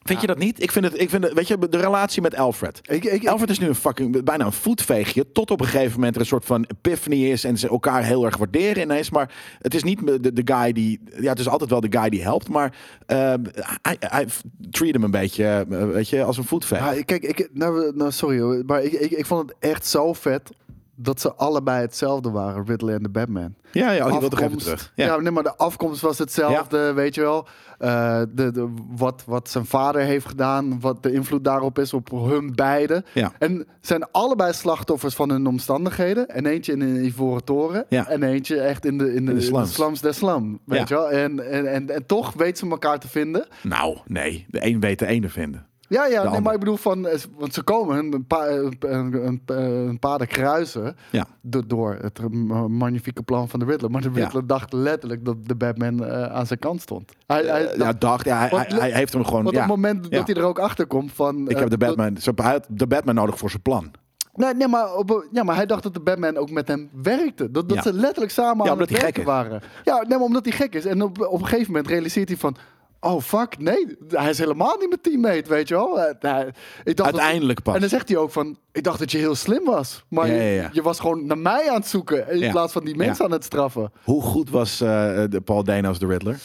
[0.03, 0.63] vind je dat niet?
[0.63, 2.81] Ik vind het, ik vind het, weet je, de relatie met Alfred.
[2.83, 5.33] ik, ik, Alfred is nu een fucking, bijna een voetveegje.
[5.33, 7.45] Tot op een gegeven moment er een soort van epiphany is.
[7.45, 9.11] En ze elkaar heel erg waarderen ineens.
[9.11, 11.01] Maar het is niet de, de guy die.
[11.21, 12.49] Ja, het is altijd wel de guy die helpt.
[12.49, 12.77] Maar
[13.07, 13.35] eh,
[13.83, 14.27] hij, hij
[14.71, 16.79] treat hem een beetje, eh, weet je, als een voetveeg.
[16.79, 20.13] Ja, kijk, ik, nou, nou, sorry hoor, maar ik, ik, ik vond het echt zo
[20.13, 20.51] vet
[20.95, 23.55] dat ze allebei hetzelfde waren, Riddler en de Batman.
[23.73, 24.93] ja, ja, oh, je toch even terug.
[24.95, 25.07] Ja.
[25.07, 25.17] Ja.
[25.17, 27.47] nee, maar de afkomst was hetzelfde, weet je wel.
[27.79, 32.11] Eh, de, de, wat, wat zijn vader heeft gedaan, wat de invloed daarop is op
[32.11, 33.05] hun beiden.
[33.13, 33.33] Ja.
[33.39, 36.29] En zijn allebei slachtoffers van hun omstandigheden.
[36.29, 37.87] En eentje in een ivoren toren.
[37.89, 38.09] Ja.
[38.09, 39.75] En eentje echt in de, in de, de in slums.
[39.75, 40.59] slums der slum.
[40.65, 41.11] Weet je wel?
[41.11, 43.47] En, en, en, en toch weten ze elkaar te vinden.
[43.63, 44.47] Nou, nee.
[44.49, 45.67] De een weet de ene vinden.
[45.93, 49.99] Ja, ja, nee, maar ik bedoel van, eh, want ze komen een, pa, een, een,
[49.99, 51.27] paden kruisen Ja.
[51.41, 52.27] do- door het eh,
[52.67, 53.91] magnifieke plan van de Riddler.
[53.91, 54.21] Maar de Ja.
[54.21, 57.13] Riddler dacht letterlijk dat de Batman eh, aan zijn kant stond.
[57.27, 58.25] Hij, hij Ja, dacht- dacht.
[58.25, 59.43] Ja, hij, Want- hij, heeft hem gewoon.
[59.43, 61.37] want op het moment dat hij er ook achter komt van...
[61.49, 63.91] Ik eh, heb de Batman, hij had de Batman nodig voor zijn plan.
[64.35, 67.51] Nee, nee maar, op, ja, maar hij dacht dat de Batman ook met hem werkte.
[67.51, 67.83] Dat, dat Ja.
[67.83, 69.61] ze letterlijk samen Ja, aan het werken waren.
[69.85, 70.85] Ja, nee, maar omdat hij gek is.
[70.87, 72.57] En op, op een gegeven moment realiseert hij van...
[73.05, 73.97] Oh, fuck, nee.
[74.09, 76.01] Hij is helemaal niet mijn teammate, weet je wel.
[76.01, 76.47] Eh, nou,
[76.85, 77.75] ik dacht dat- Uiteindelijk pas.
[77.75, 78.57] En dan zegt hij ook van...
[78.73, 80.05] Ik dacht dat je heel slim was.
[80.09, 80.69] Maar Ja, je, ja, ja.
[80.73, 82.29] je was gewoon naar mij aan het zoeken.
[82.31, 83.93] In plaats van die mensen aan het straffen.
[84.05, 84.89] Hoe goed was eh,
[85.29, 86.39] de Paul als de Riddler?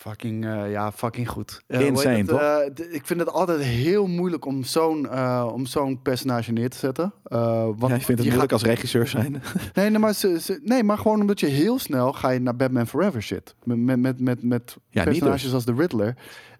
[0.00, 1.62] Fucking, eh, ja, fucking goed.
[1.66, 2.28] Heet Insane, het?
[2.28, 2.40] toch?
[2.40, 5.20] Eh, ik vind het altijd heel moeilijk om zo'n
[5.52, 7.12] om zo'n personage neer te zetten.
[7.22, 9.42] Want Ja, je vindt het je moeilijk gaat- als regisseur zijn.
[9.74, 12.56] Nee, nee, maar, ze, ze- nee, maar gewoon omdat je heel snel ga je naar
[12.56, 13.54] Batman Forever shit.
[13.64, 15.52] Met, met, met, met, met Ja, niet personages dus.
[15.52, 16.16] als de Riddler.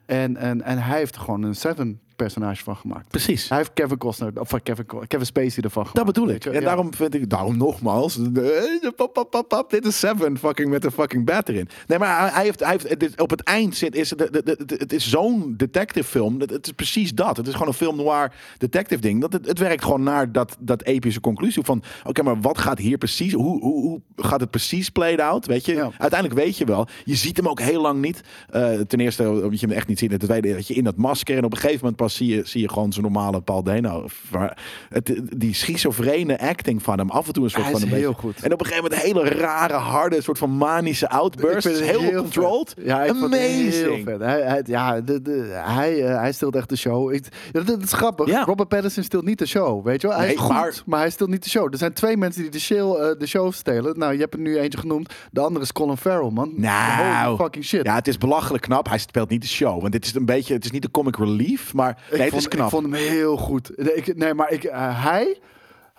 [0.06, 3.08] En, en, en hij heeft gewoon een Seven personage van gemaakt.
[3.08, 3.48] Precies.
[3.48, 5.96] Hij heeft Kevin Costner, of Kevin, Kevin Spacey ervan gemaakt.
[5.96, 6.44] Dat bedoel ik.
[6.44, 6.60] En Ja.
[6.60, 10.84] daarom vind ik, daarom nogmaals, eh, pap, pap, pap, pap, dit is Seven fucking met
[10.84, 11.68] een fucking bat erin.
[11.86, 14.74] Nee, maar hij- heeft, hij heeft, op het eind zit, is het, de- de- de-
[14.78, 16.40] het is zo'n detective film.
[16.40, 17.36] Het, het is precies dat.
[17.36, 19.20] Het is gewoon een film noir detective ding.
[19.20, 22.78] Dat het, het werkt gewoon naar dat, dat epische conclusie van, oké, maar wat gaat
[22.78, 25.46] hier precies, hoe, hoe, hoe gaat het precies played out?
[25.46, 25.90] Weet je, Ja.
[25.98, 26.88] uiteindelijk weet je wel.
[27.04, 28.20] Je ziet hem ook heel lang niet.
[28.50, 30.12] Eh, ten eerste, omdat je hem echt niet ziet.
[30.12, 32.34] En ten tweede, dat je in dat masker en op een gegeven moment pas zie
[32.36, 34.06] je, zie je gewoon zijn normale Paul Dano.
[34.30, 34.58] Maar
[34.88, 37.96] het, die schizofrene acting van hem af en toe een soort Hij van is een
[37.96, 38.42] heel beetje- goed.
[38.42, 41.66] En op een gegeven moment een hele rare, harde, soort van manische outburst.
[41.66, 42.72] Ik vind het Heel, heel controlled.
[42.76, 42.84] vet.
[42.86, 44.20] Ja, ik heel vet.
[44.20, 47.12] Hij, hij, ja, de, de, hij, eh, hij stilt echt de show.
[47.12, 48.26] Ik, dat, dat is grappig.
[48.26, 48.44] Ja.
[48.44, 50.16] Robert Pattinson stilt niet de show, weet je wel?
[50.16, 51.00] Hij Nee, is goed, maar- maar...
[51.00, 51.72] hij stilt niet de show.
[51.72, 53.98] Er zijn twee mensen die de show, eh, de show stelen.
[53.98, 55.12] Nou, je hebt er nu eentje genoemd.
[55.30, 56.52] De andere is Colin Farrell, man.
[56.56, 57.84] Nou, fucking shit.
[57.86, 58.88] Ja, het is belachelijk knap.
[58.88, 59.80] Hij speelt niet de show.
[59.80, 62.42] Want dit is een beetje, het is niet de comic relief, maar ik, nee, vond,
[62.42, 62.64] het is knap.
[62.64, 63.94] ik vond hem heel goed.
[63.96, 65.38] Ik, nee, maar ik, eh, hij,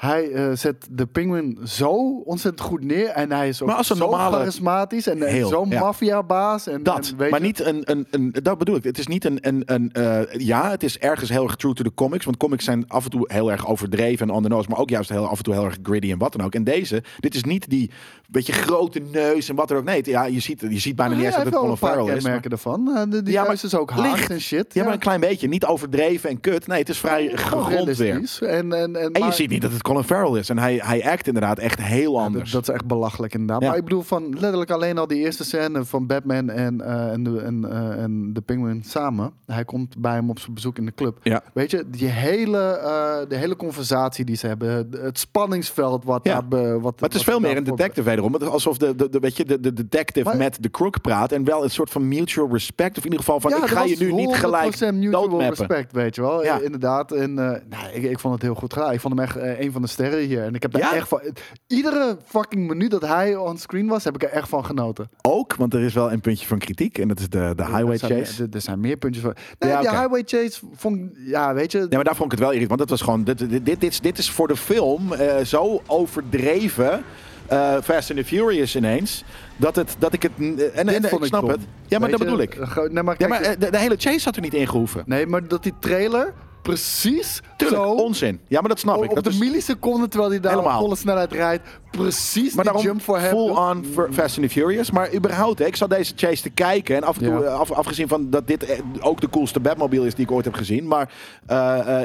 [0.01, 3.07] Hij eh, zet de Penguin zo ontzettend goed neer.
[3.07, 5.07] En hij is ook Maar zo normale- charismatisch.
[5.07, 5.79] En, en Heel, zo'n ja.
[5.79, 6.67] maffiabaas.
[6.67, 8.35] En, Dat, en weet maar je- niet een, een, een.
[8.43, 8.83] Dat bedoel ik.
[8.83, 9.37] Het is niet een.
[9.41, 12.25] een, een eh, ja, het is ergens heel erg true to the comics.
[12.25, 14.69] Want comics zijn af en toe heel erg overdreven en on the nose.
[14.69, 16.55] Maar ook juist heel, af en toe heel erg gritty en wat dan ook.
[16.55, 17.91] En deze, dit is niet die
[18.29, 19.83] beetje grote neus en wat dan ook.
[19.83, 21.73] Nee, het- ja, je ziet, je ziet bijna Maar niet eens dat het wel Colin
[21.75, 22.23] een paar Farrell is.
[22.23, 22.91] maar- ervan.
[22.95, 24.31] Eh, de, die Ja, maar is ook licht.
[24.31, 24.73] en shit.
[24.73, 25.47] Ja, maar een klein beetje.
[25.47, 26.67] Niet overdreven en kut.
[26.67, 28.37] Nee, het is vrij gegrond weer.
[28.39, 30.49] En, en, en, En je ziet niet dat het Colin Farrell is.
[30.49, 32.51] En hij, hij act inderdaad echt heel Ja, anders.
[32.51, 33.61] Dat, dat is echt belachelijk inderdaad.
[33.61, 33.67] Ja.
[33.67, 37.23] Maar ik bedoel van letterlijk alleen al die eerste scène van Batman en, eh, en,
[37.23, 39.31] de, en, eh, en de Penguin samen.
[39.45, 41.17] Hij komt bij hem op zijn bezoek in de club.
[41.23, 41.43] Ja.
[41.53, 44.87] Weet je, die hele, eh, de hele conversatie die ze hebben.
[45.01, 46.41] Het spanningsveld wat Ja.
[46.41, 46.79] daar...
[46.81, 48.35] wat, Maar het is veel meer een detective wederom.
[48.35, 51.31] Alsof de, de, de, weet je, de, de detective Maar- met de crook praat.
[51.31, 52.97] En wel een soort van mutual respect.
[52.97, 55.47] Of in ieder geval van, ik ga je nu niet gelijk 100% mutual doodmappen.
[55.47, 56.41] respect, weet je wel.
[56.61, 57.11] Inderdaad.
[57.11, 58.93] En nou, ik, ik vond het heel goed gedaan.
[58.93, 60.43] Ik vond hem echt een van de sterren hier.
[60.43, 60.93] En ik heb daar Ja.
[60.95, 61.21] echt van...
[61.67, 65.09] Iedere fucking minuut dat hij on screen was, heb ik er echt van genoten.
[65.21, 66.97] Ook, want er is wel een puntje van kritiek.
[66.97, 68.43] En dat is de, de highway zijn, chase.
[68.43, 69.34] Er, er zijn meer puntjes van.
[69.59, 69.89] Nee, Ja, oké.
[69.89, 71.79] highway chase vond ja, weet je.
[71.79, 72.79] Ja, maar daar vond ik het wel irritant.
[72.79, 75.43] Want dat was gewoon, dit, dit, dit, dit, is- dit is voor de film eh,
[75.45, 77.03] zo overdreven.
[77.47, 79.23] eh, Fast and the Furious ineens.
[79.57, 80.32] Dat, het, dat ik het.
[80.73, 81.59] En, ik snap het.
[81.88, 82.55] Ja, maar Weet dat je, bedoel ik.
[82.55, 84.67] eh, Nee, maar, Ja, kijk, maar eh, de, de hele chase had er niet in
[84.67, 85.03] gehoeven.
[85.05, 88.39] nee, maar dat die trailer precies Tuurlijk, zo onzin.
[88.47, 89.12] Ja, maar dat snap ik.
[89.12, 92.84] op de is- milliseconde terwijl hij daar op volle snelheid rijdt, precies Maar die daarom
[92.84, 93.30] jump voor hem.
[93.30, 94.91] full on Fast and the Furious.
[94.91, 96.95] Maar überhaupt, hè, ik zat deze chase te kijken.
[96.95, 97.45] En af en toe, Ja.
[97.45, 100.45] eh, af, afgezien van dat dit eh, ook de coolste Batmobile is die ik ooit
[100.45, 100.88] heb gezien.
[100.88, 101.14] Maar
[101.45, 102.01] eh,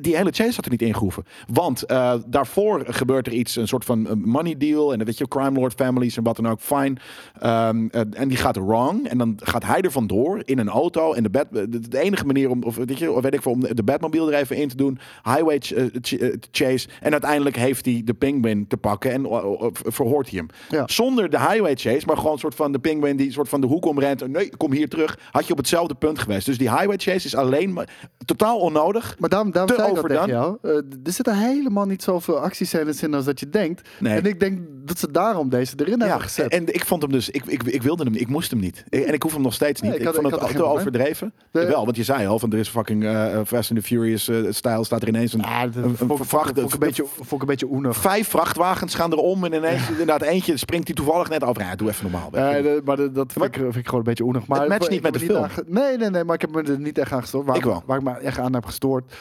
[0.00, 1.24] die hele chase had er niet in gehoeven.
[1.52, 1.84] Want
[2.26, 4.90] daarvoor gebeurt er iets, een soort van money deal.
[4.92, 6.60] En dan weet je, crime lord families en wat dan ook.
[6.60, 6.94] Fine.
[7.40, 9.08] Ehm, eh, en die gaat wrong.
[9.08, 11.12] En dan gaat hij er vandoor in een auto.
[11.12, 13.62] En de, Bat, de, de enige manier om, of weet je, weet ik veel, om
[13.74, 14.98] de Batmobile er even in te doen.
[15.22, 16.88] Highway ch- eh, ch- eh, chase.
[17.00, 19.10] En uiteindelijk heeft hij de penguin te pakken.
[19.12, 20.48] En eh, verhoort hij hem.
[20.68, 20.82] Ja.
[20.86, 23.66] Zonder de highway chase, maar gewoon een soort van de penguin die soort van de
[23.66, 24.26] hoek omrent.
[24.28, 25.18] Nee, kom hier terug.
[25.30, 26.46] Had je op hetzelfde punt geweest.
[26.46, 27.88] Dus die highway chase is alleen maar
[28.24, 29.16] totaal onnodig.
[29.18, 30.58] Maar daarom, daarom zei ik dat tegen jou.
[30.62, 33.88] Er zitten helemaal niet zoveel actiescènes in als dat je denkt.
[33.98, 34.18] Nee.
[34.18, 36.52] En ik denk dat ze daarom deze erin hebben gezet.
[36.52, 38.84] en ik vond hem dus, ik, ik, ik wilde hem, ik moest hem niet.
[38.90, 39.90] En ik hoef hem nog steeds niet.
[39.90, 41.32] Nee, ik vond ik het te overdreven.
[41.50, 44.36] Wel, want je zei al, van er is fucking eh, Fast and the Furious eh,
[44.50, 47.40] style staat er ineens een, Ja, een, vond, vracht- vond ik een beetje, vond ik
[47.40, 47.96] een beetje oenig.
[47.96, 51.62] Vijf vrachtwagens gaan erom en ineens inderdaad eentje springt hij toevallig net over.
[51.62, 52.28] Ja, doe even normaal.
[52.32, 54.46] Ja, de- maar de- dat vind ik, vind ik gewoon een beetje oenig.
[54.46, 55.42] Maar Het matcht niet met me de film.
[55.42, 57.46] aan nee, nee, nee, maar ik heb me er niet echt aan gestoord.
[57.46, 57.82] Waar, Ik wel.
[57.86, 59.12] Waar ik me echt aan heb gestoord,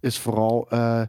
[0.00, 1.00] is vooral eh,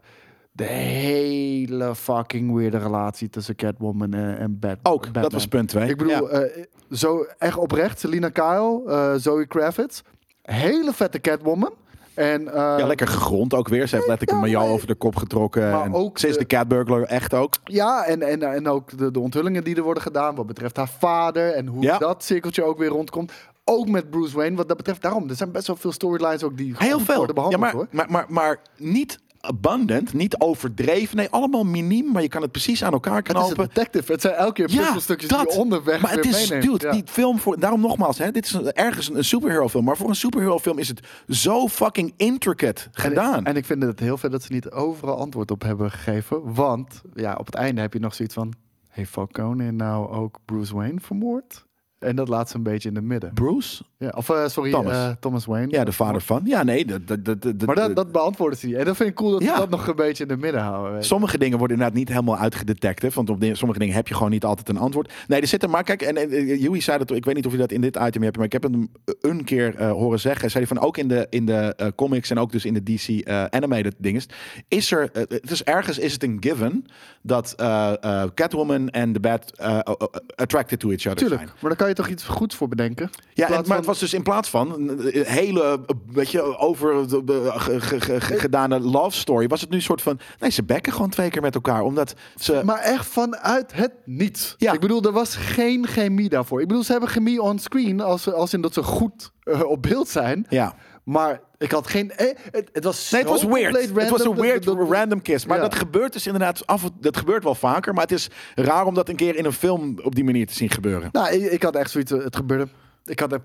[0.68, 5.22] de hele fucking weirde relatie tussen Catwoman en, en Ook, Batman.
[5.24, 5.90] dat was punt twee.
[5.90, 10.02] Ik bedoel, eh, zo echt oprecht, Selina Kyle, eh, Zoe Kravitz,
[10.42, 11.74] hele vette Catwoman.
[12.14, 13.88] En, eh, Ja, lekker gegrond ook weer.
[13.88, 14.70] Ze heeft letterlijk een nee.
[14.72, 15.72] over de kop getrokken.
[15.72, 17.54] Maar en ook ze is de- de catburglar, echt ook.
[17.64, 20.90] Ja, en, en, en ook de, de onthullingen die er worden gedaan wat betreft haar
[21.00, 21.98] vader en hoe Ja.
[21.98, 23.32] dat cirkeltje ook weer rondkomt.
[23.66, 25.02] Ook met Bruce Wayne, wat dat betreft.
[25.02, 27.16] Daarom, er zijn best wel veel storylines ook die Heel veel.
[27.16, 27.88] worden Ja, behandeld maar, hoor.
[27.92, 31.18] maar, maar, maar niet abundant, niet overdreven.
[31.18, 33.68] Nee, allemaal miniem, maar je kan het precies aan elkaar Het is een knopen.
[33.68, 34.12] detective.
[34.12, 36.72] Het zijn elke keer puzzelstukjes die je onderweg maar het is, meeneemt.
[36.72, 36.92] dude, Ja.
[36.92, 39.98] die film voor, daarom nogmaals, hè, dit is een- ergens een, een superhero film, maar
[39.98, 43.36] voor een superhero film is het zo fucking intricate gedaan.
[43.38, 46.54] En, en ik vind het heel vet dat ze niet overal antwoord op hebben gegeven.
[46.54, 48.54] Want ja, op het einde heb je nog zoiets van...
[48.88, 51.66] Heeft Falcone nou ook Bruce Wayne vermoord?
[52.00, 53.34] En dat laat ze een beetje in de midden.
[53.34, 53.84] Bruce?
[54.02, 54.94] Ja, of eh, sorry, Thomas.
[54.98, 55.16] Thomas.
[55.20, 55.68] Thomas Wayne.
[55.72, 56.42] Ja, de vader van.
[56.46, 58.76] Ja, nee, dat, dat, dat, dat, Maar dat, dat beantwoorden ze niet.
[58.76, 59.54] En dat vind ik cool dat Ja.
[59.54, 60.94] ze dat nog een beetje in de midden houden.
[60.94, 61.06] weet.
[61.06, 63.14] Sommige dingen worden inderdaad niet helemaal uitgedetected.
[63.14, 65.14] Want op sommige dingen heb je gewoon niet altijd een antwoord.
[65.28, 67.58] Nee, er zitten maar kijk, en, en eh, zei dat, ik weet niet of je
[67.58, 68.90] dat in dit item hebt, maar ik heb het hem
[69.22, 70.52] een keer eh, horen zeggen.
[70.52, 72.84] Zei hij van ook in de, in de eh, comics en ook dus in de
[72.84, 74.22] DC eh, animated dingen,
[74.68, 76.86] is er, eh, het is ergens is het een given
[77.22, 79.94] dat eh, eh, Catwoman en de Bat eh, eh,
[80.36, 81.54] attracted to each other Tuurlijk, zijn.
[81.60, 83.10] maar daar kan je toch iets goeds voor bedenken?
[83.34, 86.58] Ja, en, maar het was dus in plaats van een een hele, eh, weet je,
[86.58, 90.02] over de, de- ge- ge- ge- ge- gedane love story, was het nu een soort
[90.02, 92.62] van, nee, ze bekken gewoon twee keer met elkaar, omdat ze...
[92.66, 94.56] Maar echt vanuit het niets.
[94.58, 94.74] Ja.
[94.74, 96.62] Ik bedoel, er was geen chemie daarvoor.
[96.62, 99.82] Ik bedoel, ze hebben chemie on screen als, als in dat ze goed eh, op
[99.82, 100.46] beeld zijn.
[100.50, 100.76] ja.
[101.04, 102.12] Maar ik had geen...
[102.12, 103.78] eh, het, het was Nee, het was weird.
[103.96, 105.46] Het was een weird dat- dat- random kiss.
[105.46, 105.64] Maar Ja.
[105.64, 106.84] dat gebeurt dus inderdaad af.
[107.00, 107.94] Dat gebeurt wel vaker.
[107.94, 110.54] Maar het is raar om dat een keer in een film op die manier te
[110.54, 111.10] zien gebeuren.
[111.12, 112.12] Nou, ik, ik had echt zoiets...
[112.12, 112.68] eh, Het gebeurde.
[113.06, 113.42] Ik had er...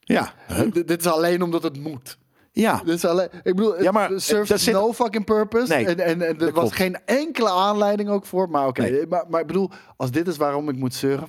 [0.00, 0.34] Ja.
[0.72, 2.18] dit, dit is alleen omdat het moet.
[2.60, 2.82] Ja.
[2.84, 5.72] Dus alleen, ik bedoel, Ja, maar, het serves zit- no fucking purpose.
[5.72, 6.74] Nee, en, en, en er dat was klopt.
[6.76, 8.50] geen enkele aanleiding ook voor.
[8.50, 9.06] Maar oké, Nee.
[9.08, 11.28] maar, maar ik bedoel, als dit is waarom ik moet zeuren.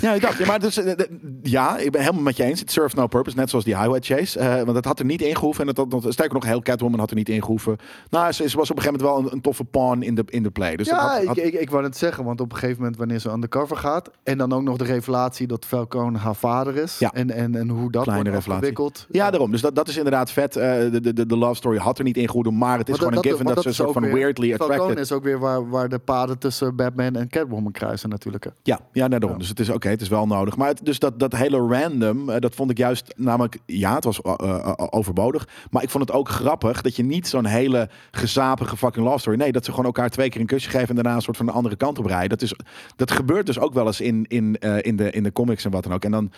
[0.00, 0.98] Ja, ik dacht, ja, maar dus, eh, eh,
[1.42, 2.60] ja, ik ben helemaal met je eens.
[2.60, 4.38] Het serves no purpose, net zoals die highway chase.
[4.38, 5.62] Eh, want het had er niet in gehoeven.
[5.62, 7.76] En het had, nog- sterker nog, heel Catwoman had er niet in gehoeven.
[8.10, 10.22] Nou, ze, ze was op een gegeven moment wel een, een toffe pawn in de,
[10.26, 10.76] in de play.
[10.76, 12.78] Dus dat ja, had- had- ik, ik, ik wou het zeggen, want op een gegeven
[12.80, 14.10] moment wanneer ze undercover gaat...
[14.22, 16.98] en dan ook nog de revelatie dat Falcone haar vader is...
[16.98, 17.12] Ja.
[17.12, 19.06] en, en, en hoe dat Kleine wordt afgewikkeld.
[19.10, 19.50] ja, daarom.
[19.50, 20.47] Dus dat, dat is inderdaad vet.
[20.56, 22.58] Eh, de, de, de, de love story had er niet in gehouden.
[22.58, 24.02] Maar het is gewoon een dat- given dat, want ze een is soort ook van
[24.02, 24.98] weer- weirdly Falcone attracted.
[24.98, 28.44] is ook weer waar, waar de paden tussen Batman en Catwoman kruisen natuurlijk.
[28.44, 28.50] hè.
[28.62, 29.38] Ja, ja nee, daarom.
[29.38, 30.56] Dus het is oké, het is wel nodig.
[30.56, 34.04] Maar het, dus dat, dat hele random, eh, dat vond ik juist namelijk, ja, het
[34.04, 35.48] was eh, overbodig.
[35.70, 39.36] Maar ik vond het ook grappig dat je niet zo'n hele gezapige fucking love story.
[39.36, 41.46] Nee, dat ze gewoon elkaar twee keer een kusje geven en daarna een soort van
[41.46, 42.28] de andere kant op rijden.
[42.28, 42.54] Dat, is,
[42.96, 45.82] dat gebeurt dus ook wel eens in, in, in, de, in de comics en wat
[45.82, 46.04] dan ook.
[46.04, 46.32] En dan,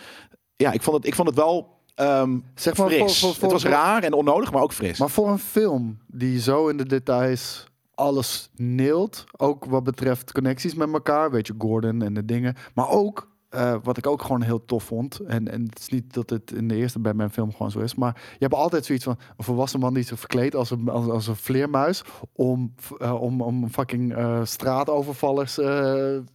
[0.55, 1.79] ja, ik vond het, ik vond het wel.
[1.95, 2.99] Ehm Zeg maar, fris.
[2.99, 4.99] voor- voor- voor- het was raar en onnodig, maar ook fris.
[4.99, 7.65] Maar voor een film die zo in de details
[7.95, 12.89] alles neelt, ook wat betreft connecties met elkaar, weet je, Gordon en de dingen, maar
[12.89, 16.29] ook eh, wat ik ook gewoon heel tof vond, en, en het is niet dat
[16.29, 19.17] het in de eerste Batman film gewoon zo is, maar je hebt altijd zoiets van
[19.37, 22.03] een volwassen man die zich verkleedt als een, als, als een vleermuis
[22.35, 25.53] om, eh, om, om fucking eh, straatovervallers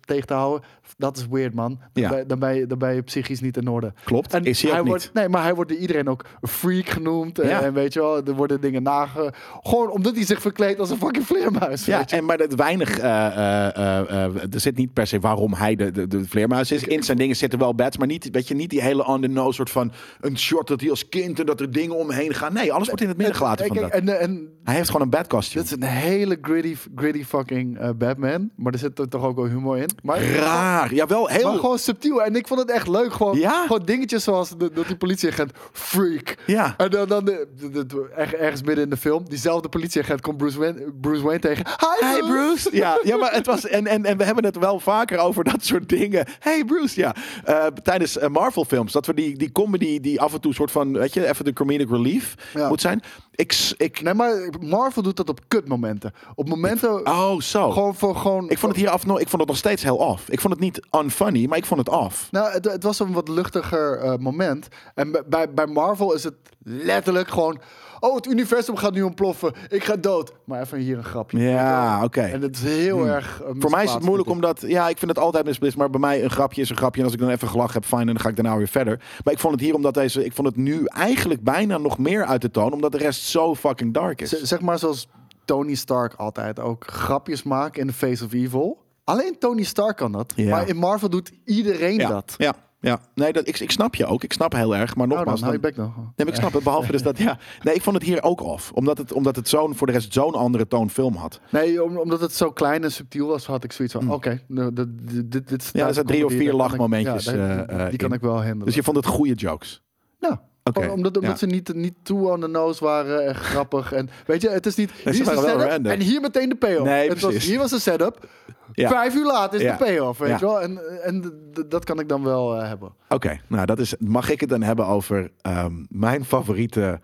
[0.00, 0.68] tegen te houden.
[0.96, 1.78] Dat is weird, man.
[1.92, 2.08] Dan, Ja.
[2.08, 3.92] ben, je- dan, ben je, dan ben je psychisch niet in orde.
[4.04, 5.10] Klopt, En is hij ook niet.
[5.12, 7.38] nee, maar hij wordt door iedereen ook een freak genoemd.
[7.38, 7.60] En, Ja.
[7.62, 9.32] en weet je wel, er worden dingen nage...
[9.62, 11.84] Gewoon omdat hij zich verkleedt als een fucking vleermuis.
[11.84, 12.16] Ja, weet je.
[12.16, 12.98] en, maar dat weinig.
[12.98, 16.84] er zit niet per se waarom hij de, de, de vleermuis is.
[16.84, 19.28] In zijn dingen zitten wel bats, maar niet, weet je, niet die hele on the
[19.28, 22.52] nose soort van een short dat hij als kind en dat er dingen omheen gaan.
[22.52, 24.00] Nee, alles wordt in het midden gelaten van Kijk, dat.
[24.00, 25.64] en, en Hij heeft gewoon een bad costume.
[25.64, 28.50] dit is een hele gritty, gritty fucking eh, Batman.
[28.56, 29.88] Maar er zit er toch ook wel humor in.
[30.02, 30.94] Maar, Raar.
[30.94, 31.48] Ja, wel heel.
[31.50, 32.22] Maar gewoon subtiel.
[32.22, 33.12] En ik vond het echt leuk.
[33.12, 33.62] Gewoon, Ja?
[33.66, 36.36] gewoon dingetjes zoals de, dat die politieagent freak.
[36.46, 36.74] Ja.
[36.76, 40.20] En dan, dan de, de- de- de- erg- ergens midden in de film, diezelfde politieagent
[40.20, 41.64] komt Bruce Wayne, Bruce Wayne tegen.
[41.66, 42.18] Hi, Hey!
[42.20, 42.68] Bruce.
[42.72, 43.66] Ja, ja maar het was.
[43.66, 46.26] En, en, en we hebben het wel vaker over dat soort dingen.
[46.38, 47.14] Hey Bruce, ja.
[47.44, 48.92] Eh, tijdens eh, Marvel-films.
[48.92, 50.92] Dat we die, die comedy die af en toe soort van.
[50.92, 52.68] Weet je, even de comedic relief Ja.
[52.68, 53.02] moet zijn.
[53.34, 53.74] Ik.
[53.76, 56.12] ik Nee, maar Marvel doet dat op kutmomenten.
[56.34, 57.06] Op momenten...
[57.06, 57.70] oh, zo.
[57.70, 58.50] Gewoon voor gewoon...
[58.50, 60.28] Ik vond het hier af, ik vond het nog steeds heel off.
[60.28, 62.28] Ik vond het niet unfunny, maar ik vond het off.
[62.30, 64.68] Nou, het, het was een wat luchtiger eh, moment.
[64.94, 67.58] En bij, bij Marvel is het letterlijk gewoon...
[68.00, 69.52] Oh, het universum gaat nu ontploffen.
[69.68, 70.32] Ik ga dood.
[70.44, 71.38] Maar even hier een grapje.
[71.38, 72.20] Ja, oké.
[72.20, 73.42] En het is heel erg...
[73.42, 76.00] eh, Voor mij is het moeilijk omdat, ja, ik vind het altijd misplist, maar bij
[76.00, 76.98] mij een grapje is een grapje.
[77.00, 79.00] En als ik dan even gelachen heb, fijn, en dan ga ik daarna weer verder.
[79.24, 82.24] Maar ik vond het hier omdat deze, ik vond het nu eigenlijk bijna nog meer
[82.24, 84.28] uit de toon, omdat de rest zo fucking dark is.
[84.30, 85.08] Z- Zeg maar zoals
[85.44, 88.78] Tony Stark altijd ook grapjes maakt in The Face of Evil.
[89.04, 90.32] Alleen Tony Stark kan dat.
[90.36, 90.50] Ja.
[90.50, 92.34] Maar in Marvel doet iedereen ja, dat.
[92.36, 92.54] ja,
[92.86, 93.00] ja.
[93.14, 94.22] Nee, dat, ik, ik snap je ook.
[94.24, 95.40] Ik snap heel erg, maar Nou, nogmaals.
[95.40, 96.12] dan je dan-.
[96.16, 96.62] Nee, ik snap het.
[96.64, 97.38] Behalve dus dat, ja.
[97.62, 98.72] Nee, ik vond het hier ook off.
[98.72, 101.40] Omdat het, omdat het zo'n, voor de rest zo'n andere toon film had.
[101.50, 104.10] Nee, om- omdat het zo klein en subtiel was, had ik zoiets van...
[104.12, 105.70] Oké, nou, dit, dit.
[105.72, 108.14] Ja, er zijn drie of vier lachmomentjes, ja, eh, eh, die kan in.
[108.14, 108.64] ik wel handelen.
[108.64, 109.82] Dus je vond het goede jokes.
[110.20, 110.42] Ja.
[110.72, 111.36] Omdat, omdat ja.
[111.36, 113.92] ze niet, niet too on the nose waren en grappig.
[113.92, 114.90] En weet je, het is niet.
[114.90, 116.84] Hier is de en hier meteen de payoff.
[116.84, 118.28] Nee, het was, hier was de setup.
[118.72, 118.88] Ja.
[118.88, 119.76] Vijf uur later is Ja.
[119.76, 120.18] de payoff.
[120.18, 120.60] Weet je wel?
[120.60, 121.32] En, en
[121.68, 122.92] dat kan ik dan wel eh, hebben.
[123.08, 123.94] Oké, nou dat is.
[123.98, 127.00] Mag ik het dan hebben over ehm, mijn favoriete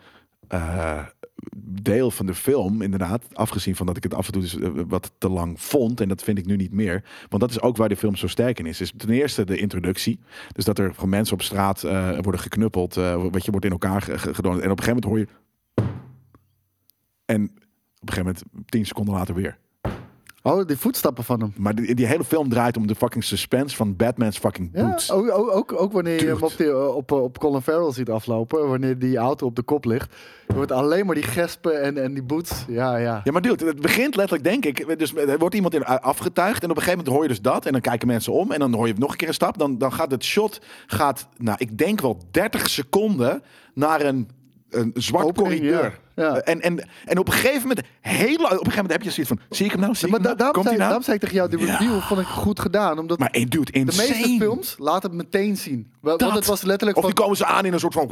[0.48, 1.06] eh,
[1.82, 2.82] deel van de film?
[2.82, 6.01] Inderdaad, afgezien van dat ik het af en toe dus, eh, wat te lang vond
[6.01, 7.05] en dat vind ik nu niet meer.
[7.28, 8.81] Want dat is ook waar de film zo sterk in is.
[8.81, 10.20] Is ten eerste de introductie,
[10.52, 13.73] dus dat er gewoon mensen op straat eh, worden geknuppeld, eh, wat je wordt in
[13.73, 15.40] elkaar ge- ge- gedonderd en op een gegeven moment hoor je
[17.24, 17.43] en
[18.01, 19.59] op een gegeven moment tien seconden later weer.
[20.44, 21.52] Oh, die voetstappen van hem.
[21.56, 25.10] Maar die, die hele film draait om de fucking suspense van Batman's fucking Ja, boots.
[25.10, 27.93] ook, ook, ook, ook wanneer je hem op, die, eh, op, eh, op Colin Farrell
[27.93, 30.14] ziet aflopen, wanneer die auto op de kop ligt,
[30.48, 32.64] je wordt alleen maar die gespen en, en die boots.
[32.69, 33.20] Ja, ja.
[33.24, 34.98] Ja, maar dude, het begint letterlijk, denk ik.
[34.98, 36.62] Dus er wordt iemand in afgetuigd.
[36.62, 37.66] En op een gegeven moment hoor je dus dat.
[37.66, 38.51] En dan kijken mensen om.
[38.52, 39.59] En dan hoor je nog een keer een stap.
[39.59, 43.43] Dan, dan gaat het shot, gaat, nou, ik denk wel 30 seconden
[43.74, 44.28] naar een,
[44.70, 45.98] een zwart Opening, corridor.
[46.17, 46.23] Ja.
[46.25, 46.35] Ja.
[46.41, 49.29] En, en, en op een gegeven moment, heel, op een gegeven moment heb je zoiets
[49.33, 49.95] van, zie ik hem nou?
[49.95, 50.53] Zie maar hem da- nou?
[50.55, 50.79] hij zei, nou?
[50.87, 51.77] daarom zei ik tegen jou, de Ja.
[51.77, 52.99] review vond ik goed gedaan.
[52.99, 54.09] Omdat Maar hey, dude, de insane.
[54.09, 55.91] meeste films laten het meteen zien.
[56.03, 56.21] Dat.
[56.21, 57.13] Want het was letterlijk Of van...
[57.13, 58.11] die komen ze aan in een soort van,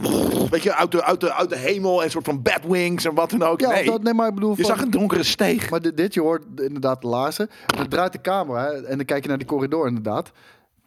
[0.51, 1.99] weet je, uit de, uit de, uit de hemel.
[1.99, 3.61] En een soort van batwings en wat dan ook.
[3.61, 4.51] Ja, nee, dat, nee, maar ik bedoel...
[4.57, 5.71] je van- zag een donkere steeg.
[5.71, 7.49] Maar dit, dit, je hoort inderdaad de laarzen.
[7.67, 10.31] En dan draait de camera en dan kijk je naar die corridor inderdaad.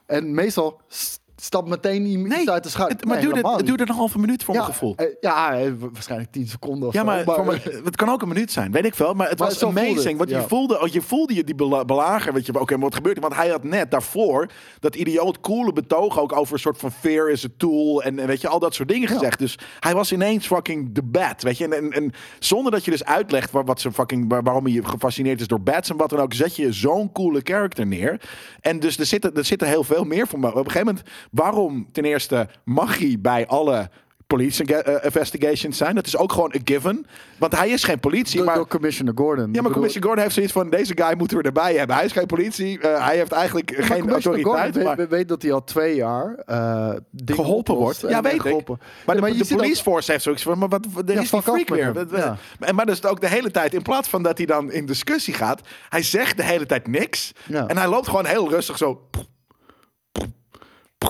[0.05, 0.81] En meestal
[1.43, 2.89] stapt meteen iemand Nee, uit de schaduw.
[2.95, 4.93] het, maar Nee, het, duurde, het duurde een halve minuut voor ja, mijn gevoel.
[4.95, 7.05] eh, ja, eh, wa- waarschijnlijk 10 seconden of Ja, zo.
[7.05, 9.13] maar, me- het kan ook een minuut zijn, weet ik veel.
[9.13, 10.03] Maar het Maar was voelde amazing.
[10.07, 12.33] het, want je voelde, je voelde je die bela- belager.
[12.33, 13.21] Weet je, oké, maar wat gebeurt er?
[13.21, 14.47] Want hij had net daarvoor
[14.79, 18.03] dat idioot coole betoog ook over een soort van fear is a tool.
[18.03, 19.39] En, en weet je, al dat soort dingen gezegd.
[19.39, 21.43] Dus hij was ineens fucking the bat.
[21.43, 24.43] Weet je, en, en, en zonder dat je dus uitlegt waar, wat ze fucking, waar-
[24.43, 27.87] waarom hij gefascineerd is door bats en wat dan ook, zet je zo'n coole character
[27.87, 28.21] neer.
[28.61, 30.47] En dus er zit, er zit er heel veel meer voor me.
[30.47, 33.89] Op een gegeven moment, waarom ten eerste mag hij bij alle
[34.27, 35.95] police eh, investigations zijn?
[35.95, 37.05] Dat is ook gewoon a given.
[37.37, 38.55] Want hij is geen politie, door, maar...
[38.55, 39.37] door Commissioner Gordon.
[39.45, 41.95] Ja, maar bedoel- Commissioner Gordon heeft zoiets van: deze guy moeten we erbij hebben.
[41.95, 42.79] Hij is geen politie.
[42.79, 44.45] eh, hij heeft eigenlijk Maar geen autoriteit.
[44.45, 46.89] Gordon Maar weet, weet dat hij al twee jaar eh,
[47.25, 48.01] geholpen wordt.
[48.01, 48.41] Ja, weet en ik.
[48.41, 48.79] geholpen.
[49.05, 51.21] Maar Ja, de, de ook- police force heeft zoiets van: maar wat, wat- er Ja,
[51.21, 52.07] is die freak weer.
[52.59, 55.33] En Maar dus ook de hele tijd, in plaats van dat hij dan in discussie
[55.33, 57.31] gaat, hij zegt de hele tijd niks.
[57.51, 59.01] En hij loopt gewoon heel rustig zo.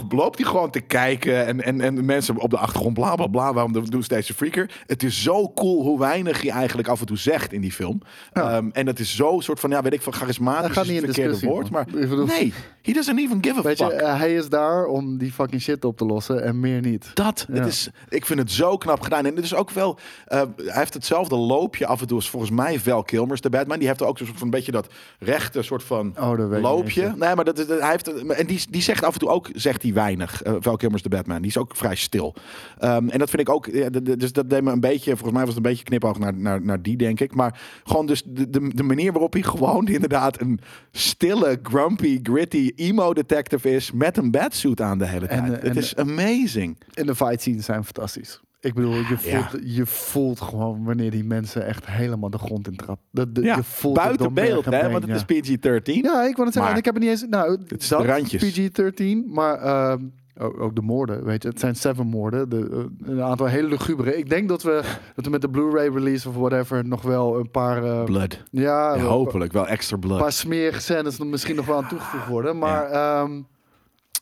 [0.10, 3.28] Loopt hij gewoon te kijken en, en, en de mensen op de achtergrond, bla bla
[3.28, 3.54] bla.
[3.54, 4.82] Waarom doen ze deze freaker?
[4.88, 8.02] Het is zo cool hoe weinig hij eigenlijk af en toe zegt in die film.
[8.34, 11.02] Ehm, en dat is zo soort van, ja, weet ik van charismatisch gaat is niet
[11.02, 11.70] het in verkeerde discussie, woord.
[11.70, 13.92] Maar bedoel- nee, he doesn't even give a Weet fuck.
[13.92, 17.12] je, eh, hij is daar om die fucking shit op te lossen en meer niet.
[17.14, 17.54] Dat, Ja.
[17.60, 19.26] het is, ik vind het zo knap gedaan.
[19.26, 22.52] En het is ook wel, eh, hij heeft hetzelfde loopje af en toe als volgens
[22.52, 23.78] mij Val Kilmers, de Batman.
[23.80, 24.88] Die heeft ook soort van een beetje dat
[25.20, 27.14] rechte soort van Oh, dat loopje.
[27.18, 29.50] Nee, maar dat, is- dat- hij heeft, en die, die zegt af en toe ook,
[29.54, 30.42] zegt hij weinig.
[30.42, 31.38] eh Val de Batman.
[31.42, 32.36] Die is ook vrij stil.
[32.78, 35.12] Ehm, en dat vind ik ook, ja, de- de- dus dat deed me een beetje,
[35.12, 37.36] volgens mij was het een beetje knipoog naar, naar, naar die, denk ik.
[37.36, 40.60] Maar gewoon dus de, de, de manier waarop hij gewoon inderdaad een
[40.92, 45.40] stille, grumpy, gritty emo detective is met een batsuit aan de hele tijd.
[45.40, 46.78] En, eh, het en- is amazing.
[46.94, 48.42] En de fight scenes zijn fantastisch.
[48.64, 49.50] Ik bedoel, je ja.
[49.50, 53.44] voelt, je voelt gewoon wanneer die mensen echt helemaal de grond in trappen.
[53.44, 54.90] Ja, je voelt het buiten beeld, hè?
[54.90, 55.36] Want het ja.
[55.36, 55.84] is PG-13.
[55.84, 56.72] Ja, ik wou het zeggen.
[56.72, 57.26] En ik heb het niet eens...
[57.30, 58.60] Nou, is dat, de randjes.
[58.60, 60.06] PG-13, maar ehm,
[60.38, 61.50] ook, ook de moorden, weet je.
[61.50, 62.50] Het zijn seven moorden.
[62.50, 62.70] De,
[63.02, 64.18] eh, een aantal hele lugubere.
[64.18, 64.82] Ik denk dat we,
[65.16, 67.84] dat we met de Blu-ray release of whatever nog wel een paar...
[67.84, 68.44] eh, Blood.
[68.52, 70.20] ja, hopelijk wel extra een blood.
[70.20, 72.58] paar smerige scènes er misschien nog wel aan toegevoegd worden.
[72.58, 73.42] Maar, ehm,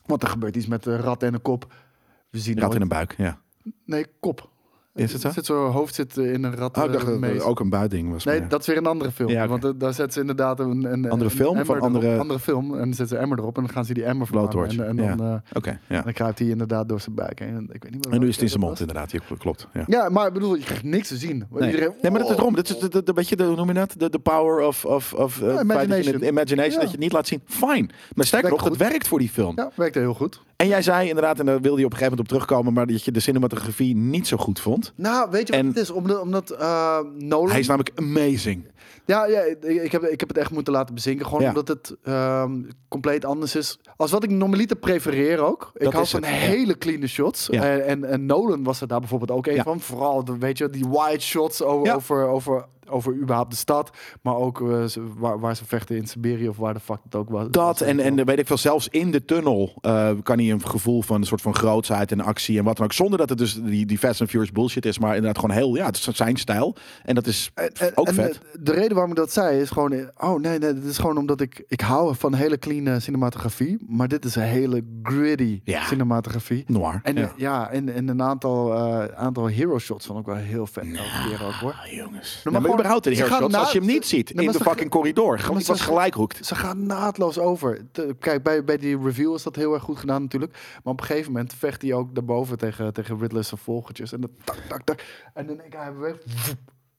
[0.06, 1.74] want er gebeurt iets met de rat en de kop.
[2.30, 3.41] We zien Rat in een buik, ja.
[3.86, 4.50] Nee, kop.
[4.96, 5.30] Is het zo?
[5.32, 6.78] Zit zo'n hoofd zit eh, in een rat.
[6.78, 7.34] Oh, ik dacht eh, dat mees.
[7.34, 8.24] het ook een buitding was.
[8.24, 9.30] Nee, maar- dat is weer een andere film.
[9.30, 9.48] Ja.
[9.48, 12.72] Want eh, daar zetten ze inderdaad een, een Andere film een andere- andere film.
[12.72, 14.70] En dan zetten ze emmer erop en dan gaan ze die emmer vervangen.
[14.88, 15.42] En, en dan,
[15.88, 16.02] ja.
[16.02, 17.70] dan kruipt hij inderdaad door zijn buik heen.
[17.72, 18.82] Ik weet niet meer En nu is het in zijn mond, was.
[18.88, 19.12] inderdaad.
[19.12, 19.68] Ja, klopt.
[19.74, 19.84] Ja.
[19.88, 21.46] Ja, maar ik bedoel, je krijgt niks te zien.
[21.50, 21.72] Nee.
[21.72, 22.42] Iedereen, nee, maar dat is oh.
[22.42, 22.56] erom.
[22.56, 23.94] Dat is de, de, beetje de, hoe noem je dat?
[23.98, 26.24] De, de power of, of, of uh, feit dat je imagination.
[26.24, 27.42] imagination, dat je het niet laat zien.
[27.46, 27.90] Fine.
[28.14, 29.54] Maar sterker Werkt nog, dat werkt voor die film.
[29.56, 30.42] Ja, werkte heel goed.
[30.62, 32.88] En jij zei inderdaad, en daar wilde je op een gegeven moment op terugkomen, maar
[32.88, 34.94] dat je de cinematografie niet zo goed vond.
[34.96, 35.92] Nou, weet je En- wat het is?
[35.92, 37.50] Omdat, omdat eh, Nolan...
[37.50, 38.66] Hij is namelijk amazing.
[39.06, 41.26] Ja, ja ik, heb, ik heb het echt moeten laten bezinken.
[41.26, 41.48] Gewoon Ja.
[41.48, 43.80] omdat het ehm, compleet anders is.
[43.96, 45.72] Als wat ik normaliter prefereer ook.
[45.74, 47.48] Ik Dat hou van het, hele clean shots.
[47.52, 47.64] Ja.
[47.64, 49.64] En, en, en Nolan was er daar bijvoorbeeld ook een Ja.
[49.64, 49.80] van.
[49.80, 53.92] Vooral, weet je, die wide shots over, over, over, over überhaupt de stad.
[54.22, 54.84] Maar ook eh,
[55.18, 57.48] waar, waar ze vechten in Siberië of waar de fuck het ook was.
[57.50, 61.02] Dat en, en weet ik veel, zelfs in de tunnel eh, kan hij een gevoel
[61.02, 62.94] van een soort van grootsheid en actie en wat dan ook.
[62.94, 65.76] Zonder dat het dus die, die Fast and Furious bullshit is, maar inderdaad gewoon heel,
[65.76, 66.76] ja, het is zijn stijl.
[67.04, 68.34] En dat is En- en- ook en vet.
[68.54, 69.92] De, de reden waarom ik dat zei is gewoon...
[69.92, 71.64] eh, Oh nee, nee, dit is gewoon omdat ik...
[71.68, 73.78] Ik hou van hele clean eh, cinematografie.
[73.88, 75.84] Maar dit is een hele gritty Ja.
[75.86, 76.64] cinematografie.
[76.68, 77.00] Noir.
[77.04, 77.70] En ja.
[77.72, 80.84] en, en een aantal, eh, aantal hero shots vond ik wel heel vet.
[80.84, 81.72] elke keer ook hoor.
[81.86, 82.42] Ah, jongens.
[82.44, 85.40] maar maar, gewoon- überhaupt na- als je hem niet ziet Nee, in de fucking corridor,
[85.40, 86.46] gewoon iets wat ze- gelijk roekt.
[86.46, 87.82] Ze gaan naadloos over.
[87.92, 90.52] Te- kijk, bij, bij die review is dat heel erg goed gedaan natuurlijk.
[90.84, 94.14] Maar op een gegeven moment vecht hij ook daarboven tegen, tegen Ridley's volgertjes.
[94.14, 95.04] En dat tak, tak, tak.
[95.34, 95.94] En dan denk ik, hij.
[95.94, 96.24] Woep.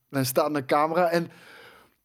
[0.09, 1.09] En hij staat de camera.
[1.09, 1.27] En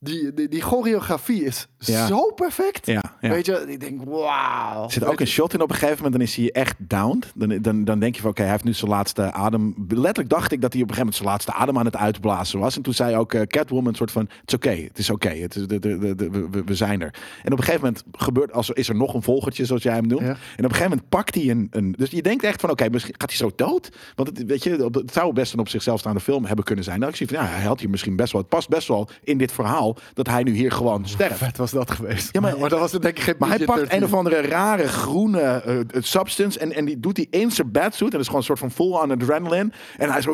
[0.00, 2.06] die, die, die choreografie is Ja.
[2.06, 2.86] zo perfect.
[2.86, 3.28] Ja, ja.
[3.28, 4.84] Weet je, ik denk, wauw.
[4.84, 7.32] Er zit ook een shot in op een gegeven moment, dan is hij echt downed.
[7.34, 9.74] Dan, dan, dan denk je van, oké, hij heeft nu zijn laatste adem.
[9.88, 12.58] Letterlijk dacht ik dat hij op een gegeven moment zijn laatste adem aan het uitblazen
[12.58, 12.76] was.
[12.76, 15.56] En toen zei ook eh, Catwoman soort van, het is oké, het is oké, het
[15.56, 17.14] is we, we zijn er.
[17.42, 19.94] En op een gegeven moment gebeurt, als er, is er nog een volgertje, zoals jij
[19.94, 20.22] hem noemt.
[20.22, 22.88] En op een gegeven moment pakt hij een, een dus je denkt echt van, oké,
[22.88, 23.88] misschien gaat hij zo dood?
[24.14, 26.98] Want het, weet je, het zou best een op zichzelf staande film hebben kunnen zijn.
[26.98, 29.08] Nou, ik zie van, ja, hij had hier misschien best wel, het past best wel
[29.22, 31.38] in dit verhaal, dat hij nu hier gewoon sterft.
[31.38, 32.28] Vet was dat geweest.
[32.32, 33.96] Ja, maar- maar dat was het denk ik geen Maar hij pakt PG-13.
[33.96, 38.02] een of andere rare groene eh, substance en, en die doet hij in zijn batsuit.
[38.02, 39.70] En dat is gewoon een soort van full on adrenaline.
[39.96, 40.32] En hij zo...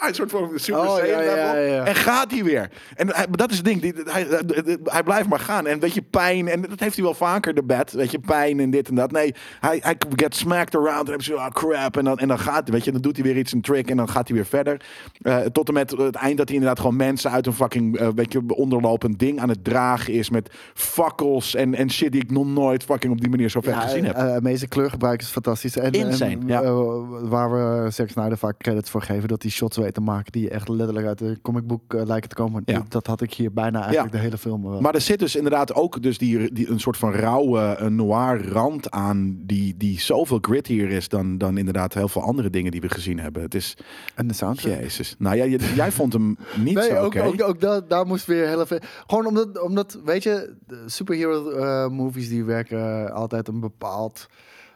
[0.00, 1.62] een soort van Super Oh, Saiyan ja, ja, level.
[1.74, 1.84] ja.
[1.84, 2.70] En gaat hij weer.
[2.94, 3.80] En hij, dat is het ding.
[3.80, 5.66] Die, hij, hij, hij blijft maar gaan.
[5.66, 6.48] En weet je, pijn.
[6.48, 7.92] En dat heeft hij wel vaker, de bed.
[7.92, 9.10] Weet je, pijn en dit en dat.
[9.10, 11.06] Nee, hij, hij gets smacked around.
[11.06, 11.96] En dan zo, ah, crap.
[11.96, 13.90] En dan, en dan gaat hij, weet je, dan doet hij weer iets, een trick.
[13.90, 14.80] En dan gaat hij weer verder.
[15.22, 18.08] Eh, tot en met het eind dat hij inderdaad gewoon mensen uit een fucking, eh,
[18.14, 20.30] weet je, onderlopend ding aan het dragen is.
[20.30, 23.74] Met fakkels en, en shit die ik nog nooit fucking op die manier zo vet
[23.74, 24.16] gezien heb.
[24.16, 25.76] eh, meeste kleurgebruik is fantastisch.
[25.76, 26.74] En, Insane, en, eh,
[27.22, 30.68] waar we Zack Snyder vaak credits voor geven, dat hij shots te maken die echt
[30.68, 32.62] letterlijk uit de comicboek eh, lijken te komen.
[32.64, 32.74] Ja.
[32.78, 34.18] Dat, dat had ik hier bijna eigenlijk Ja.
[34.18, 34.80] de hele film wel.
[34.80, 38.48] Maar er zit dus inderdaad ook dus die, die, een soort van rauwe een noir
[38.48, 39.36] rand aan.
[39.46, 43.18] Die, die zoveel grittier is dan, dan inderdaad heel veel andere dingen die we gezien
[43.18, 43.42] hebben.
[43.42, 43.76] Het is,
[44.14, 44.80] en de soundtrack.
[44.80, 45.14] jezus.
[45.18, 47.22] Nou ja, jij- jij vond hem niet Nee, zo oké.
[47.22, 48.80] ook, ook dat, daar moest weer heel even...
[49.06, 50.54] Gewoon omdat, omdat weet je,
[50.86, 54.26] superhero eh, movies die werken altijd een bepaald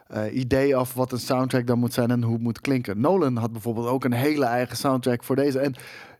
[0.09, 2.99] eh, idee af wat een soundtrack dan moet zijn en hoe het moet klinken.
[2.99, 5.59] Nolan had bijvoorbeeld ook een hele eigen soundtrack voor deze.
[5.59, 5.75] En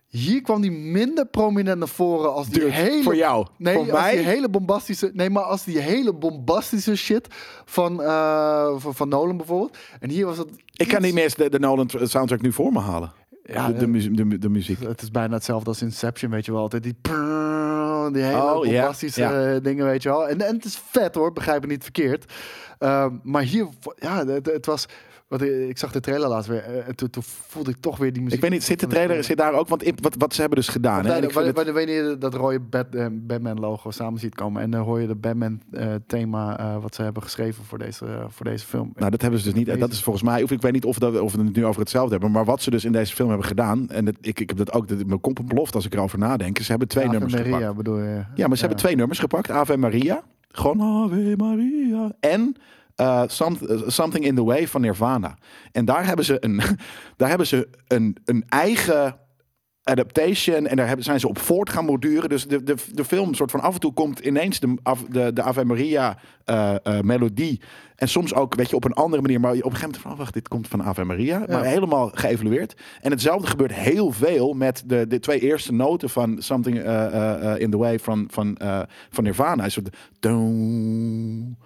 [0.07, 3.03] hier kwam die minder prominent naar voren als die Dude, hele...
[3.03, 3.47] voor jou.
[3.57, 5.11] Nee, Voor als mij- die hele bombastische...
[5.13, 7.27] Nee, maar als die hele bombastische shit
[7.65, 9.77] van, eh, van, van Nolan bijvoorbeeld.
[9.99, 10.49] En hier was het...
[10.75, 13.11] Ik kan niet meer eens de, de Nolan soundtrack nu voor me halen.
[13.53, 14.79] Ja, de, de, de, mu- de muziek.
[14.83, 16.61] Het is bijna hetzelfde als Inception, weet je wel.
[16.61, 20.27] Altijd die, die hele Oh, bombastische eh, dingen, weet je wel.
[20.27, 22.33] En, en het is vet hoor, begrijp me niet verkeerd.
[22.79, 24.85] Ehm, maar hier, ja, het, het was...
[25.29, 26.63] Wat, ik zag de trailer laatst weer.
[26.63, 28.35] eh, En toen, toen voelde ik toch weer die muziek.
[28.37, 29.67] Ik weet niet, zit de trailer zit daar ook?
[29.67, 31.05] Want wat, wat ze hebben dus gedaan.
[31.05, 31.17] Hè?
[31.17, 32.59] Ik het- Wanneer wanneer je dat rode
[32.91, 34.61] eh, Batman logo samen ziet komen.
[34.61, 38.05] En dan hoor je de Batman eh, thema eh, wat ze hebben geschreven voor deze,
[38.05, 38.91] eh, voor deze film.
[38.95, 39.79] Nou, dat hebben ze dus niet.
[39.79, 41.79] Dat is volgens mij, of ik weet niet of, dat, of we het nu over
[41.81, 44.49] hetzelfde hebben, maar wat ze dus in deze film hebben gedaan, en het, ik, ik
[44.49, 47.11] heb dat ook, dat, mijn kop ontploft als ik erover nadenk, ze hebben twee Ave
[47.13, 47.75] nummers Maria gepakt.
[47.77, 48.23] bedoel je?
[48.35, 49.49] Ja, maar ze hebben twee nummers gepakt.
[49.49, 50.23] Ave Maria.
[50.51, 52.11] Gewoon Ave Maria.
[52.19, 52.55] En
[52.99, 55.37] eh, Some- Something in the Way van Nirvana.
[55.71, 56.61] En daar hebben ze een,
[57.17, 59.17] daar hebben ze een, een eigen
[59.83, 62.29] adaptation en daar hebben, zijn ze op voort gaan borduren.
[62.29, 65.33] Dus de, de, de film, soort van af en toe komt ineens de, af- de,
[65.33, 67.61] de Ave Maria eh, eh, melodie.
[67.95, 69.39] En soms ook, weet je, op een andere manier.
[69.39, 71.43] Maar op een gegeven moment van, oh, wacht, dit komt van Ave Maria.
[71.47, 72.75] Maar helemaal geëvalueerd.
[73.01, 76.75] En hetzelfde gebeurt heel veel met de, de twee eerste noten van Something
[77.57, 78.57] in the Way van, van,
[79.09, 79.63] van Nirvana.
[79.63, 79.97] Een soort...
[80.19, 81.57] Doom.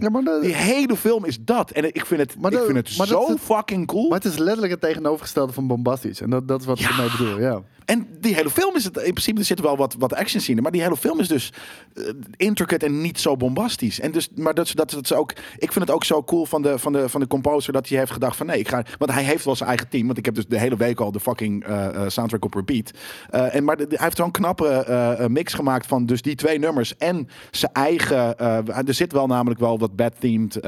[0.00, 1.70] Ja, maar dat- Die hele film is dat.
[1.70, 4.08] En ik vind het, Maar ik vind het maar zo fucking cool.
[4.08, 6.20] Maar het is letterlijk het tegenovergestelde van bombastisch.
[6.20, 7.62] En dat, dat is wat ik ermee bedoel, ja.
[7.88, 10.60] En die hele film is het, in principe er zit wel wat, wat action scene
[10.60, 11.52] maar die hele film is dus
[11.94, 12.04] eh,
[12.36, 14.00] intricate en niet zo bombastisch.
[14.00, 16.62] En dus, maar dat, dat, dat is ook, ik vind het ook zo cool van
[16.62, 19.12] de, van de, van de composer dat hij heeft gedacht van nee, ik ga, want
[19.12, 21.20] hij heeft wel zijn eigen team, want ik heb dus de hele week al de
[21.20, 22.90] fucking eh, eh, soundtrack op repeat.
[23.30, 26.96] Eh, en maar de- hij heeft zo'n knappe mix gemaakt van dus die twee nummers
[26.96, 28.38] en zijn eigen,
[28.86, 30.58] er zit wel namelijk wel wat bad-themed,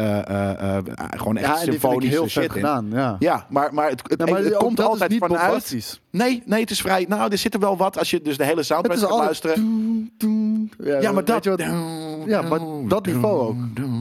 [1.17, 2.51] gewoon echt Ja, symfonische shit in.
[2.51, 3.17] gedaan, ja.
[3.19, 6.01] Ja, maar, maar het, het, Ja, maar het komt altijd niet vanuit.
[6.11, 7.07] Nee, nee, het is vrij.
[7.11, 9.45] Nou, er zit er wel wat als je dus de hele Het soundtrack gaat altijd...
[9.45, 10.11] luisteren.
[10.85, 11.45] Ja, Ja, maar dat.
[11.45, 11.61] wat-
[12.27, 13.57] Ja, maar dat niveau ook.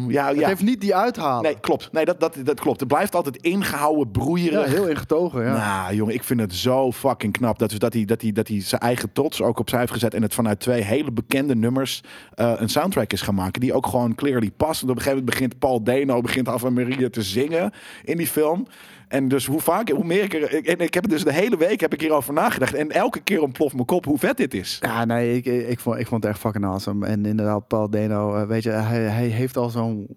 [0.08, 0.48] Ja, Het ja.
[0.48, 1.44] heeft niet die uithalen.
[1.44, 1.92] Nee, klopt.
[1.92, 2.80] Nee, dat, dat, dat klopt.
[2.80, 4.66] Het blijft altijd ingehouden, ja, broeierig.
[4.66, 5.58] heel ingetogen, ja.
[5.82, 7.60] Nou, jongen, ik vind het zo fucking knap.
[7.60, 10.14] Dat, dat, hij, dat, hij, dat hij zijn eigen trots ook opzij heeft gezet.
[10.14, 12.02] En het vanuit twee hele bekende nummers
[12.34, 13.62] eh, een soundtrack is gaan maken.
[13.62, 14.82] Die ook gewoon clearly past.
[14.84, 17.72] En op een gegeven moment begint Paul Dano, begint Ava Maria te zingen
[18.04, 18.68] in die film.
[19.10, 20.54] En dus hoe vaak, hoe meer ik er...
[20.54, 22.74] ik- En ik heb het dus de hele week heb ik hierover nagedacht.
[22.74, 24.78] En elke keer ontploft mijn kop hoe vet dit is.
[24.82, 27.06] Ja, nee, ik, ik, ik, vond, ik vond het echt fucking awesome.
[27.06, 30.08] En inderdaad, Paul Dano, eh, weet je, hij, hij heeft al zo'n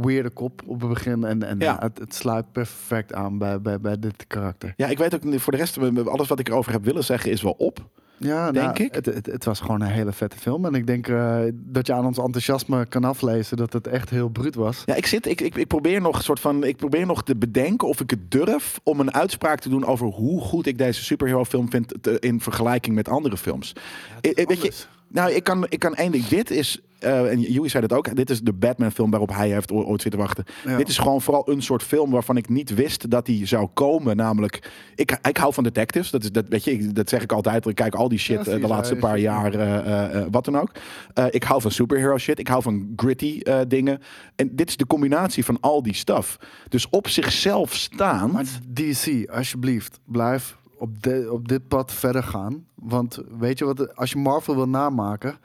[0.00, 1.24] weirde kop op het begin.
[1.24, 1.76] En, en Ja.
[1.80, 4.72] het, het sluit perfect aan bij, bij, bij dit karakter.
[4.76, 7.42] Ja, ik weet ook voor de rest, alles wat ik erover heb willen zeggen is
[7.42, 7.88] wel op.
[8.22, 8.94] Ja, Denk nou, ik.
[8.94, 10.64] Het, het, het was gewoon een hele vette film.
[10.64, 14.28] En ik denk eh, dat je aan ons enthousiasme kan aflezen dat het echt heel
[14.28, 14.82] bruut was.
[14.86, 17.88] Ja, ik, zit, ik, ik, ik probeer nog soort van, ik probeer nog te bedenken
[17.88, 21.44] of ik het durf om een uitspraak te doen over hoe goed ik deze superhero
[21.44, 23.72] film vind te- in vergelijking met andere films.
[24.20, 24.72] Weet je,
[25.08, 26.26] nou, ik kan, ik kan één ding.
[26.26, 29.50] Dit is, eh, en Joey zei dat ook, dit is de Batman film waarop hij
[29.50, 30.44] heeft ooit zitten wachten.
[30.64, 30.76] Ja.
[30.76, 34.16] Dit is gewoon vooral een soort film waarvan ik niet wist dat die zou komen.
[34.16, 36.10] Namelijk, ik, ik hou van detectives.
[36.10, 37.66] Dat, is, dat, weet je, ik- dat zeg ik altijd.
[37.66, 40.70] Ik kijk al die shit Ja, eh, de laatste paar jaar, eh, wat dan ook.
[41.30, 42.38] Ik hou van superhero shit.
[42.38, 44.00] Ik hou van gritty dingen.
[44.36, 46.38] En dit is de combinatie van al die stuff.
[46.68, 48.30] Dus op zichzelf staan.
[48.30, 52.64] Maar DC, alsjeblieft, blijf op, de, op dit pad verder gaan.
[52.74, 55.38] Want weet je wat, als je Marvel wil namaken...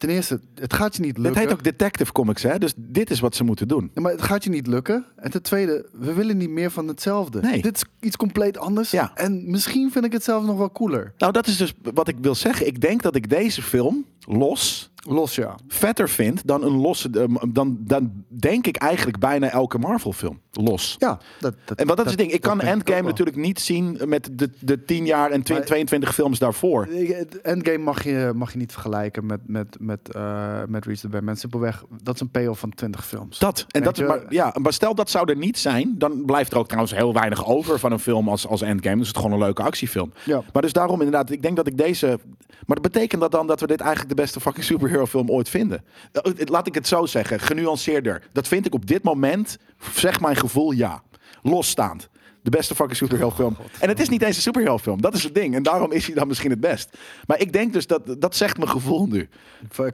[0.00, 1.40] Ten eerste, het gaat je niet Het lukken.
[1.42, 2.58] heet ook Detective Comics, hè?
[2.58, 3.90] Dus dit is wat ze moeten doen.
[3.94, 5.04] Ja, maar het gaat je niet lukken.
[5.16, 7.40] En ten tweede, we willen niet meer van hetzelfde.
[7.40, 7.62] Nee.
[7.62, 8.90] Dit is iets compleet anders.
[8.90, 9.10] Ja.
[9.14, 11.12] En misschien vind ik het zelf nog wel cooler.
[11.18, 12.66] Nou, dat is dus wat ik wil zeggen.
[12.66, 15.56] Ik denk dat ik deze film los Los, ja.
[15.68, 17.10] vetter vind dan een losse.
[17.10, 20.40] eh, dan, dan denk ik eigenlijk bijna elke Marvel-film.
[20.52, 20.94] Los.
[20.98, 22.32] Ja, dat, dat, En wat dat is het ding.
[22.32, 25.64] Ik kan ik Endgame natuurlijk niet zien met de, de 10 jaar en twi- Maar-
[25.64, 26.86] 22 films daarvoor.
[26.92, 31.08] Het Endgame mag je, mag je niet vergelijken met, met, met, eh met Reach the
[31.08, 31.36] Batman.
[31.36, 33.38] Simpelweg, dat is een payoff van 20 films.
[33.38, 33.66] Dat.
[33.68, 36.58] En dat je- maar, ja, maar stel dat zou er niet zijn, dan blijft er
[36.58, 38.96] ook trouwens heel weinig over van een film als, als Endgame.
[38.96, 40.12] Dus het is gewoon een leuke actiefilm.
[40.24, 40.42] Ja.
[40.52, 42.18] Maar dus daarom inderdaad, ik denk dat ik deze.
[42.66, 45.48] Maar dat betekent dat dan dat we dit eigenlijk de beste fucking superhero film ooit
[45.48, 45.84] vinden?
[46.12, 48.22] Eh, Laat ik het zo zeggen, genuanceerder.
[48.32, 49.58] Dat vind ik op dit moment,
[49.92, 51.02] zeg mijn gevoel, ja.
[51.42, 52.08] Losstaand.
[52.42, 53.56] De beste fucking superhero film.
[53.80, 55.00] En het is niet eens een superhero film.
[55.00, 55.54] Dat is het ding.
[55.54, 56.98] En daarom is hij dan misschien het best.
[57.26, 59.28] Maar ik denk dus dat dat zegt mijn gevoel nu.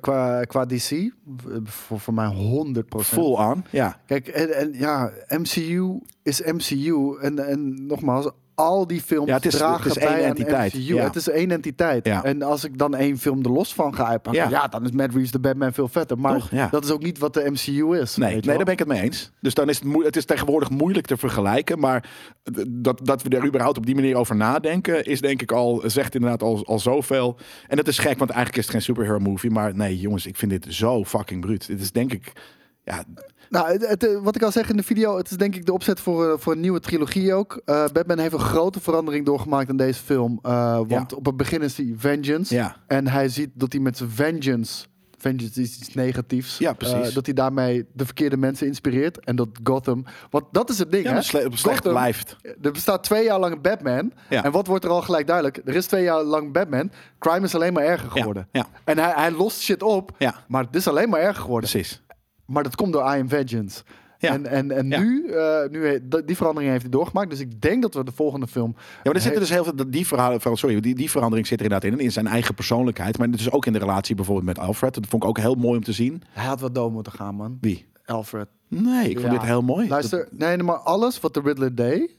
[0.01, 1.10] Qua, qua DC,
[1.64, 2.32] voor, voor mij
[2.85, 3.64] 100% Full on.
[3.70, 4.01] Ja.
[4.06, 7.18] Kijk, en, en ja, MCU is MCU.
[7.20, 10.28] En, en nogmaals, al die films Ja, het is- dragen het is één bij aan
[10.28, 10.74] entiteit.
[10.74, 10.95] MCU.
[10.95, 11.05] Ja.
[11.05, 12.07] Het is één entiteit.
[12.07, 12.24] Ja.
[12.24, 14.69] En als ik dan één film er los van ga uitpakken, Ja.
[14.69, 16.19] dan is Matt Reeves de Batman veel vetter.
[16.19, 16.70] Maar Toch?
[16.70, 18.16] Dat is ook niet wat de MCU is.
[18.16, 19.31] Nee, weet je nee, daar ben ik het mee eens.
[19.41, 21.78] Dus dan is het, moe- het is tegenwoordig moeilijk te vergelijken.
[21.78, 22.11] Maar
[22.69, 26.15] dat, dat we er überhaupt op die manier over nadenken, is denk ik al, zegt
[26.15, 27.37] inderdaad al, al zoveel.
[27.69, 29.51] En dat is gek, want eigenlijk is het geen superhero movie.
[29.51, 31.66] Maar nee, jongens, ik vind dit zo fucking bruut.
[31.66, 32.33] Dit is denk ik.
[32.85, 33.05] Ja,
[33.51, 35.66] Nou, het, het, eh, wat ik al zeg in de video, het is denk ik
[35.66, 37.60] de opzet voor, eh, voor een nieuwe trilogie ook.
[37.64, 40.39] Eh, Batman heeft een grote verandering doorgemaakt in deze film.
[40.86, 42.55] want op het begin is hij Vengeance.
[42.55, 42.77] Ja.
[42.86, 44.86] En hij ziet dat hij met zijn Vengeance,
[45.18, 46.59] Vengeance is iets negatiefs.
[46.59, 47.14] Ja, precies.
[47.14, 49.24] dat hij daarmee de verkeerde mensen inspireert.
[49.24, 51.23] En dat Gotham, want dat is het ding ja hè.
[51.23, 52.36] sle- slecht Gotham- blijft.
[52.62, 54.12] Er bestaat twee jaar lang Batman.
[54.31, 54.44] Ja.
[54.44, 55.60] En wat wordt er al gelijk duidelijk?
[55.64, 56.90] Er is twee jaar lang Batman.
[57.18, 58.48] Crime is alleen maar erger geworden.
[58.52, 58.66] ja.
[58.85, 60.10] En hij, hij lost shit op.
[60.48, 61.70] Maar het is alleen maar erger geworden.
[61.70, 62.02] Precies.
[62.47, 63.82] Maar dat komt door I Am Vengeance.
[64.18, 64.32] Ja.
[64.32, 65.01] En, en, en Ja.
[65.01, 67.31] nu, eh, nu die verandering heeft hij doorgemaakt.
[67.31, 68.74] Dus ik denk dat we de volgende film...
[68.77, 69.73] Ja, maar er zitten dus heel veel.
[69.90, 71.98] Die, verhalen, vooral- sorry, die, die verandering zit er inderdaad in.
[72.01, 73.18] In zijn eigen persoonlijkheid.
[73.18, 74.94] Maar het is ook in de relatie bijvoorbeeld met Alfred.
[74.94, 76.23] Dat vond ik ook heel mooi om te zien.
[76.31, 77.59] Hij had wat dood moeten gaan, man.
[77.60, 77.86] Wie?
[78.06, 78.48] Alfred.
[78.68, 79.39] Nee, ik vond Ja.
[79.39, 79.89] dit heel mooi.
[79.89, 82.10] Luister, nee, maar alles wat de Riddler deed,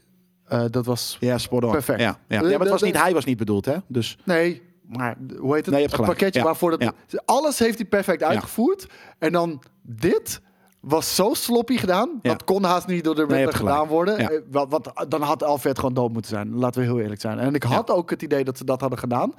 [0.44, 1.16] eh, dat was...
[1.20, 1.70] Ja, spot on.
[1.70, 2.00] Perfect.
[2.00, 2.40] Ja, ja.
[2.40, 3.76] ja, maar het was niet, hij was niet bedoeld, hè?
[3.86, 5.74] Dus Nee, maar hoe heet het?
[5.74, 6.44] Nee, het pakketje Ja.
[6.44, 6.82] waarvoor dat...
[6.82, 6.92] Ja.
[7.24, 8.86] Alles heeft hij perfect uitgevoerd.
[9.18, 10.40] En dan dit
[10.80, 12.18] was zo sloppy gedaan.
[12.22, 13.90] Dat kon haast niet door de Nee, hebt gedaan gelijk.
[13.90, 14.18] worden.
[14.18, 16.54] Eh, wat, wat, dan had Alfred gewoon dood moeten zijn.
[16.54, 17.38] Laten we heel eerlijk zijn.
[17.38, 19.32] En ik had ook het idee dat ze dat hadden gedaan.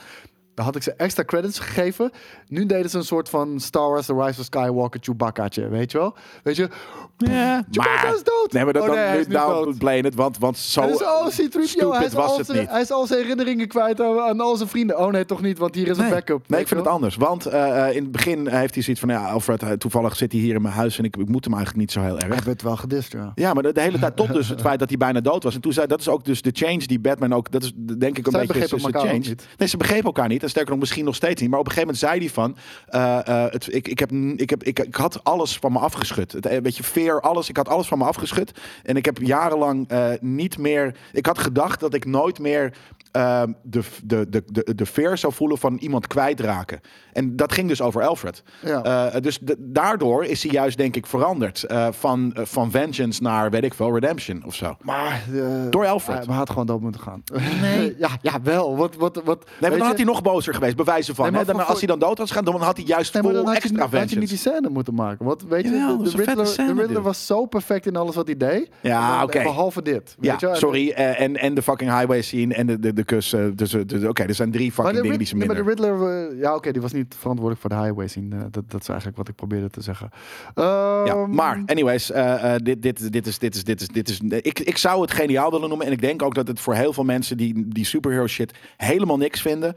[0.60, 2.12] Dan had ik ze extra credits gegeven.
[2.48, 5.68] Nu deden ze een soort van Star Wars The Rise of Skywalker Chewbaccaatje.
[5.68, 6.16] Weet je wel?
[6.44, 6.70] Weet je?
[7.18, 8.52] Ja, Chewbacca is dood!
[8.52, 9.78] Nee, maar dat, Oh, dan, nee, hij nu, is niet nou dood.
[9.78, 12.70] blame het, want, want zo oh, C-3PO, hij is, was al het zijn, niet.
[12.70, 15.00] hij is al zijn herinneringen kwijt aan, aan al zijn vrienden.
[15.00, 16.44] Oh nee, toch niet, want hier is een backup.
[16.48, 17.16] nee, ik vind het anders.
[17.16, 19.10] Want eh, eh, in het begin heeft hij zoiets van...
[19.10, 20.98] Ja, Alfred, eh, toevallig zit hij hier in mijn huis...
[20.98, 22.44] en ik, ik moet hem eigenlijk niet zo heel Hij erg.
[22.44, 23.32] werd wel gedist, ja.
[23.36, 25.56] Ja, maar de, de hele tijd tot dus het feit dat hij bijna dood was.
[25.56, 27.52] En toen zei dat is ook dus de change die Batman ook...
[27.52, 29.28] Dat is denk ik een Zij beetje begrepen tussen elkaar change.
[29.28, 29.48] niet.
[29.58, 30.44] Nee, ze begrepen elkaar niet.
[30.50, 31.50] Sterker nog, misschien nog steeds niet.
[31.50, 32.58] Maar op een gegeven moment zei hij van...
[32.88, 36.46] eh, eh, het, ik, ik, heb, ik, heb, ik, ik had alles van me afgeschud.
[36.46, 37.50] Een beetje fear, alles.
[37.50, 38.52] Ik had alles van me afgeschud.
[38.84, 40.96] En ik heb jarenlang eh, niet meer...
[41.14, 42.74] Ik had gedacht dat ik nooit meer...
[43.12, 46.80] eh, de, de, de, de, de fear zou voelen van iemand kwijtraken.
[47.14, 48.44] En dat ging dus over Alfred.
[48.66, 48.84] Ja.
[49.12, 51.64] Eh, dus de- daardoor is hij juist, denk ik, veranderd.
[51.64, 54.76] eh, van, eh, van vengeance naar, weet ik veel, redemption of zo.
[54.82, 56.18] Maar, eh, Door Alfred.
[56.18, 57.24] Hij, hij had gewoon dood moeten gaan.
[57.62, 57.96] Nee.
[58.00, 58.78] ja, ja, wel.
[58.78, 61.24] Wat, wat, wat, Nee, maar weet dan had je- hij nog bozer geweest, bewijzen van.
[61.24, 61.48] Nee, maar hè?
[61.48, 63.42] Dan, voor- als hij dan dood was gegaan, dan had hij juist Nee, maar vol
[63.44, 65.26] dan had je, extra niet- had je niet die scène moeten maken.
[65.26, 68.26] Want weet je, de, de Riddler, scène, de Riddler was zo perfect in alles wat
[68.28, 68.70] hij deed.
[68.82, 69.44] Ja, oké.
[69.44, 70.16] Behalve dit.
[70.20, 70.56] Ja, weet je?
[70.56, 70.90] sorry.
[70.90, 73.34] eh, en, en de fucking highway scene en de, de, de kus.
[73.34, 75.64] eh, dus, eh, dus, oké, er zijn drie fucking dingen die ze nee, maar de
[75.64, 75.86] minder...
[75.86, 78.50] Riddler, eh, ja oké, die was niet verantwoordelijk voor de highway scene.
[78.50, 80.10] Dat, dat is eigenlijk wat ik probeerde te zeggen.
[80.54, 82.12] Ehm, Ja, maar anyways,
[82.56, 85.52] dit, dit, dit is, dit is, dit is, dit is, ik, ik zou het geniaal
[85.52, 85.88] willen noemen.
[85.88, 89.18] En ik denk ook dat het voor heel veel mensen die die superhero shit helemaal
[89.18, 89.76] niks vinden,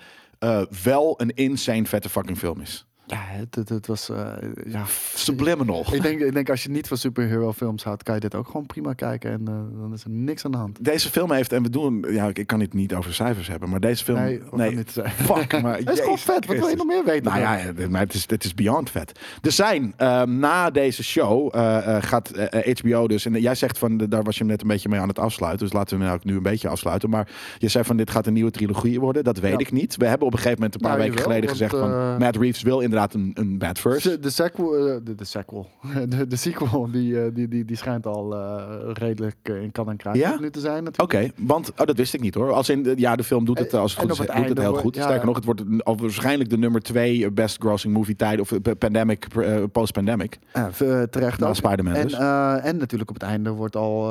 [0.83, 2.87] wel een insane vette fucking film is.
[3.13, 4.09] Ja, het, was...
[4.09, 4.17] eh,
[4.67, 4.83] ja.
[5.15, 5.85] Subliminal.
[5.93, 8.47] Ik denk, ik denk als je niet van superhero films houdt, kan je dit ook
[8.47, 9.31] gewoon prima kijken.
[9.31, 10.85] En eh, dan is er niks aan de hand.
[10.85, 13.69] Deze film heeft, en we doen, ja, ik ik kan het niet over cijfers hebben,
[13.69, 14.91] maar deze film, Nee, gaan niet
[15.35, 16.47] fuck, maar Het is gewoon vet.
[16.47, 17.25] Wat wil je nog meer weten?
[17.25, 19.21] Nou ja, het- maar het is, het is beyond vet.
[19.43, 22.31] Er zijn eh, na deze show eh, gaat
[22.81, 23.27] HBO dus.
[23.27, 25.67] En jij zegt van daar was je net een beetje mee aan het afsluiten.
[25.67, 27.11] Dus laten we hem ook nu een beetje afsluiten.
[27.11, 27.29] Maar
[27.59, 29.25] je zei van dit gaat een nieuwe trilogie worden.
[29.25, 29.59] Dat weet Ja.
[29.59, 29.97] ik niet.
[29.97, 32.37] We hebben op een gegeven moment een paar Nou, weken geleden want, gezegd van Matt
[32.37, 34.09] Reeves wil inderdaad een, een bad verse.
[34.09, 35.69] De, de sequel, eh, de, de sequel,
[36.09, 38.63] de, de sequel, die, eh, die, die, die schijnt al eh,
[38.93, 40.37] redelijk in kan en kruid Ja?
[40.41, 42.53] nu te zijn Oké, want oh, dat wist ik niet hoor.
[42.53, 44.75] Als in, ja, de film doet het, als het en goed is, doet het heel
[44.75, 44.95] goed.
[44.95, 45.03] ja.
[45.03, 49.27] Sterker nog, het wordt al waarschijnlijk de nummer twee best grossing movie tijden of pandemic,
[49.73, 50.39] post-pandemic.
[50.55, 50.71] Ja,
[51.11, 51.55] terecht Na.
[51.55, 52.19] Spider-Man en, dus.
[52.63, 54.11] en natuurlijk op het einde wordt al,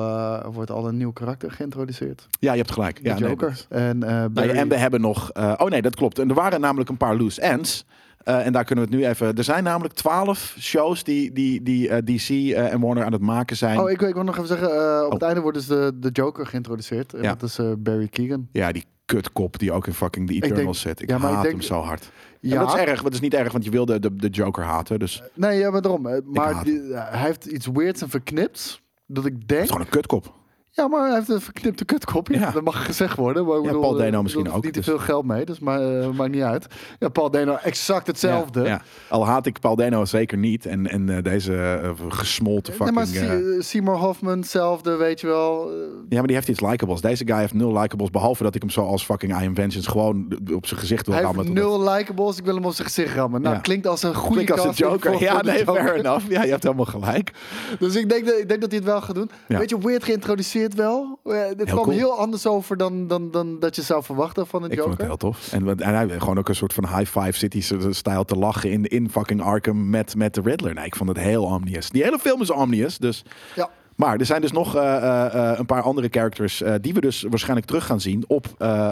[0.52, 2.28] wordt al een nieuw karakter geïntroduceerd.
[2.40, 2.96] Ja, je hebt gelijk.
[3.04, 3.50] De Ja, nee, Joker.
[3.70, 4.00] dat- en,
[4.34, 5.32] Barry- en we hebben nog.
[5.34, 6.20] oh nee, dat klopt.
[6.20, 7.86] En er waren namelijk een paar loose ends.
[8.24, 9.36] Eh, en daar kunnen we het nu even...
[9.36, 13.22] Er zijn namelijk twaalf shows die, die, die eh, DC eh, en Warner aan het
[13.22, 13.80] maken zijn.
[13.80, 16.46] Oh, ik, ik wil nog even zeggen, op het einde wordt dus de, de Joker
[16.46, 17.14] geïntroduceerd.
[17.14, 17.36] En Ja.
[17.36, 18.48] dat is Barry Keegan.
[18.52, 21.02] Ja, die kutkop die ook in fucking The denk- Eternals zit.
[21.02, 22.12] Ik ja, maar ik haat denk- hem zo hard.
[22.40, 23.02] Ja, dat is erg.
[23.04, 25.00] Dat is niet erg, want je wilde de, de Joker haten.
[25.00, 26.02] Dus het nee, ja, maar daarom.
[26.26, 28.82] Maar die- hij heeft iets weirds en verknips.
[29.06, 29.62] Dat ik denk...
[29.64, 30.34] is gewoon een kutkop.
[30.74, 32.28] Ja, maar hij heeft een verknipte kutkop.
[32.28, 32.52] Ja, Ja.
[32.52, 33.46] Dat mag gezegd worden.
[33.46, 35.26] Maar ik Ja, bedoel, Paul Dano eh, misschien dat ook, Niet te dus- veel geld
[35.26, 36.68] mee, dus maar, eh, maakt niet uit.
[37.00, 38.60] Ja, Paul Dano exact hetzelfde.
[38.62, 38.82] Ja, ja.
[39.10, 40.66] Al haat ik Paul Dano zeker niet.
[40.66, 41.80] En, en eh, deze
[42.10, 43.14] gesmolten Nee, fucking...
[43.14, 45.72] maar eh, Se- Seymour Hoffman, hetzelfde, weet je wel.
[46.10, 47.02] Ja, maar die heeft iets likables.
[47.02, 48.10] Deze guy heeft nul likables.
[48.10, 51.16] Behalve dat ik hem zo als fucking I Am Vengeance gewoon op zijn gezicht wil
[51.16, 51.46] Hij rammen.
[51.46, 53.42] heeft totdat- nul likables, ik wil hem op zijn gezicht rammen.
[53.42, 53.62] Nou, Ja.
[53.62, 55.12] klinkt als een goede Klinkt als een Joker.
[55.12, 55.84] voor- Ja, voor nee, Joker.
[55.84, 56.30] fair enough.
[56.30, 57.32] Ja, je hebt helemaal gelijk.
[57.80, 59.30] Dus ik denk, dat, ik denk dat hij het wel gaat doen.
[59.48, 59.58] Ja.
[59.58, 61.20] Beetje weird geïntroduceerd wel.
[61.24, 61.96] Eh, dit Heel kwam cool.
[61.98, 65.10] heel anders over dan, dan, dan dat je zou verwachten van een Ik vond Joker.
[65.10, 65.54] het heel tof.
[65.54, 68.86] En, en hij gewoon ook een soort van high five city stijl te lachen in,
[68.86, 70.74] in fucking Arkham met, met de Riddler.
[70.74, 71.90] Nee, ik vond het heel omnious.
[71.90, 73.26] Die hele film is omnious, dus...
[73.56, 73.70] Ja.
[73.96, 77.68] Maar er zijn dus nog eh, eh, een paar andere characters die we dus waarschijnlijk
[77.68, 78.90] terug gaan zien op eh,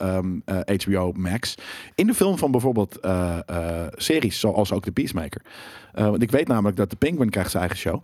[0.00, 1.54] ehm, eh, HBO Max.
[1.94, 2.98] In de film van bijvoorbeeld
[3.94, 5.42] series zoals ook The Peacemaker.
[5.92, 8.02] Want ik weet namelijk dat de Penguin krijgt zijn eigen show.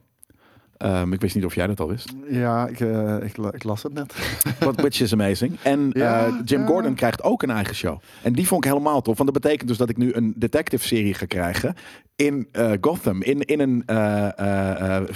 [0.84, 2.14] Ehm, ik wist niet of jij dat al wist.
[2.28, 4.14] Ja, ik, eh, ik, la- ik las het net.
[4.60, 5.56] What, which is amazing.
[5.62, 6.66] En Ja, eh, Jim ja.
[6.66, 7.98] Gordon krijgt ook een eigen show.
[8.22, 9.16] En die vond ik helemaal tof.
[9.18, 11.74] Want dat betekent dus dat ik nu een detective-serie ga krijgen
[12.16, 13.22] in eh, Gotham.
[13.22, 13.82] In, in een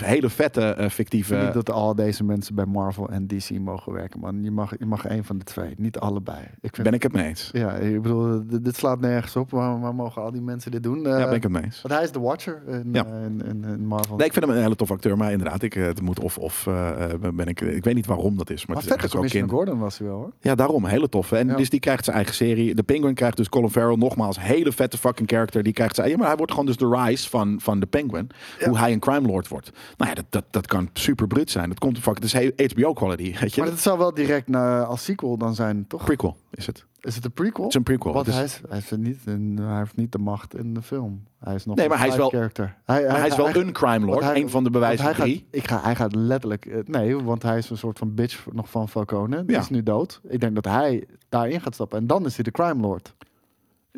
[0.05, 1.51] hele vette Niet fictieve...
[1.53, 4.43] dat al deze mensen bij Marvel en DC mogen werken, man.
[4.43, 6.39] Je mag, je mag één van de twee, niet allebei.
[6.61, 7.51] Ik vind, Ben ik het mee eens?
[7.53, 9.51] Ja, ik bedoel, dit, slaat nergens op.
[9.51, 11.01] Waarom mogen al die mensen dit doen?
[11.01, 11.83] Ja, ben ik het mee eens.
[11.83, 13.07] Want hij is de Watcher in, Ja.
[13.07, 14.17] in, in, in Marvel.
[14.17, 15.17] Nee, ik vind hem een hele tof acteur.
[15.17, 17.61] Maar inderdaad, ik, eh, het moet of of eh, eh, ben ik...
[17.61, 18.67] Ik weet niet waarom dat is.
[18.67, 19.51] Maar, maar het is Commissioner kind.
[19.51, 20.33] Gordon was hij wel, hoor.
[20.41, 20.85] Ja, daarom.
[20.85, 21.37] Hele toffe.
[21.37, 21.57] En Ja.
[21.57, 22.75] dus die krijgt zijn eigen serie.
[22.75, 23.97] De Penguin krijgt dus Colin Farrell.
[23.97, 25.63] Nogmaals, hele vette fucking character.
[25.63, 26.09] Die krijgt zijn...
[26.09, 28.31] Ja, maar hij wordt gewoon dus de rise van, van de Penguin.
[28.65, 29.71] Hoe hij een crime lord wordt.
[29.97, 31.69] Nou ja, dat, dat, dat kan super bruut zijn.
[31.69, 32.31] Dat komt fucking...
[32.31, 33.61] Het is HBO quality, weet je.
[33.61, 36.05] Maar het zou wel direct naar, als sequel dan zijn, toch?
[36.05, 36.87] prequel is het.
[37.01, 37.63] Is het een prequel?
[37.65, 38.13] Het is een prequel.
[38.13, 41.25] Want hij, is, hij, is niet in, hij heeft niet de macht in de film.
[41.39, 42.77] Hij is nog Nee, een maar hij is wel- character.
[42.85, 44.25] Hij, hij is wel een crime lord.
[44.25, 45.35] hij- een van de bewijzen hij drie.
[45.35, 46.67] gaat, ik ga, hij gaat letterlijk...
[46.67, 49.45] eh, Nee, want hij is een soort van bitch nog van Falcone.
[49.45, 49.61] Die Ja.
[49.63, 50.21] is nu dood.
[50.29, 51.99] Ik denk dat hij daarin gaat stappen.
[51.99, 53.15] En dan is hij de crime lord.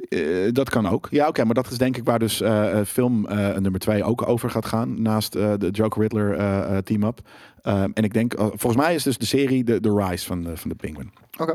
[0.08, 1.08] Eh, dat kan ook.
[1.10, 3.20] Ja, oké, maar dat is denk ik waar dus eh, film
[3.60, 5.02] nummer twee ook over gaat gaan.
[5.02, 7.20] Naast de Joker Riddler team-up.
[7.62, 10.56] Ehm, en ik denk, volgens mij is dus de serie de, de Rise van de,
[10.56, 11.12] van de Penguin.
[11.38, 11.54] Oké.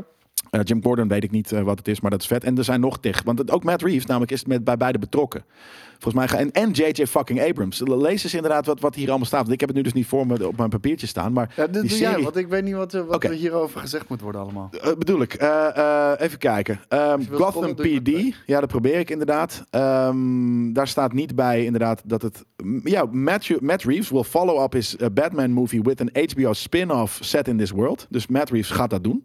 [0.50, 2.44] Eh, Jim Gordon weet ik niet eh, wat het is, maar dat is vet.
[2.44, 3.22] En er zijn nog tig.
[3.22, 5.44] Want het, ook Matt Reeves namelijk is met, bij beide betrokken.
[5.98, 7.82] Volgens mij en, en JJ fucking Abrams.
[7.84, 9.40] Lees eens inderdaad wat, wat hier allemaal staat.
[9.40, 11.32] Want ik heb het nu dus niet voor me op mijn papiertje staan.
[11.32, 12.14] Maar Ja, dit doe serie...
[12.14, 14.70] jij, want ik weet niet wat, eh, wat er hierover gezegd moet worden allemaal.
[14.98, 15.32] Bedoel ik.
[16.20, 16.80] Even kijken.
[16.88, 18.10] Ehm, Gotham PD.
[18.46, 19.64] Ja, dat probeer ik inderdaad.
[19.70, 22.44] Ehm, daar staat niet bij inderdaad dat het...
[22.84, 27.48] Ja, Matt, Matt Reeves will follow up his Batman movie with an HBO spin-off set
[27.48, 28.06] in this world.
[28.10, 29.24] Dus Matt Reeves gaat dat doen.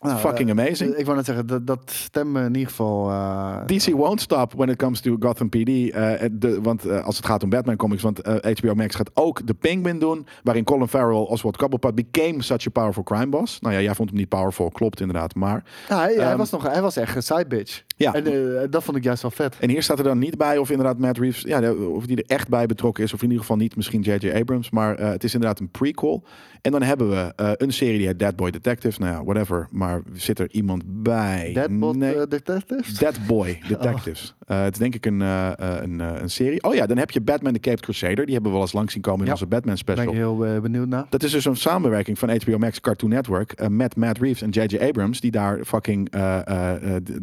[0.00, 0.94] Nou, Fucking eh, amazing.
[0.94, 3.10] Ik wou net zeggen, dat, dat stemt me in ieder geval...
[3.10, 5.90] eh, DC won't stop when it comes to Gotham PD.
[5.90, 9.54] eh, de, want als het gaat om Batman comics, want HBO Max gaat ook The
[9.54, 13.60] Penguin doen, waarin Colin Farrell, Oswald Cobblepot became such a powerful crime boss.
[13.60, 15.64] Nou ja, jij vond hem niet powerful, klopt inderdaad, maar...
[15.88, 17.82] ja, hij, hij Ehm, was nog, hij was echt een side bitch.
[17.96, 18.14] Ja.
[18.14, 18.24] En
[18.70, 19.56] dat vond ik juist wel vet.
[19.60, 22.24] En hier staat er dan niet bij of inderdaad Matt Reeves, ja, of die er
[22.36, 24.30] echt bij betrokken is, of in ieder geval niet misschien J.J.
[24.30, 26.24] Abrams, maar het is inderdaad een prequel.
[26.62, 29.68] En dan hebben we eh, een serie die heet Dead Boy Detective, nou ja, whatever,
[29.70, 31.50] maar zit er iemand bij?
[31.54, 32.14] Deadbot Nee.
[32.14, 32.98] eh, Detectives?
[32.98, 34.34] Dead Boy Detectives.
[34.46, 36.62] Eh, het is denk ik een, eh, een, een serie.
[36.62, 38.24] Oh ja, dan heb je Batman The Caped Crusader.
[38.24, 39.32] Die hebben we wel eens langs zien komen in Ja.
[39.32, 40.12] onze Batman Daar ben special.
[40.14, 41.06] ik heel benieuwd naar.
[41.10, 44.76] Dat is dus een samenwerking van HBO Max Cartoon Network met Matt Reeves en J.J.
[44.78, 46.10] Abrams, die daar fucking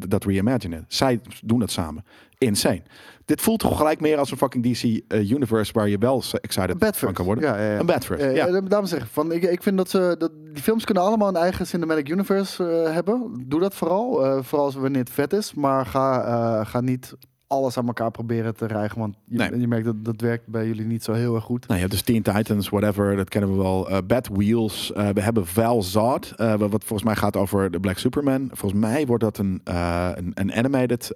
[0.10, 0.86] dat reimaginen.
[0.88, 2.04] Zij doen dat samen.
[2.38, 2.82] Insane.
[3.26, 6.98] Dit voelt toch gelijk meer als een fucking DC eh, universe waar je wel excited
[6.98, 7.44] van kan worden.
[7.44, 7.80] Ja, ja, ja.
[7.80, 8.48] Een Bedford, Eh, ja.
[8.48, 10.16] eh, Daarom zeg ik, van, ik, ik vind dat ze...
[10.18, 13.44] Dat, die films kunnen allemaal een eigen cinematic universe hebben.
[13.48, 14.14] Doe dat vooral.
[14.44, 15.54] vooral als wanneer het vet is.
[15.54, 17.14] Maar ga, ga niet
[17.48, 19.00] alles aan elkaar proberen te rijgen.
[19.00, 19.60] Want je, Nee.
[19.60, 21.62] je merkt dat dat werkt bij jullie niet zo heel erg goed.
[21.62, 23.90] Nou, je hebt dus Teen Titans, whatever, dat kennen we wel.
[23.90, 24.94] Eh Bad Wheels.
[24.94, 28.50] Eh, we hebben Val Zod, eh, wat volgens mij gaat over de Black Superman.
[28.52, 31.12] Volgens mij wordt dat een, een, een animated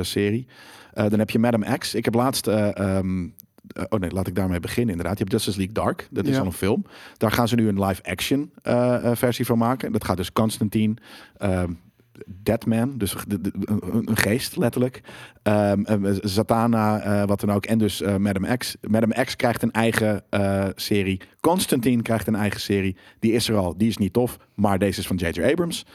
[0.00, 0.46] serie.
[0.92, 1.94] Dan heb je Madam X.
[1.94, 2.46] Ik heb laatst...
[2.46, 3.28] eh, ehm,
[3.66, 5.18] eh, oh nee, laat ik daarmee beginnen inderdaad.
[5.18, 6.08] Je hebt Justice League Dark.
[6.10, 6.40] Dat is Ja.
[6.40, 6.84] al een film.
[7.16, 8.50] Daar gaan ze nu een live-action
[9.16, 9.92] versie van maken.
[9.92, 10.94] Dat gaat dus Constantine...
[11.36, 11.72] ehm,
[12.26, 13.14] Deadman, dus
[14.04, 15.00] een geest letterlijk.
[15.42, 17.66] Ehm, eh, Zatanna, eh, wat dan ook.
[17.66, 18.76] En dus eh, Madam X.
[18.80, 21.20] Madam X krijgt een eigen eh, serie.
[21.40, 22.96] Constantine krijgt een eigen serie.
[23.18, 24.38] Die is er al, die is niet tof.
[24.54, 25.42] Maar deze is van J.J.
[25.42, 25.86] Abrams.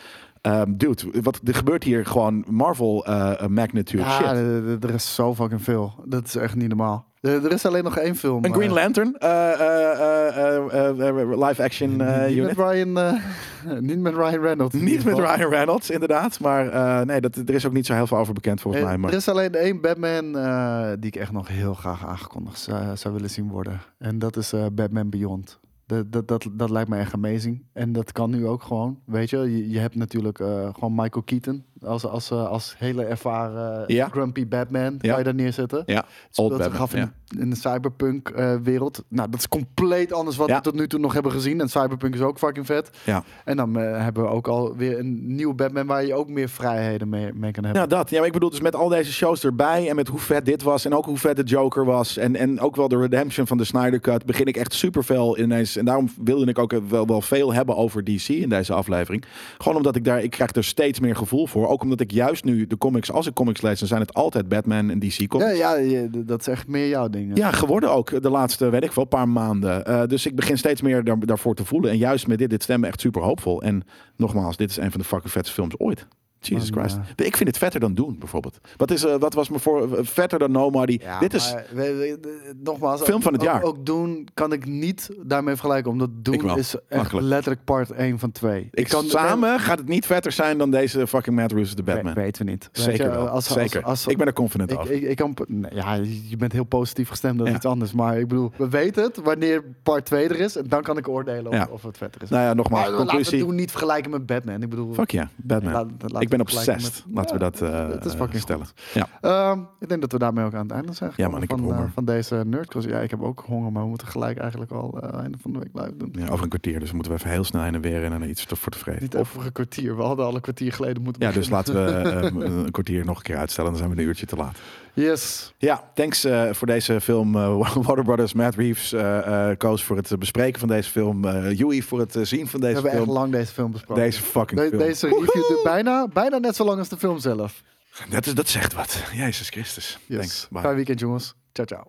[0.42, 4.26] Ehm, dude, wat, er gebeurt hier gewoon Marvel eh, magnitude Ja, shit.
[4.26, 5.94] er- er is zo fucking veel.
[6.06, 7.10] Dat is echt niet normaal.
[7.22, 8.46] Er, is alleen nog één film.
[8.46, 12.58] Een Green eh, Lantern eh, eh, eh, eh, eh, live action eh, niet, unit.
[12.58, 13.14] met Ryan, eh,
[13.90, 14.76] niet met Ryan Reynolds.
[14.76, 15.18] Niet met.
[15.18, 16.40] Ryan Reynolds, inderdaad.
[16.40, 18.90] Maar eh, nee, dat, er is ook niet zo heel veel over bekend volgens Eh,
[18.90, 18.98] mij.
[18.98, 19.10] Maar...
[19.12, 23.14] Er is alleen één Batman eh, die ik echt nog heel graag aangekondigd zou, zou
[23.14, 23.82] willen zien worden.
[23.98, 25.60] En dat is eh, Batman Beyond.
[25.92, 27.64] Dat, dat, dat, lijkt me echt amazing.
[27.74, 29.00] En dat kan nu ook gewoon.
[29.06, 33.04] Weet je, je, je hebt natuurlijk eh, gewoon Michael Keaton als, als, eh, als hele
[33.04, 34.08] ervaren Ja.
[34.08, 34.98] grumpy Batman.
[35.00, 35.10] Ja.
[35.10, 35.84] Kan je daar neerzetten?
[35.86, 36.82] Ja, Het old speelt zich Batman.
[36.82, 37.06] af in, ja.
[37.06, 39.04] de- in de cyberpunk eh, wereld.
[39.08, 41.62] Nou, dat is compleet anders wat we tot nu toe nog hebben gezien.
[41.62, 42.90] En cyberpunk is ook fucking vet.
[43.06, 43.24] Ja.
[43.46, 47.10] En dan eh, hebben we ook alweer een nieuwe Batman waar je ook meer vrijheden
[47.10, 47.82] mee, mee kan hebben.
[47.82, 48.10] Ja, dat.
[48.10, 50.64] Ja, maar ik bedoel, dus met al deze shows erbij en met hoe vet dit
[50.64, 53.58] was en ook hoe vet de Joker was en, en ook wel de redemption van
[53.58, 55.76] de Snyder Cut, begin ik echt super veel ineens.
[55.76, 59.24] En daarom wilde ik ook wel, wel veel hebben over DC in deze aflevering.
[59.58, 61.68] Gewoon omdat ik daar, ik krijg er steeds meer gevoel voor.
[61.72, 64.50] Ook omdat ik juist nu de comics, als ik comics lees, dan zijn het altijd
[64.50, 65.58] Batman en DC comics.
[65.58, 67.38] Ja, ja, dat is echt meer jouw ding.
[67.38, 69.86] Ja, geworden ook de laatste, weet ik wel, paar maanden.
[69.86, 71.92] Eh, dus ik begin steeds meer daar, daarvoor te voelen.
[71.92, 73.62] En juist met dit, dit stemmen echt super hoopvol.
[73.62, 73.84] En
[74.16, 76.08] nogmaals, dit is een van de fucking vetste films ooit.
[76.48, 76.96] Jesus Christ.
[77.16, 77.26] ja.
[77.26, 78.58] Ik vind het vetter dan Doen, bijvoorbeeld.
[78.78, 80.98] Wat, is, eh, wat was me voor eh, vetter dan Nobody?
[81.02, 81.54] Ja, dit is...
[81.54, 82.20] maar we-
[82.64, 83.64] nogmaals, Film ook- van het ook- jaar.
[83.64, 87.28] Ook, doen kan ik niet daarmee vergelijken, omdat Ik doen is echt Makkelijk.
[87.28, 88.68] letterlijk part 1 van 2.
[88.72, 92.14] Ik kan, samen gaat het niet vetter zijn dan deze fucking Reeves de Batman.
[92.14, 92.70] We, weten we niet.
[92.72, 93.28] Zeker je, wel.
[93.28, 93.82] Als, Zeker.
[93.84, 94.92] Als, als, ik ben er confident ik, over.
[94.92, 95.94] ik, ik kan, nee, ja,
[96.30, 97.58] je bent heel positief gestemd, dat is Ja.
[97.58, 97.92] iets anders.
[97.94, 100.56] Maar ik bedoel, we weten het wanneer part 2 er is.
[100.58, 101.68] En dan kan ik oordelen of, Ja.
[101.72, 102.30] of het vetter is.
[102.30, 103.46] nou ja, nogmaals, maar laten we conclusie.
[103.46, 104.62] doen niet vergelijken met Batman.
[104.62, 105.74] Ik bedoel, Fuck ja, Batman.
[105.74, 106.82] laat- laten we ik ben obsessed.
[106.82, 108.66] met- Laten we dat eh, het is fucking stellen.
[108.66, 108.82] goed.
[108.94, 109.08] Ja.
[109.22, 111.60] Ehm, ik denk dat we daarmee ook aan het einde zijn Ja, man, ik heb
[111.60, 111.92] van, eh, honger.
[111.94, 112.88] van deze nerdcast.
[112.88, 115.60] Ja, ik heb ook honger, maar we moeten gelijk eigenlijk al eh, einde van de
[115.60, 116.10] week live doen.
[116.18, 116.80] ja, over een kwartier.
[116.80, 119.02] Dus moeten we even heel snel heen en weer en dan iets te- voor tevreden.
[119.02, 119.96] Niet over een kwartier.
[119.96, 122.22] We hadden al een kwartier geleden moeten Ja, dus laten we eh,
[122.64, 123.70] een kwartier nog een keer uitstellen.
[123.72, 124.58] Dan zijn we een uurtje te laat.
[124.94, 125.54] Yes.
[125.58, 127.36] Ja, thanks eh, voor deze film.
[127.36, 127.58] eh
[127.88, 131.26] Water Brothers, Matt Reeves, eh, Koos voor het bespreken van deze film.
[131.26, 133.14] eh Joey voor het zien van We deze hebben echt film.
[133.16, 134.04] lang deze film besproken.
[134.04, 134.80] Deze fucking De- film.
[134.82, 137.62] deze review duurt bijna, bijna net zo lang als de film zelf.
[138.10, 139.04] Dat, is, dat zegt wat.
[139.14, 139.98] Jezus Christus.
[140.06, 140.18] Yes.
[140.20, 140.48] Thanks.
[140.50, 140.62] Bye.
[140.62, 141.34] Fijn weekend jongens.
[141.54, 141.84] Ciao, ciao.